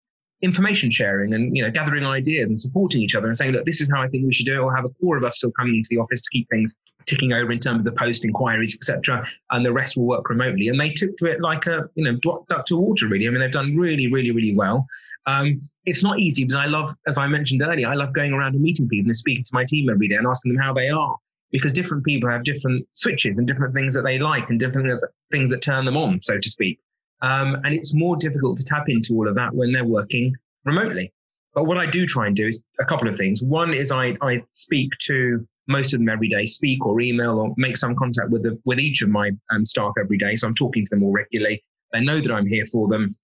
information 0.46 0.90
sharing 0.90 1.34
and 1.34 1.56
you 1.56 1.64
know 1.64 1.72
gathering 1.72 2.06
ideas 2.06 2.48
and 2.48 2.60
supporting 2.60 3.02
each 3.02 3.16
other 3.16 3.28
and 3.28 3.36
saying 3.36 3.52
look 3.52 3.66
this 3.66 3.82
is 3.82 3.90
how 3.92 4.02
i 4.02 4.08
think 4.08 4.26
we 4.26 4.34
should 4.34 4.46
do 4.46 4.54
it 4.54 4.60
or 4.60 4.74
have 4.74 4.86
a 4.86 4.90
core 5.02 5.18
of 5.18 5.24
us 5.24 5.38
still 5.38 5.52
coming 5.52 5.76
into 5.76 5.88
the 5.90 5.98
office 5.98 6.22
to 6.22 6.30
keep 6.32 6.48
things 6.50 6.78
ticking 7.06 7.34
over 7.34 7.52
in 7.52 7.60
terms 7.60 7.86
of 7.86 7.86
the 7.86 8.00
post 8.00 8.24
inquiries 8.24 8.76
etc 8.76 9.26
and 9.52 9.66
the 9.66 9.72
rest 9.72 9.98
will 9.98 10.06
work 10.06 10.30
remotely. 10.30 10.68
And 10.68 10.80
they 10.80 10.90
took 10.90 11.16
to 11.18 11.26
it 11.26 11.42
like 11.42 11.68
a 11.68 11.90
you 11.96 12.04
know 12.04 12.18
duck 12.48 12.66
to 12.68 12.78
water 12.78 13.08
really. 13.08 13.28
I 13.28 13.32
mean 13.32 13.40
they've 13.40 13.52
done 13.52 13.76
really 13.76 14.12
really 14.12 14.32
really 14.32 14.56
well. 14.56 14.86
Um, 15.26 15.62
it's 15.86 16.04
not 16.04 16.20
easy 16.20 16.44
because 16.44 16.56
i 16.56 16.66
love 16.66 16.96
as 17.08 17.20
i 17.20 17.28
mentioned 17.28 17.62
earlier 17.62 17.88
i 17.88 17.94
love 17.94 18.12
going 18.12 18.34
around 18.34 18.56
and 18.56 18.64
meeting 18.64 18.88
people 18.88 19.08
and 19.08 19.16
speaking 19.16 19.44
to 19.44 19.52
my 19.54 19.64
team 19.64 19.88
every 19.88 20.08
day 20.08 20.16
and 20.16 20.26
asking 20.26 20.52
them 20.52 20.60
how 20.60 20.74
they 20.74 20.90
are 20.90 21.16
because 21.52 21.74
different 21.74 22.04
people 22.04 22.28
have 22.28 22.44
different 22.44 22.88
switches 22.94 23.38
and 23.38 23.48
different 23.48 23.72
things 23.74 23.94
that 23.94 24.02
they 24.02 24.18
like 24.18 24.50
and 24.50 24.60
different 24.60 25.00
things 25.32 25.50
that 25.52 25.62
turn 25.62 25.86
them 25.86 25.96
on 25.96 26.20
so 26.24 26.40
to 26.40 26.50
speak 26.50 26.80
um, 27.22 27.56
and 27.64 27.74
it's 27.74 27.94
more 27.94 28.16
difficult 28.18 28.58
to 28.58 28.64
tap 28.64 28.86
into 28.88 29.14
all 29.14 29.28
of 29.28 29.36
that 29.36 29.54
when 29.54 29.72
they're 29.72 29.86
working 29.86 30.34
remotely. 30.64 31.12
But 31.54 31.66
what 31.66 31.78
I 31.78 31.86
do 31.86 32.06
try 32.06 32.28
and 32.28 32.36
do 32.36 32.48
is 32.48 32.62
a 32.80 32.86
couple 32.86 33.08
of 33.08 33.16
things. 33.16 33.42
One 33.42 33.74
is 33.74 33.92
I, 33.92 34.18
I 34.22 34.44
speak 34.52 34.92
to 35.04 35.48
most 35.68 35.94
of 35.94 36.00
them 36.00 36.10
every 36.10 36.28
day, 36.28 36.46
speak 36.46 36.86
or 36.86 37.00
email 37.00 37.40
or 37.40 37.54
make 37.58 37.78
some 37.78 37.96
contact 37.96 38.30
with 38.30 38.44
the, 38.44 38.60
with 38.66 38.80
each 38.80 39.02
of 39.02 39.10
my 39.10 39.32
um, 39.52 39.66
staff 39.66 39.94
every 40.00 40.18
day. 40.18 40.36
So 40.36 40.48
I'm 40.48 40.56
talking 40.56 40.84
to 40.86 40.90
them 40.90 41.04
all 41.04 41.12
regularly. 41.12 41.64
They 41.94 42.02
know 42.02 42.20
that 42.20 42.32
I'm 42.32 42.46
here 42.46 42.66
for 42.66 42.88
them. 42.88 43.16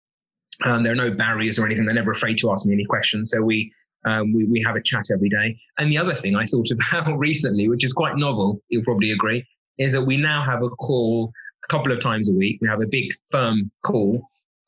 Um, 0.63 0.83
there 0.83 0.93
are 0.93 0.95
no 0.95 1.11
barriers 1.11 1.59
or 1.59 1.65
anything. 1.65 1.85
They're 1.85 1.93
never 1.93 2.11
afraid 2.11 2.37
to 2.39 2.51
ask 2.51 2.65
me 2.65 2.73
any 2.73 2.85
questions. 2.85 3.31
So 3.31 3.41
we, 3.41 3.71
um, 4.05 4.33
we, 4.33 4.45
we 4.45 4.61
have 4.61 4.75
a 4.75 4.81
chat 4.81 5.05
every 5.13 5.29
day. 5.29 5.59
And 5.77 5.91
the 5.91 5.97
other 5.97 6.13
thing 6.13 6.35
I 6.35 6.45
thought 6.45 6.69
about 6.71 7.17
recently, 7.17 7.67
which 7.67 7.83
is 7.83 7.93
quite 7.93 8.15
novel, 8.15 8.61
you'll 8.69 8.83
probably 8.83 9.11
agree, 9.11 9.45
is 9.77 9.91
that 9.91 10.01
we 10.01 10.17
now 10.17 10.43
have 10.43 10.63
a 10.63 10.69
call 10.69 11.31
a 11.63 11.67
couple 11.67 11.91
of 11.91 11.99
times 11.99 12.29
a 12.29 12.33
week. 12.33 12.59
We 12.61 12.67
have 12.67 12.81
a 12.81 12.87
big 12.87 13.13
firm 13.31 13.71
call, 13.83 14.21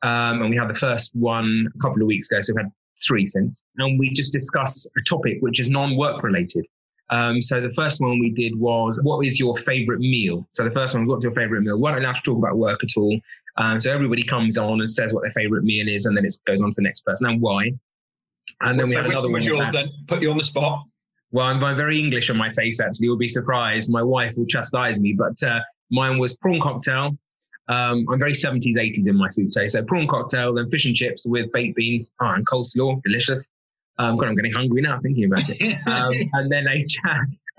um, 0.04 0.42
and 0.42 0.50
we 0.50 0.58
had 0.58 0.70
the 0.70 0.76
first 0.76 1.12
one 1.16 1.68
a 1.74 1.80
couple 1.80 2.02
of 2.02 2.08
weeks 2.08 2.32
ago. 2.32 2.42
So 2.42 2.54
we've 2.54 2.64
had 2.64 2.72
three 3.06 3.28
since, 3.28 3.64
and 3.78 4.00
we 4.00 4.12
just 4.12 4.32
discuss 4.32 4.88
a 4.98 5.04
topic 5.04 5.38
which 5.42 5.60
is 5.60 5.70
non-work 5.70 6.24
related. 6.24 6.66
Um, 7.10 7.42
so 7.42 7.62
the 7.62 7.74
first 7.74 8.02
one 8.02 8.20
we 8.20 8.32
did 8.32 8.58
was, 8.58 9.00
what 9.04 9.26
is 9.26 9.40
your 9.40 9.56
favorite 9.58 10.00
meal? 10.00 10.48
So 10.52 10.64
the 10.64 10.72
first 10.72 10.96
one, 10.96 11.06
what's 11.06 11.24
your 11.24 11.34
favorite 11.34 11.62
meal? 11.62 11.80
We're 11.80 11.92
not 11.92 12.00
allowed 12.00 12.16
to 12.16 12.22
talk 12.22 12.38
about 12.38 12.58
work 12.58 12.84
at 12.84 12.90
all. 12.98 13.20
Um, 13.58 13.80
so 13.80 13.92
everybody 13.92 14.24
comes 14.24 14.58
on 14.58 14.80
and 14.80 14.90
says 14.90 15.14
what 15.14 15.22
their 15.22 15.32
favorite 15.32 15.64
meal 15.64 15.88
is, 15.88 16.06
and 16.06 16.18
then 16.18 16.26
it 16.26 16.36
goes 16.48 16.62
on 16.62 16.70
to 16.70 16.76
the 16.76 16.82
next 16.82 17.02
person 17.02 17.28
and 17.28 17.42
why. 17.42 17.72
And 18.62 18.80
then 18.80 18.88
we 18.88 18.96
had 18.96 19.06
another 19.06 19.28
one. 19.28 19.34
was 19.34 19.46
yours 19.46 19.68
then? 19.72 19.90
Put 20.08 20.22
you 20.22 20.32
on 20.32 20.38
the 20.38 20.44
spot. 20.44 20.86
Well, 21.32 21.48
I'm, 21.48 21.64
I'm, 21.64 21.76
very 21.76 22.00
English 22.00 22.30
on 22.30 22.38
my 22.38 22.50
taste, 22.50 22.80
actually. 22.82 23.06
You'll 23.06 23.18
be 23.18 23.28
surprised. 23.28 23.90
My 23.90 24.04
wife 24.04 24.36
will 24.38 24.46
chastise 24.46 25.00
me, 25.00 25.14
but 25.14 25.42
uh, 25.44 25.60
mine 25.92 26.18
was 26.18 26.36
prawn 26.38 26.60
cocktail. 26.60 27.18
Um, 27.70 28.06
I'm 28.10 28.20
very 28.20 28.34
70s, 28.34 28.76
80s 28.76 29.08
in 29.08 29.16
my 29.16 29.30
food 29.30 29.52
taste. 29.52 29.74
So 29.74 29.84
prawn 29.84 30.08
cocktail, 30.08 30.54
then 30.54 30.70
fish 30.70 30.86
and 30.86 30.96
chips 30.96 31.26
with 31.26 31.52
baked 31.54 31.76
beans 31.76 32.12
oh, 32.22 32.28
and 32.28 32.46
coleslaw. 32.46 33.02
Delicious. 33.04 33.50
Um, 34.00 34.18
God, 34.18 34.30
I'm 34.30 34.36
getting 34.36 34.54
hungry 34.54 34.82
now 34.82 35.00
thinking 35.02 35.26
about 35.26 35.50
it. 35.50 35.78
Um, 35.88 36.14
and 36.34 36.52
then 36.52 36.68
a 36.68 36.86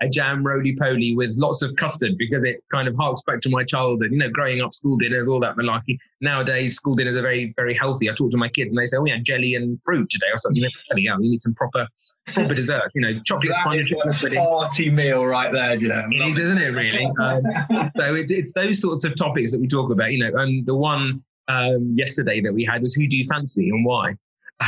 a 0.01 0.09
jam 0.09 0.45
roly 0.45 0.75
poly 0.75 1.15
with 1.15 1.35
lots 1.37 1.61
of 1.61 1.75
custard 1.75 2.17
because 2.17 2.43
it 2.43 2.63
kind 2.71 2.87
of 2.87 2.95
harks 2.95 3.21
back 3.25 3.39
to 3.41 3.49
my 3.49 3.63
childhood. 3.63 4.11
You 4.11 4.17
know, 4.17 4.29
growing 4.29 4.61
up, 4.61 4.73
school 4.73 4.97
dinners, 4.97 5.27
all 5.27 5.39
that 5.39 5.55
malarkey. 5.55 5.97
Nowadays, 6.21 6.75
school 6.75 6.95
dinners 6.95 7.15
are 7.15 7.21
very, 7.21 7.53
very 7.55 7.73
healthy. 7.73 8.09
I 8.09 8.13
talk 8.13 8.31
to 8.31 8.37
my 8.37 8.49
kids 8.49 8.73
and 8.73 8.81
they 8.81 8.87
say, 8.87 8.97
"Oh, 8.97 9.05
yeah, 9.05 9.17
jelly 9.21 9.55
and 9.55 9.79
fruit 9.83 10.09
today 10.09 10.27
or 10.31 10.37
something." 10.37 10.63
yeah, 10.97 11.15
you 11.19 11.29
need 11.29 11.41
some 11.41 11.53
proper, 11.53 11.87
proper 12.27 12.53
dessert. 12.55 12.91
You 12.93 13.01
know, 13.01 13.19
chocolate 13.25 13.53
sponge. 13.53 13.91
Party 14.35 14.89
meal 14.89 15.25
right 15.25 15.51
there, 15.53 15.75
you 15.75 15.87
know. 15.87 16.03
It 16.09 16.27
is, 16.29 16.37
isn't 16.37 16.57
it? 16.57 16.71
Really. 16.71 17.11
Um, 17.25 17.41
so 17.97 18.13
it's, 18.13 18.31
it's 18.31 18.51
those 18.53 18.81
sorts 18.81 19.03
of 19.03 19.15
topics 19.15 19.51
that 19.51 19.59
we 19.59 19.67
talk 19.67 19.89
about. 19.91 20.11
You 20.11 20.19
know, 20.19 20.37
and 20.39 20.65
the 20.65 20.75
one 20.75 21.23
um, 21.47 21.93
yesterday 21.95 22.41
that 22.41 22.53
we 22.53 22.63
had 22.63 22.81
was 22.81 22.93
who 22.93 23.07
do 23.07 23.17
you 23.17 23.25
fancy 23.25 23.69
and 23.69 23.85
why. 23.85 24.15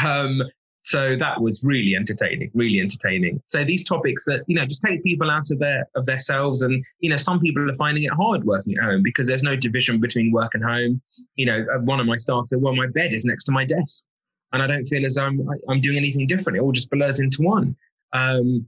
Um, 0.05 0.41
so 0.88 1.17
that 1.19 1.41
was 1.41 1.65
really 1.65 1.95
entertaining, 1.95 2.50
really 2.54 2.80
entertaining. 2.80 3.43
So 3.45 3.65
these 3.65 3.84
topics 3.84 4.23
that, 4.23 4.45
you 4.47 4.56
know, 4.56 4.65
just 4.65 4.82
take 4.82 5.04
people 5.04 5.30
out 5.30 5.52
of 5.52 5.60
their 5.60 5.86
of 5.95 6.06
themselves. 6.06 6.62
And, 6.62 6.82
you 7.02 7.10
know, 7.10 7.17
some 7.17 7.41
people 7.41 7.69
are 7.69 7.76
finding 7.76 8.06
it 8.06 8.13
hard 8.13 8.45
working 8.45 8.78
at 8.78 8.86
home 8.86 9.04
because 9.04 9.28
there's 9.28 9.43
no 9.43 9.58
division 9.58 10.00
between 10.00 10.32
work 10.32 10.56
and 10.56 10.63
home. 10.63 11.02
You 11.36 11.47
know, 11.47 11.65
uh, 11.76 11.80
one 11.80 12.00
of 12.00 12.06
my 12.06 12.15
staff 12.15 12.47
said, 12.47 12.62
well, 12.62 12.73
my 12.73 12.88
bed 12.88 13.13
is 13.13 13.26
next 13.26 13.43
to 13.45 13.52
my 13.52 13.65
desk. 13.65 14.06
And 14.54 14.63
I 14.63 14.67
don't 14.67 14.86
feel 14.86 15.06
as 15.06 15.17
I'm 15.17 15.41
I'm 15.67 15.82
doing 15.82 15.97
anything 15.97 16.26
different. 16.26 16.56
It 16.56 16.62
all 16.62 16.71
just 16.71 16.89
blurs 16.89 17.19
into 17.19 17.41
one. 17.41 17.76
Um, 18.13 18.65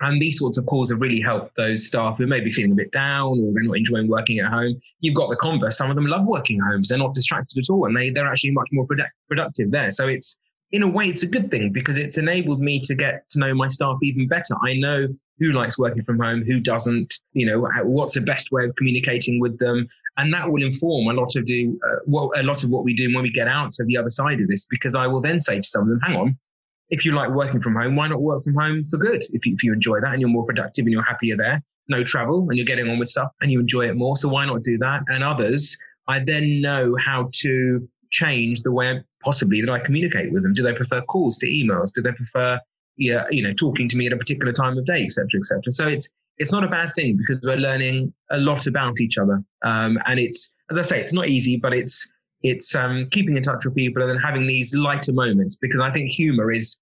and 0.00 0.20
these 0.20 0.40
sorts 0.40 0.58
of 0.58 0.66
calls 0.66 0.90
have 0.90 1.00
really 1.00 1.20
helped 1.20 1.56
those 1.56 1.86
staff 1.86 2.18
who 2.18 2.26
may 2.26 2.40
be 2.40 2.50
feeling 2.50 2.72
a 2.72 2.74
bit 2.74 2.90
down 2.90 3.28
or 3.28 3.52
they're 3.54 3.62
not 3.62 3.76
enjoying 3.76 4.08
working 4.08 4.40
at 4.40 4.50
home. 4.50 4.80
You've 4.98 5.14
got 5.14 5.30
the 5.30 5.36
converse. 5.36 5.78
Some 5.78 5.88
of 5.88 5.94
them 5.94 6.06
love 6.06 6.26
working 6.26 6.58
at 6.60 6.72
home. 6.72 6.82
So 6.82 6.94
they're 6.94 7.06
not 7.06 7.14
distracted 7.14 7.60
at 7.60 7.72
all. 7.72 7.86
And 7.86 7.96
they, 7.96 8.10
they're 8.10 8.26
actually 8.26 8.50
much 8.50 8.68
more 8.72 8.88
product, 8.88 9.12
productive 9.28 9.70
there. 9.70 9.92
So 9.92 10.08
it's, 10.08 10.36
in 10.72 10.82
a 10.82 10.88
way, 10.88 11.06
it's 11.06 11.22
a 11.22 11.26
good 11.26 11.50
thing 11.50 11.70
because 11.72 11.98
it's 11.98 12.18
enabled 12.18 12.60
me 12.60 12.80
to 12.80 12.94
get 12.94 13.28
to 13.30 13.38
know 13.38 13.54
my 13.54 13.68
staff 13.68 13.96
even 14.02 14.26
better. 14.26 14.54
I 14.62 14.74
know 14.74 15.06
who 15.38 15.52
likes 15.52 15.78
working 15.78 16.02
from 16.02 16.18
home, 16.18 16.44
who 16.44 16.60
doesn't, 16.60 17.14
you 17.32 17.46
know, 17.46 17.68
what's 17.84 18.14
the 18.14 18.20
best 18.20 18.50
way 18.52 18.64
of 18.64 18.74
communicating 18.76 19.40
with 19.40 19.58
them. 19.58 19.86
And 20.16 20.32
that 20.32 20.50
will 20.50 20.62
inform 20.62 21.08
a 21.08 21.20
lot 21.20 21.34
of 21.36 21.44
do 21.44 21.78
uh, 21.84 21.96
what 22.04 22.38
a 22.38 22.42
lot 22.44 22.62
of 22.62 22.70
what 22.70 22.84
we 22.84 22.94
do 22.94 23.12
when 23.12 23.24
we 23.24 23.30
get 23.30 23.48
out 23.48 23.72
to 23.72 23.84
the 23.84 23.96
other 23.96 24.08
side 24.08 24.40
of 24.40 24.48
this, 24.48 24.64
because 24.64 24.94
I 24.94 25.06
will 25.06 25.20
then 25.20 25.40
say 25.40 25.56
to 25.56 25.68
some 25.68 25.82
of 25.82 25.88
them, 25.88 26.00
hang 26.00 26.16
on, 26.16 26.38
if 26.90 27.04
you 27.04 27.12
like 27.12 27.30
working 27.30 27.60
from 27.60 27.74
home, 27.74 27.96
why 27.96 28.06
not 28.08 28.22
work 28.22 28.42
from 28.44 28.54
home 28.54 28.84
for 28.84 28.98
good? 28.98 29.24
If 29.32 29.44
you, 29.44 29.54
if 29.54 29.64
you 29.64 29.72
enjoy 29.72 30.00
that 30.00 30.12
and 30.12 30.20
you're 30.20 30.30
more 30.30 30.44
productive 30.44 30.84
and 30.84 30.92
you're 30.92 31.02
happier 31.02 31.36
there, 31.36 31.62
no 31.88 32.04
travel 32.04 32.46
and 32.48 32.56
you're 32.56 32.66
getting 32.66 32.88
on 32.88 32.98
with 32.98 33.08
stuff 33.08 33.30
and 33.40 33.50
you 33.50 33.60
enjoy 33.60 33.88
it 33.88 33.96
more. 33.96 34.16
So 34.16 34.28
why 34.28 34.46
not 34.46 34.62
do 34.62 34.78
that? 34.78 35.02
And 35.08 35.24
others, 35.24 35.76
I 36.06 36.20
then 36.20 36.60
know 36.60 36.96
how 37.04 37.30
to 37.32 37.88
change 38.14 38.62
the 38.62 38.70
way 38.70 39.02
possibly 39.22 39.60
that 39.60 39.70
I 39.70 39.80
communicate 39.80 40.32
with 40.32 40.42
them? 40.44 40.54
Do 40.54 40.62
they 40.62 40.72
prefer 40.72 41.00
calls 41.02 41.36
to 41.38 41.46
emails? 41.46 41.92
Do 41.92 42.00
they 42.00 42.12
prefer 42.12 42.60
yeah, 42.96 43.24
you 43.30 43.42
know, 43.42 43.52
talking 43.54 43.88
to 43.88 43.96
me 43.96 44.06
at 44.06 44.12
a 44.12 44.16
particular 44.16 44.52
time 44.52 44.78
of 44.78 44.86
day, 44.86 45.02
etc., 45.02 45.26
etc. 45.40 45.72
So 45.72 45.88
it's 45.88 46.08
it's 46.38 46.52
not 46.52 46.64
a 46.64 46.68
bad 46.68 46.92
thing 46.94 47.16
because 47.16 47.40
we're 47.42 47.56
learning 47.56 48.12
a 48.30 48.38
lot 48.38 48.66
about 48.66 49.00
each 49.00 49.18
other, 49.18 49.42
um, 49.62 49.98
and 50.06 50.20
it's 50.20 50.50
as 50.70 50.78
I 50.78 50.82
say, 50.82 51.00
it's 51.02 51.12
not 51.12 51.28
easy, 51.28 51.56
but 51.56 51.72
it's 51.72 52.08
it's 52.42 52.74
um, 52.74 53.08
keeping 53.10 53.36
in 53.36 53.42
touch 53.42 53.64
with 53.64 53.74
people 53.74 54.02
and 54.02 54.10
then 54.10 54.18
having 54.18 54.46
these 54.46 54.74
lighter 54.74 55.12
moments 55.12 55.56
because 55.56 55.80
I 55.80 55.90
think 55.90 56.10
humor 56.10 56.52
is 56.52 56.78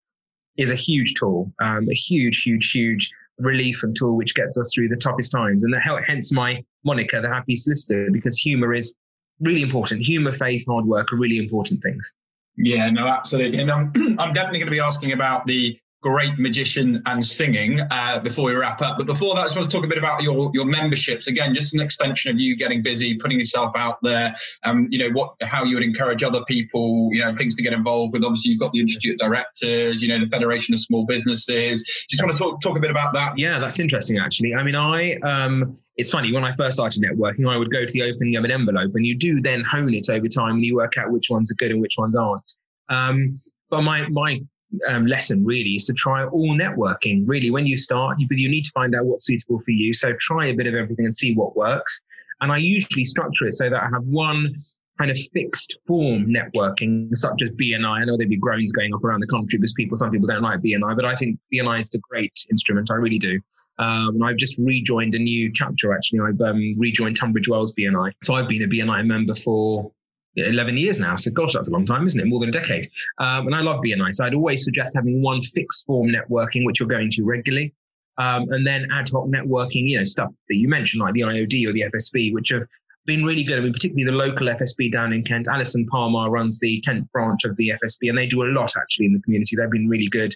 is 0.58 0.70
a 0.70 0.74
huge 0.74 1.14
tool, 1.14 1.50
um, 1.62 1.88
a 1.90 1.94
huge, 1.94 2.42
huge, 2.42 2.70
huge 2.72 3.10
relief 3.38 3.82
and 3.82 3.96
tool 3.96 4.16
which 4.16 4.34
gets 4.34 4.58
us 4.58 4.70
through 4.74 4.88
the 4.88 4.96
toughest 4.96 5.32
times, 5.32 5.64
and 5.64 5.72
that, 5.72 5.82
hence 6.06 6.30
my 6.30 6.62
moniker, 6.84 7.20
the 7.22 7.28
Happy 7.28 7.56
Solicitor, 7.56 8.08
because 8.12 8.36
humor 8.36 8.74
is 8.74 8.94
really 9.42 9.62
important. 9.62 10.04
Humor, 10.04 10.32
faith, 10.32 10.64
hard 10.66 10.86
work 10.86 11.12
are 11.12 11.16
really 11.16 11.38
important 11.38 11.82
things. 11.82 12.12
Yeah, 12.56 12.90
no, 12.90 13.06
absolutely. 13.06 13.60
And 13.60 13.70
I'm, 13.70 13.92
I'm 14.18 14.32
definitely 14.32 14.58
going 14.58 14.66
to 14.66 14.70
be 14.70 14.80
asking 14.80 15.12
about 15.12 15.46
the 15.46 15.78
great 16.02 16.36
magician 16.36 17.00
and 17.06 17.24
singing 17.24 17.80
uh, 17.80 18.18
before 18.18 18.44
we 18.46 18.52
wrap 18.52 18.82
up. 18.82 18.98
But 18.98 19.06
before 19.06 19.36
that, 19.36 19.42
I 19.42 19.44
just 19.44 19.56
want 19.56 19.70
to 19.70 19.74
talk 19.74 19.84
a 19.84 19.88
bit 19.88 19.98
about 19.98 20.20
your 20.20 20.50
your 20.52 20.64
memberships. 20.64 21.28
Again, 21.28 21.54
just 21.54 21.72
an 21.74 21.80
extension 21.80 22.32
of 22.32 22.40
you 22.40 22.56
getting 22.56 22.82
busy, 22.82 23.16
putting 23.16 23.38
yourself 23.38 23.74
out 23.76 23.98
there. 24.02 24.34
Um, 24.64 24.88
you 24.90 24.98
know 24.98 25.10
what, 25.14 25.34
how 25.42 25.64
you 25.64 25.76
would 25.76 25.84
encourage 25.84 26.22
other 26.24 26.44
people, 26.46 27.08
you 27.12 27.24
know, 27.24 27.34
things 27.36 27.54
to 27.54 27.62
get 27.62 27.72
involved 27.72 28.12
with. 28.12 28.24
Obviously, 28.24 28.50
you've 28.50 28.60
got 28.60 28.72
the 28.72 28.80
Institute 28.80 29.20
of 29.20 29.28
Directors, 29.28 30.02
you 30.02 30.08
know, 30.08 30.22
the 30.22 30.28
Federation 30.28 30.74
of 30.74 30.80
Small 30.80 31.06
Businesses. 31.06 31.82
Just 32.10 32.22
want 32.22 32.34
to 32.34 32.38
talk 32.38 32.60
talk 32.60 32.76
a 32.76 32.80
bit 32.80 32.90
about 32.90 33.14
that. 33.14 33.38
Yeah, 33.38 33.60
that's 33.60 33.78
interesting. 33.78 34.18
Actually, 34.18 34.54
I 34.54 34.64
mean, 34.64 34.74
I 34.74 35.14
um, 35.22 35.78
it's 35.96 36.10
funny 36.10 36.32
when 36.32 36.42
I 36.42 36.50
first 36.52 36.74
started 36.74 37.00
networking, 37.00 37.48
I 37.48 37.56
would 37.56 37.70
go 37.70 37.84
to 37.84 37.92
the 37.92 38.02
opening 38.02 38.34
of 38.36 38.44
an 38.44 38.50
envelope, 38.50 38.90
and 38.94 39.06
you 39.06 39.16
do 39.16 39.40
then 39.40 39.62
hone 39.62 39.94
it 39.94 40.10
over 40.10 40.26
time, 40.26 40.56
and 40.56 40.64
you 40.64 40.74
work 40.74 40.98
out 40.98 41.12
which 41.12 41.30
ones 41.30 41.52
are 41.52 41.54
good 41.54 41.70
and 41.70 41.80
which 41.80 41.94
ones 41.96 42.16
aren't. 42.16 42.56
Um, 42.88 43.36
but 43.70 43.82
my 43.82 44.08
my 44.08 44.40
um, 44.88 45.06
lesson 45.06 45.44
really 45.44 45.76
is 45.76 45.86
to 45.86 45.92
try 45.92 46.24
all 46.24 46.56
networking. 46.56 47.24
Really, 47.26 47.50
when 47.50 47.66
you 47.66 47.76
start, 47.76 48.18
because 48.18 48.40
you 48.40 48.48
need 48.48 48.64
to 48.64 48.70
find 48.74 48.94
out 48.94 49.04
what's 49.04 49.26
suitable 49.26 49.60
for 49.64 49.70
you. 49.70 49.92
So 49.92 50.12
try 50.18 50.46
a 50.46 50.54
bit 50.54 50.66
of 50.66 50.74
everything 50.74 51.04
and 51.04 51.14
see 51.14 51.34
what 51.34 51.56
works. 51.56 52.00
And 52.40 52.50
I 52.50 52.56
usually 52.56 53.04
structure 53.04 53.46
it 53.46 53.54
so 53.54 53.70
that 53.70 53.80
I 53.80 53.88
have 53.92 54.04
one 54.04 54.54
kind 54.98 55.10
of 55.10 55.18
fixed 55.32 55.76
form 55.86 56.26
networking, 56.26 57.08
such 57.14 57.40
as 57.42 57.50
BNI. 57.50 58.02
I 58.02 58.04
know 58.04 58.16
there'd 58.16 58.28
be 58.28 58.36
groans 58.36 58.72
going 58.72 58.94
up 58.94 59.04
around 59.04 59.20
the 59.20 59.26
country 59.26 59.58
because 59.58 59.72
people, 59.74 59.96
some 59.96 60.10
people 60.10 60.26
don't 60.26 60.42
like 60.42 60.60
BNI, 60.60 60.96
but 60.96 61.04
I 61.04 61.14
think 61.14 61.38
BNI 61.52 61.80
is 61.80 61.94
a 61.94 61.98
great 61.98 62.32
instrument. 62.50 62.90
I 62.90 62.94
really 62.94 63.18
do. 63.18 63.40
Um, 63.78 64.22
I've 64.22 64.36
just 64.36 64.58
rejoined 64.58 65.14
a 65.14 65.18
new 65.18 65.50
chapter. 65.52 65.94
Actually, 65.94 66.20
I've 66.20 66.40
um, 66.40 66.74
rejoined 66.78 67.16
Tunbridge 67.16 67.48
Wells 67.48 67.74
BNI. 67.74 68.12
So 68.22 68.34
I've 68.34 68.48
been 68.48 68.62
a 68.62 68.66
BNI 68.66 69.06
member 69.06 69.34
for 69.34 69.90
11 70.36 70.76
years 70.76 70.98
now. 70.98 71.16
So, 71.16 71.30
gosh, 71.30 71.52
that's 71.52 71.68
a 71.68 71.70
long 71.70 71.86
time, 71.86 72.06
isn't 72.06 72.20
it? 72.20 72.26
More 72.26 72.40
than 72.40 72.48
a 72.48 72.52
decade. 72.52 72.90
Um, 73.18 73.46
and 73.46 73.54
I 73.54 73.60
love 73.60 73.80
BNI. 73.84 74.14
So 74.14 74.24
I'd 74.24 74.34
always 74.34 74.64
suggest 74.64 74.94
having 74.94 75.22
one 75.22 75.42
fixed 75.42 75.86
form 75.86 76.08
networking, 76.08 76.64
which 76.64 76.80
you're 76.80 76.88
going 76.88 77.10
to 77.12 77.24
regularly. 77.24 77.74
Um, 78.18 78.46
and 78.50 78.66
then 78.66 78.88
ad 78.92 79.08
hoc 79.08 79.26
networking, 79.26 79.88
you 79.88 79.98
know, 79.98 80.04
stuff 80.04 80.30
that 80.48 80.56
you 80.56 80.68
mentioned, 80.68 81.02
like 81.02 81.14
the 81.14 81.22
IOD 81.22 81.66
or 81.66 81.72
the 81.72 81.84
FSB, 81.92 82.32
which 82.32 82.50
have 82.50 82.66
been 83.06 83.24
really 83.24 83.42
good. 83.42 83.58
I 83.58 83.60
mean, 83.60 83.72
particularly 83.72 84.04
the 84.04 84.16
local 84.16 84.46
FSB 84.48 84.92
down 84.92 85.12
in 85.12 85.24
Kent. 85.24 85.48
Alison 85.48 85.86
Palmer 85.86 86.30
runs 86.30 86.58
the 86.58 86.80
Kent 86.82 87.10
branch 87.12 87.44
of 87.44 87.56
the 87.56 87.70
FSB, 87.70 88.08
and 88.08 88.18
they 88.18 88.26
do 88.26 88.42
a 88.42 88.52
lot 88.52 88.72
actually 88.76 89.06
in 89.06 89.14
the 89.14 89.20
community. 89.20 89.56
They've 89.56 89.70
been 89.70 89.88
really 89.88 90.08
good. 90.08 90.34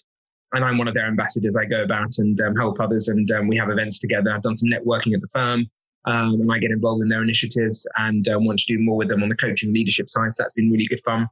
And 0.52 0.64
I'm 0.64 0.78
one 0.78 0.88
of 0.88 0.94
their 0.94 1.06
ambassadors. 1.06 1.56
I 1.56 1.64
go 1.64 1.82
about 1.82 2.18
and 2.18 2.40
um, 2.40 2.56
help 2.56 2.80
others, 2.80 3.08
and 3.08 3.30
um, 3.32 3.46
we 3.48 3.56
have 3.56 3.68
events 3.68 3.98
together. 3.98 4.32
I've 4.32 4.42
done 4.42 4.56
some 4.56 4.70
networking 4.70 5.14
at 5.14 5.20
the 5.20 5.28
firm 5.32 5.68
um, 6.06 6.40
and 6.40 6.52
I 6.52 6.58
get 6.58 6.70
involved 6.70 7.02
in 7.02 7.08
their 7.08 7.22
initiatives 7.22 7.86
and 7.96 8.26
um, 8.28 8.44
want 8.44 8.60
to 8.60 8.72
do 8.72 8.82
more 8.82 8.96
with 8.96 9.08
them 9.08 9.22
on 9.22 9.28
the 9.28 9.36
coaching 9.36 9.72
leadership 9.72 10.08
side. 10.08 10.34
So 10.34 10.42
that's 10.42 10.54
been 10.54 10.70
really 10.70 10.86
good 10.86 11.00
fun. 11.04 11.28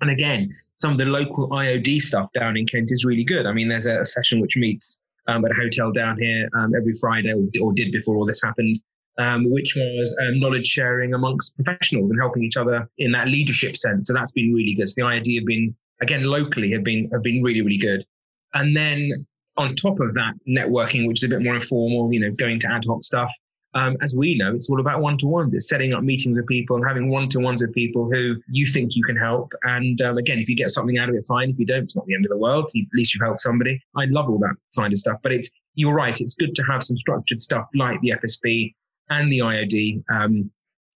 And 0.00 0.10
again, 0.10 0.52
some 0.76 0.92
of 0.92 0.98
the 0.98 1.06
local 1.06 1.48
IOD 1.50 2.00
stuff 2.00 2.28
down 2.38 2.56
in 2.56 2.66
Kent 2.66 2.90
is 2.90 3.04
really 3.04 3.24
good. 3.24 3.46
I 3.46 3.52
mean, 3.52 3.68
there's 3.68 3.86
a, 3.86 4.00
a 4.00 4.04
session 4.04 4.40
which 4.40 4.56
meets 4.56 4.98
um, 5.28 5.44
at 5.44 5.50
a 5.50 5.54
hotel 5.54 5.92
down 5.92 6.18
here 6.18 6.48
um, 6.56 6.74
every 6.74 6.94
Friday, 7.00 7.32
or, 7.32 7.44
or, 7.62 7.72
did 7.72 7.92
before 7.92 8.16
all 8.16 8.26
this 8.26 8.42
happened, 8.42 8.78
um, 9.18 9.50
which 9.50 9.74
was 9.74 10.16
um, 10.20 10.40
knowledge 10.40 10.66
sharing 10.66 11.14
amongst 11.14 11.56
professionals 11.56 12.10
and 12.10 12.20
helping 12.20 12.42
each 12.42 12.56
other 12.56 12.88
in 12.98 13.12
that 13.12 13.28
leadership 13.28 13.76
sense. 13.76 14.08
So 14.08 14.14
that's 14.14 14.32
been 14.32 14.52
really 14.52 14.74
good. 14.74 14.88
So 14.88 14.94
the 14.98 15.06
idea 15.06 15.40
of 15.40 15.46
being 15.46 15.74
again 16.02 16.24
locally 16.24 16.72
have 16.72 16.84
been 16.84 17.08
have 17.12 17.22
been 17.22 17.42
really 17.42 17.62
really 17.62 17.78
good. 17.78 18.04
And 18.52 18.76
then 18.76 19.26
on 19.56 19.74
top 19.76 20.00
of 20.00 20.12
that, 20.14 20.34
networking, 20.48 21.06
which 21.06 21.22
is 21.22 21.24
a 21.24 21.28
bit 21.28 21.42
more 21.42 21.54
informal, 21.54 22.12
you 22.12 22.20
know, 22.20 22.32
going 22.32 22.58
to 22.60 22.70
ad 22.70 22.84
hoc 22.86 23.02
stuff 23.02 23.32
um, 23.74 23.96
as 24.02 24.14
we 24.16 24.36
know, 24.38 24.54
it's 24.54 24.70
all 24.70 24.80
about 24.80 25.00
one 25.00 25.18
to 25.18 25.26
ones. 25.26 25.52
It's 25.52 25.68
setting 25.68 25.92
up 25.94 26.04
meetings 26.04 26.36
with 26.36 26.46
people 26.46 26.76
and 26.76 26.84
having 26.86 27.08
one 27.10 27.28
to 27.30 27.40
ones 27.40 27.60
with 27.60 27.74
people 27.74 28.08
who 28.10 28.36
you 28.48 28.66
think 28.66 28.94
you 28.94 29.02
can 29.02 29.16
help. 29.16 29.52
And 29.64 30.00
um, 30.00 30.16
again, 30.16 30.38
if 30.38 30.48
you 30.48 30.54
get 30.54 30.70
something 30.70 30.98
out 30.98 31.08
of 31.08 31.16
it, 31.16 31.24
fine. 31.26 31.50
If 31.50 31.58
you 31.58 31.66
don't, 31.66 31.82
it's 31.82 31.96
not 31.96 32.06
the 32.06 32.14
end 32.14 32.24
of 32.24 32.30
the 32.30 32.38
world. 32.38 32.70
At 32.74 32.82
least 32.94 33.14
you've 33.14 33.22
helped 33.22 33.40
somebody. 33.40 33.82
I 33.96 34.04
love 34.06 34.30
all 34.30 34.38
that 34.38 34.54
kind 34.78 34.92
of 34.92 34.98
stuff. 34.98 35.18
But 35.22 35.32
it's 35.32 35.50
you're 35.74 35.94
right. 35.94 36.18
It's 36.20 36.34
good 36.34 36.54
to 36.54 36.62
have 36.62 36.84
some 36.84 36.96
structured 36.96 37.42
stuff 37.42 37.66
like 37.74 38.00
the 38.00 38.10
FSB 38.10 38.74
and 39.10 39.30
the 39.30 39.40
IOD, 39.40 40.04
um, 40.12 40.50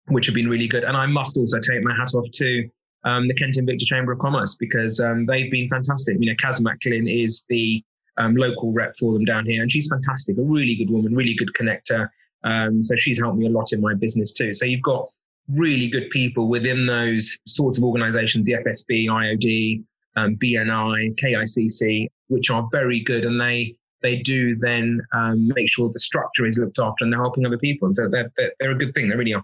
which 0.09 0.27
have 0.27 0.35
been 0.35 0.49
really 0.49 0.69
good. 0.69 0.85
And 0.85 0.97
I 0.97 1.07
must 1.07 1.37
also 1.39 1.59
take 1.59 1.83
my 1.83 1.95
hat 1.95 2.15
off 2.15 2.31
to 2.31 2.69
um, 3.05 3.27
the 3.27 3.35
Kent 3.35 3.57
Invicta 3.57 3.85
Chamber 3.85 4.12
of 4.12 4.19
Commerce 4.19 4.55
because 4.55 5.01
um, 5.01 5.25
they've 5.25 5.51
been 5.51 5.69
fantastic. 5.71 6.19
You 6.21 6.31
know, 6.31 6.37
Kaz 6.37 6.61
Macklin 6.61 7.09
is 7.09 7.47
the 7.49 7.83
um, 8.19 8.37
local 8.37 8.73
rep 8.73 8.97
for 8.99 9.15
them 9.15 9.25
down 9.25 9.47
here, 9.47 9.62
and 9.62 9.71
she's 9.71 9.89
fantastic. 9.89 10.37
A 10.37 10.43
really 10.43 10.75
good 10.75 10.91
woman, 10.91 11.15
really 11.15 11.35
good 11.35 11.53
connector. 11.59 12.09
Um, 12.47 12.83
so 12.83 12.97
she's 12.97 13.21
helped 13.21 13.39
me 13.39 13.47
a 13.47 13.51
lot 13.51 13.73
in 13.73 13.81
my 13.81 13.93
business 13.95 14.33
too. 14.33 14.55
So 14.55 14.65
you've 14.65 14.83
got 14.83 15.09
really 15.49 15.89
good 15.89 16.09
people 16.11 16.49
within 16.49 16.87
those 16.87 17.37
sorts 17.47 17.77
of 17.77 17.85
organizations, 17.85 18.47
the 18.47 18.55
FSB, 18.55 19.07
IOD, 19.07 19.85
um, 20.17 20.37
BNI, 20.37 21.15
KICC, 21.17 22.09
which 22.29 22.51
are 22.51 22.67
very 22.73 23.01
good 23.01 23.25
and 23.25 23.41
they 23.41 23.77
they 24.03 24.17
do 24.17 24.55
then 24.57 25.01
um, 25.15 25.49
make 25.49 25.69
sure 25.69 25.89
the 25.89 25.99
structure 25.99 26.47
is 26.47 26.59
looked 26.59 26.79
after 26.79 27.05
and 27.05 27.13
they're 27.13 27.21
helping 27.21 27.47
other 27.47 27.59
people. 27.59 27.87
And 27.87 27.97
so 27.97 28.09
they're, 28.09 28.31
they're, 28.37 28.53
they're 28.61 28.71
a 28.71 28.79
good 28.79 28.95
thing. 28.95 29.09
They 29.09 29.17
really 29.17 29.35
are. 29.35 29.43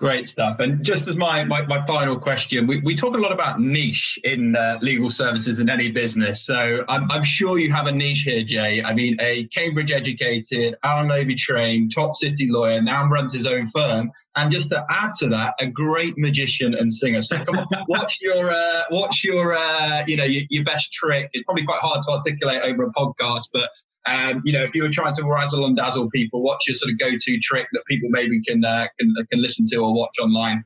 Great 0.00 0.26
stuff. 0.26 0.60
And 0.60 0.82
just 0.82 1.08
as 1.08 1.18
my, 1.18 1.44
my, 1.44 1.60
my, 1.66 1.84
final 1.84 2.18
question, 2.18 2.66
we, 2.66 2.80
we 2.80 2.96
talk 2.96 3.14
a 3.14 3.18
lot 3.18 3.32
about 3.32 3.60
niche 3.60 4.18
in 4.24 4.56
uh, 4.56 4.78
legal 4.80 5.10
services 5.10 5.58
in 5.58 5.68
any 5.68 5.90
business. 5.90 6.46
So 6.46 6.86
I'm, 6.88 7.10
I'm 7.10 7.22
sure 7.22 7.58
you 7.58 7.70
have 7.70 7.84
a 7.84 7.92
niche 7.92 8.22
here, 8.22 8.42
Jay. 8.42 8.82
I 8.82 8.94
mean, 8.94 9.18
a 9.20 9.46
Cambridge 9.48 9.92
educated, 9.92 10.76
Allen 10.84 11.08
Overy 11.08 11.36
trained, 11.36 11.92
top 11.94 12.16
city 12.16 12.48
lawyer, 12.48 12.80
now 12.80 13.10
runs 13.10 13.34
his 13.34 13.46
own 13.46 13.66
firm. 13.66 14.10
And 14.36 14.50
just 14.50 14.70
to 14.70 14.82
add 14.88 15.12
to 15.18 15.28
that, 15.28 15.52
a 15.60 15.66
great 15.66 16.16
magician 16.16 16.72
and 16.72 16.90
singer. 16.90 17.20
So 17.20 17.44
come 17.44 17.58
on, 17.58 17.66
what's 17.86 18.22
your, 18.22 18.50
uh, 18.50 18.84
what's 18.88 19.22
your, 19.22 19.54
uh, 19.54 20.04
you 20.06 20.16
know, 20.16 20.24
your, 20.24 20.44
your 20.48 20.64
best 20.64 20.94
trick? 20.94 21.28
It's 21.34 21.44
probably 21.44 21.66
quite 21.66 21.80
hard 21.82 22.00
to 22.06 22.12
articulate 22.12 22.62
over 22.62 22.84
a 22.84 22.92
podcast, 22.92 23.50
but 23.52 23.68
um, 24.06 24.42
you 24.44 24.52
know, 24.52 24.62
if 24.62 24.74
you 24.74 24.82
were 24.82 24.90
trying 24.90 25.14
to 25.14 25.24
razzle 25.24 25.66
and 25.66 25.76
dazzle 25.76 26.10
people, 26.10 26.42
what's 26.42 26.66
your 26.66 26.74
sort 26.74 26.92
of 26.92 26.98
go-to 26.98 27.38
trick 27.40 27.66
that 27.72 27.82
people 27.86 28.08
maybe 28.10 28.40
can 28.42 28.64
uh, 28.64 28.86
can, 28.98 29.14
can 29.30 29.42
listen 29.42 29.66
to 29.66 29.76
or 29.76 29.94
watch 29.94 30.16
online? 30.20 30.64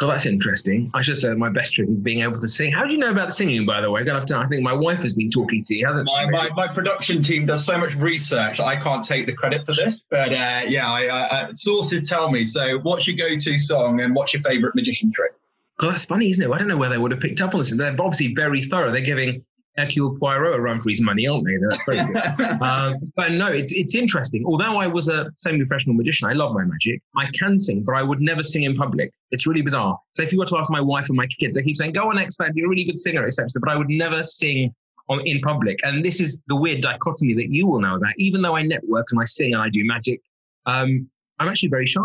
Well, 0.00 0.10
that's 0.10 0.26
interesting. 0.26 0.92
I 0.94 1.02
should 1.02 1.18
say 1.18 1.34
my 1.34 1.48
best 1.48 1.74
trick 1.74 1.88
is 1.88 1.98
being 1.98 2.20
able 2.20 2.38
to 2.40 2.46
sing. 2.46 2.70
How 2.70 2.84
do 2.84 2.92
you 2.92 2.98
know 2.98 3.10
about 3.10 3.34
singing, 3.34 3.66
by 3.66 3.80
the 3.80 3.90
way? 3.90 4.02
I, 4.02 4.04
to, 4.04 4.36
I 4.36 4.46
think 4.46 4.62
my 4.62 4.72
wife 4.72 5.00
has 5.00 5.14
been 5.14 5.28
talking 5.28 5.64
to 5.64 5.74
you, 5.74 5.86
hasn't 5.86 6.06
my, 6.06 6.24
she? 6.24 6.30
My, 6.30 6.48
my 6.50 6.68
production 6.72 7.20
team 7.20 7.46
does 7.46 7.64
so 7.64 7.76
much 7.76 7.96
research. 7.96 8.60
I 8.60 8.76
can't 8.76 9.02
take 9.02 9.26
the 9.26 9.32
credit 9.32 9.66
for 9.66 9.74
this, 9.74 10.02
but 10.08 10.32
uh, 10.32 10.62
yeah, 10.68 10.88
I, 10.88 11.48
I, 11.48 11.50
sources 11.56 12.08
tell 12.08 12.30
me. 12.30 12.44
So, 12.44 12.78
what's 12.82 13.08
your 13.08 13.16
go-to 13.16 13.58
song 13.58 14.00
and 14.00 14.14
what's 14.14 14.32
your 14.32 14.42
favorite 14.42 14.76
magician 14.76 15.10
trick? 15.12 15.32
God, 15.80 15.92
that's 15.92 16.04
funny, 16.04 16.30
isn't 16.30 16.42
it? 16.42 16.50
I 16.52 16.58
don't 16.58 16.68
know 16.68 16.76
where 16.76 16.90
they 16.90 16.98
would 16.98 17.10
have 17.10 17.20
picked 17.20 17.40
up 17.40 17.54
on 17.54 17.60
this. 17.60 17.70
They're 17.70 17.90
obviously 17.90 18.34
very 18.34 18.64
thorough. 18.64 18.92
They're 18.92 19.00
giving 19.00 19.44
Hercule 19.78 20.18
Poirot 20.18 20.56
a 20.56 20.60
run 20.60 20.80
for 20.80 20.90
his 20.90 21.00
money, 21.00 21.26
aren't 21.26 21.44
they? 21.46 21.56
That's 21.68 21.84
very 21.84 22.04
good. 22.04 22.16
um, 22.62 23.12
but 23.14 23.32
no, 23.32 23.46
it's 23.46 23.72
it's 23.72 23.94
interesting. 23.94 24.44
Although 24.44 24.76
I 24.76 24.86
was 24.86 25.08
a 25.08 25.30
semi-professional 25.36 25.94
magician, 25.94 26.28
I 26.28 26.32
love 26.32 26.52
my 26.52 26.64
magic. 26.64 27.00
I 27.16 27.26
can 27.26 27.56
sing, 27.58 27.84
but 27.84 27.94
I 27.94 28.02
would 28.02 28.20
never 28.20 28.42
sing 28.42 28.64
in 28.64 28.74
public. 28.76 29.12
It's 29.30 29.46
really 29.46 29.62
bizarre. 29.62 29.98
So 30.14 30.22
if 30.22 30.32
you 30.32 30.38
were 30.38 30.46
to 30.46 30.58
ask 30.58 30.70
my 30.70 30.80
wife 30.80 31.08
and 31.08 31.16
my 31.16 31.26
kids, 31.26 31.54
they 31.54 31.62
keep 31.62 31.76
saying, 31.76 31.92
"Go 31.92 32.10
on, 32.10 32.18
expert, 32.18 32.52
you're 32.54 32.66
a 32.66 32.68
really 32.68 32.84
good 32.84 32.98
singer, 32.98 33.24
etc." 33.24 33.48
But 33.60 33.70
I 33.70 33.76
would 33.76 33.88
never 33.88 34.22
sing 34.22 34.74
on, 35.08 35.20
in 35.24 35.40
public. 35.40 35.78
And 35.84 36.04
this 36.04 36.20
is 36.20 36.38
the 36.48 36.56
weird 36.56 36.82
dichotomy 36.82 37.34
that 37.34 37.50
you 37.50 37.66
will 37.66 37.80
know 37.80 37.96
about. 37.96 38.12
Even 38.18 38.42
though 38.42 38.56
I 38.56 38.62
network 38.62 39.06
and 39.10 39.20
I 39.20 39.24
sing 39.24 39.54
and 39.54 39.62
I 39.62 39.68
do 39.68 39.84
magic, 39.84 40.20
um, 40.66 41.08
I'm 41.38 41.48
actually 41.48 41.70
very 41.70 41.86
shy. 41.86 42.00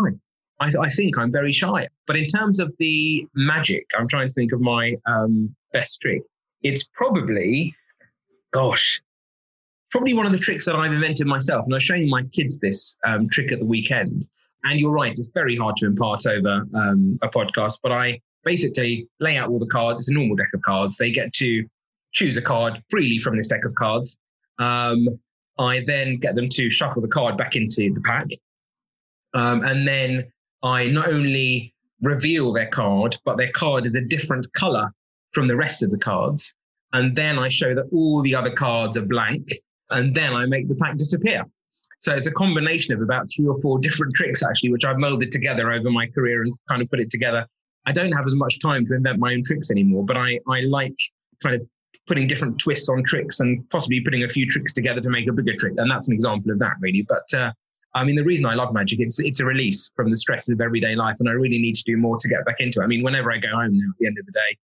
I, 0.60 0.66
th- 0.66 0.76
I, 0.80 0.88
think 0.88 1.18
I'm 1.18 1.32
very 1.32 1.50
shy. 1.50 1.88
But 2.06 2.16
in 2.16 2.26
terms 2.26 2.60
of 2.60 2.72
the 2.78 3.26
magic, 3.34 3.86
I'm 3.98 4.06
trying 4.06 4.28
to 4.28 4.34
think 4.34 4.52
of 4.52 4.60
my 4.60 4.94
um, 5.06 5.54
best 5.72 6.00
trick 6.00 6.22
it's 6.64 6.82
probably, 6.82 7.74
gosh, 8.52 9.00
probably 9.90 10.14
one 10.14 10.26
of 10.26 10.32
the 10.32 10.38
tricks 10.38 10.64
that 10.64 10.74
I've 10.74 10.92
invented 10.92 11.26
myself. 11.26 11.64
And 11.66 11.74
I 11.74 11.76
was 11.76 11.84
showing 11.84 12.08
my 12.08 12.24
kids 12.32 12.58
this 12.58 12.96
um, 13.06 13.28
trick 13.28 13.52
at 13.52 13.60
the 13.60 13.64
weekend. 13.64 14.26
And 14.64 14.80
you're 14.80 14.92
right, 14.92 15.12
it's 15.12 15.28
very 15.28 15.56
hard 15.56 15.76
to 15.76 15.86
impart 15.86 16.26
over 16.26 16.66
um, 16.74 17.18
a 17.22 17.28
podcast, 17.28 17.78
but 17.82 17.92
I 17.92 18.18
basically 18.44 19.06
lay 19.20 19.36
out 19.36 19.50
all 19.50 19.58
the 19.58 19.66
cards. 19.66 20.00
It's 20.00 20.08
a 20.08 20.14
normal 20.14 20.36
deck 20.36 20.48
of 20.54 20.62
cards. 20.62 20.96
They 20.96 21.10
get 21.10 21.32
to 21.34 21.64
choose 22.12 22.36
a 22.38 22.42
card 22.42 22.82
freely 22.90 23.18
from 23.18 23.36
this 23.36 23.46
deck 23.46 23.64
of 23.64 23.74
cards. 23.74 24.18
Um, 24.58 25.20
I 25.58 25.82
then 25.86 26.16
get 26.16 26.34
them 26.34 26.48
to 26.48 26.70
shuffle 26.70 27.02
the 27.02 27.08
card 27.08 27.36
back 27.36 27.56
into 27.56 27.92
the 27.92 28.00
pack. 28.00 28.26
Um, 29.34 29.64
and 29.64 29.86
then 29.86 30.32
I 30.62 30.86
not 30.86 31.12
only 31.12 31.74
reveal 32.00 32.52
their 32.52 32.68
card, 32.68 33.16
but 33.24 33.36
their 33.36 33.52
card 33.52 33.84
is 33.84 33.94
a 33.94 34.00
different 34.00 34.50
color 34.54 34.90
from 35.34 35.48
the 35.48 35.56
rest 35.56 35.82
of 35.82 35.90
the 35.90 35.98
cards. 35.98 36.52
And 36.92 37.14
then 37.16 37.38
I 37.38 37.48
show 37.48 37.74
that 37.74 37.86
all 37.92 38.22
the 38.22 38.34
other 38.34 38.52
cards 38.52 38.96
are 38.96 39.04
blank. 39.04 39.48
And 39.90 40.14
then 40.14 40.34
I 40.34 40.46
make 40.46 40.68
the 40.68 40.76
pack 40.76 40.96
disappear. 40.96 41.44
So 42.00 42.14
it's 42.14 42.26
a 42.26 42.32
combination 42.32 42.94
of 42.94 43.00
about 43.00 43.26
three 43.34 43.46
or 43.46 43.60
four 43.60 43.78
different 43.78 44.14
tricks, 44.16 44.42
actually, 44.42 44.70
which 44.70 44.84
I've 44.84 44.98
molded 44.98 45.32
together 45.32 45.72
over 45.72 45.90
my 45.90 46.06
career 46.06 46.42
and 46.42 46.54
kind 46.68 46.82
of 46.82 46.90
put 46.90 47.00
it 47.00 47.10
together. 47.10 47.46
I 47.86 47.92
don't 47.92 48.12
have 48.12 48.24
as 48.24 48.34
much 48.34 48.60
time 48.60 48.86
to 48.86 48.94
invent 48.94 49.18
my 49.18 49.34
own 49.34 49.42
tricks 49.44 49.70
anymore, 49.70 50.04
but 50.04 50.16
I, 50.16 50.38
I 50.48 50.60
like 50.60 50.96
kind 51.42 51.56
of 51.56 51.66
putting 52.06 52.26
different 52.26 52.58
twists 52.58 52.88
on 52.88 53.02
tricks 53.04 53.40
and 53.40 53.68
possibly 53.70 54.00
putting 54.00 54.24
a 54.24 54.28
few 54.28 54.46
tricks 54.46 54.72
together 54.72 55.00
to 55.00 55.10
make 55.10 55.28
a 55.28 55.32
bigger 55.32 55.54
trick. 55.58 55.74
And 55.76 55.90
that's 55.90 56.08
an 56.08 56.14
example 56.14 56.52
of 56.52 56.58
that, 56.60 56.74
really. 56.80 57.06
But 57.08 57.32
uh, 57.34 57.52
I 57.94 58.04
mean, 58.04 58.16
the 58.16 58.24
reason 58.24 58.46
I 58.46 58.54
love 58.54 58.74
magic, 58.74 59.00
it's 59.00 59.18
it's 59.20 59.40
a 59.40 59.44
release 59.44 59.90
from 59.96 60.10
the 60.10 60.16
stresses 60.16 60.50
of 60.50 60.60
everyday 60.60 60.96
life, 60.96 61.16
and 61.20 61.28
I 61.28 61.32
really 61.32 61.58
need 61.58 61.74
to 61.76 61.82
do 61.84 61.96
more 61.96 62.18
to 62.18 62.28
get 62.28 62.44
back 62.44 62.56
into 62.58 62.80
it. 62.80 62.84
I 62.84 62.86
mean, 62.86 63.02
whenever 63.02 63.32
I 63.32 63.38
go 63.38 63.50
home 63.50 63.78
now, 63.78 63.86
at 63.90 63.96
the 63.98 64.06
end 64.06 64.18
of 64.18 64.26
the 64.26 64.32
day, 64.32 64.58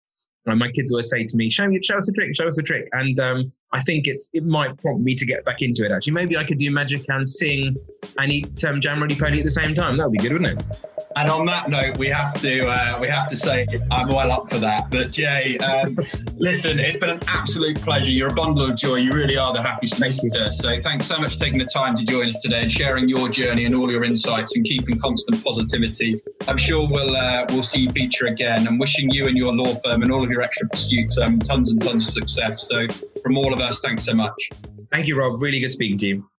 my 0.46 0.70
kids 0.72 0.90
always 0.92 1.11
say 1.11 1.24
to 1.24 1.37
me, 1.37 1.50
"Show 1.50 1.68
me, 1.68 1.81
show 1.83 1.98
us 1.98 2.09
a 2.09 2.12
trick, 2.12 2.31
show 2.37 2.48
us 2.48 2.59
a 2.59 2.62
trick," 2.62 2.88
and 2.92 3.18
um, 3.20 3.53
I 3.72 3.81
think 3.81 4.07
it's 4.07 4.29
it 4.33 4.44
might 4.44 4.76
prompt 4.81 5.03
me 5.03 5.14
to 5.14 5.26
get 5.26 5.44
back 5.44 5.62
into 5.62 5.85
it. 5.85 5.90
Actually, 5.92 6.14
maybe 6.14 6.37
I 6.37 6.44
could 6.44 6.59
do 6.59 6.70
magic 6.70 7.03
and 7.09 7.29
sing 7.29 7.76
and 8.18 8.33
eat 8.33 8.64
um, 8.64 8.81
jam 8.81 9.00
ready 9.00 9.14
pony 9.14 9.38
at 9.38 9.44
the 9.44 9.50
same 9.50 9.74
time. 9.74 9.96
That 9.96 10.09
would 10.09 10.18
be 10.18 10.18
good, 10.18 10.33
wouldn't 10.33 10.61
it? 10.61 10.99
And 11.16 11.29
on 11.29 11.44
that 11.46 11.68
note, 11.68 11.99
we 11.99 12.09
have 12.09 12.33
to 12.40 12.68
uh, 12.68 12.99
we 13.01 13.09
have 13.09 13.29
to 13.29 13.37
say 13.37 13.66
I'm 13.90 14.09
well 14.09 14.31
up 14.31 14.53
for 14.53 14.59
that. 14.59 14.90
But 14.90 15.11
Jay, 15.11 15.59
um, 15.59 15.96
listen, 16.37 16.79
it's 16.79 16.99
been 16.99 17.11
an 17.11 17.20
absolute 17.27 17.81
pleasure. 17.81 18.11
You're 18.11 18.29
a 18.29 18.35
bundle 18.35 18.70
of 18.70 18.77
joy. 18.77 18.96
You 18.96 19.11
really 19.11 19.37
are 19.37 19.53
the 19.53 19.61
happy 19.61 19.88
solicitor. 19.88 20.53
So 20.53 20.81
thanks 20.83 21.07
so 21.07 21.18
much 21.18 21.35
for 21.35 21.40
taking 21.40 21.59
the 21.59 21.66
time 21.66 21.96
to 21.96 22.05
join 22.05 22.29
us 22.29 22.38
today 22.38 22.61
and 22.61 22.70
sharing 22.70 23.09
your 23.09 23.29
journey 23.29 23.64
and 23.64 23.75
all 23.75 23.90
your 23.90 24.05
insights 24.05 24.55
and 24.55 24.64
keeping 24.64 25.01
constant 25.01 25.42
positivity. 25.42 26.20
I'm 26.46 26.59
sure 26.59 26.88
we'll 26.88 27.16
uh, 27.16 27.46
we'll 27.51 27.64
see 27.64 27.81
you 27.81 27.90
feature 27.90 28.27
again. 28.27 28.68
I'm 28.68 28.79
wishing 28.79 29.11
you 29.11 29.25
and 29.25 29.37
your 29.37 29.53
law 29.53 29.75
firm 29.85 30.03
and 30.03 30.12
all 30.12 30.23
of 30.23 30.31
your 30.31 30.42
extra 30.42 30.68
pursuits 30.68 31.18
um, 31.18 31.40
tons 31.40 31.70
and 31.70 31.83
tons 31.83 32.07
of 32.07 32.14
success. 32.14 32.68
So 32.68 32.87
from 33.23 33.37
all 33.37 33.53
of 33.53 33.59
us, 33.59 33.81
thanks 33.81 34.05
so 34.05 34.14
much. 34.14 34.51
Thank 34.92 35.09
you, 35.09 35.18
Rob. 35.18 35.40
Really 35.40 35.59
good 35.59 35.73
speaking 35.73 35.99
to 35.99 36.07
you. 36.07 36.31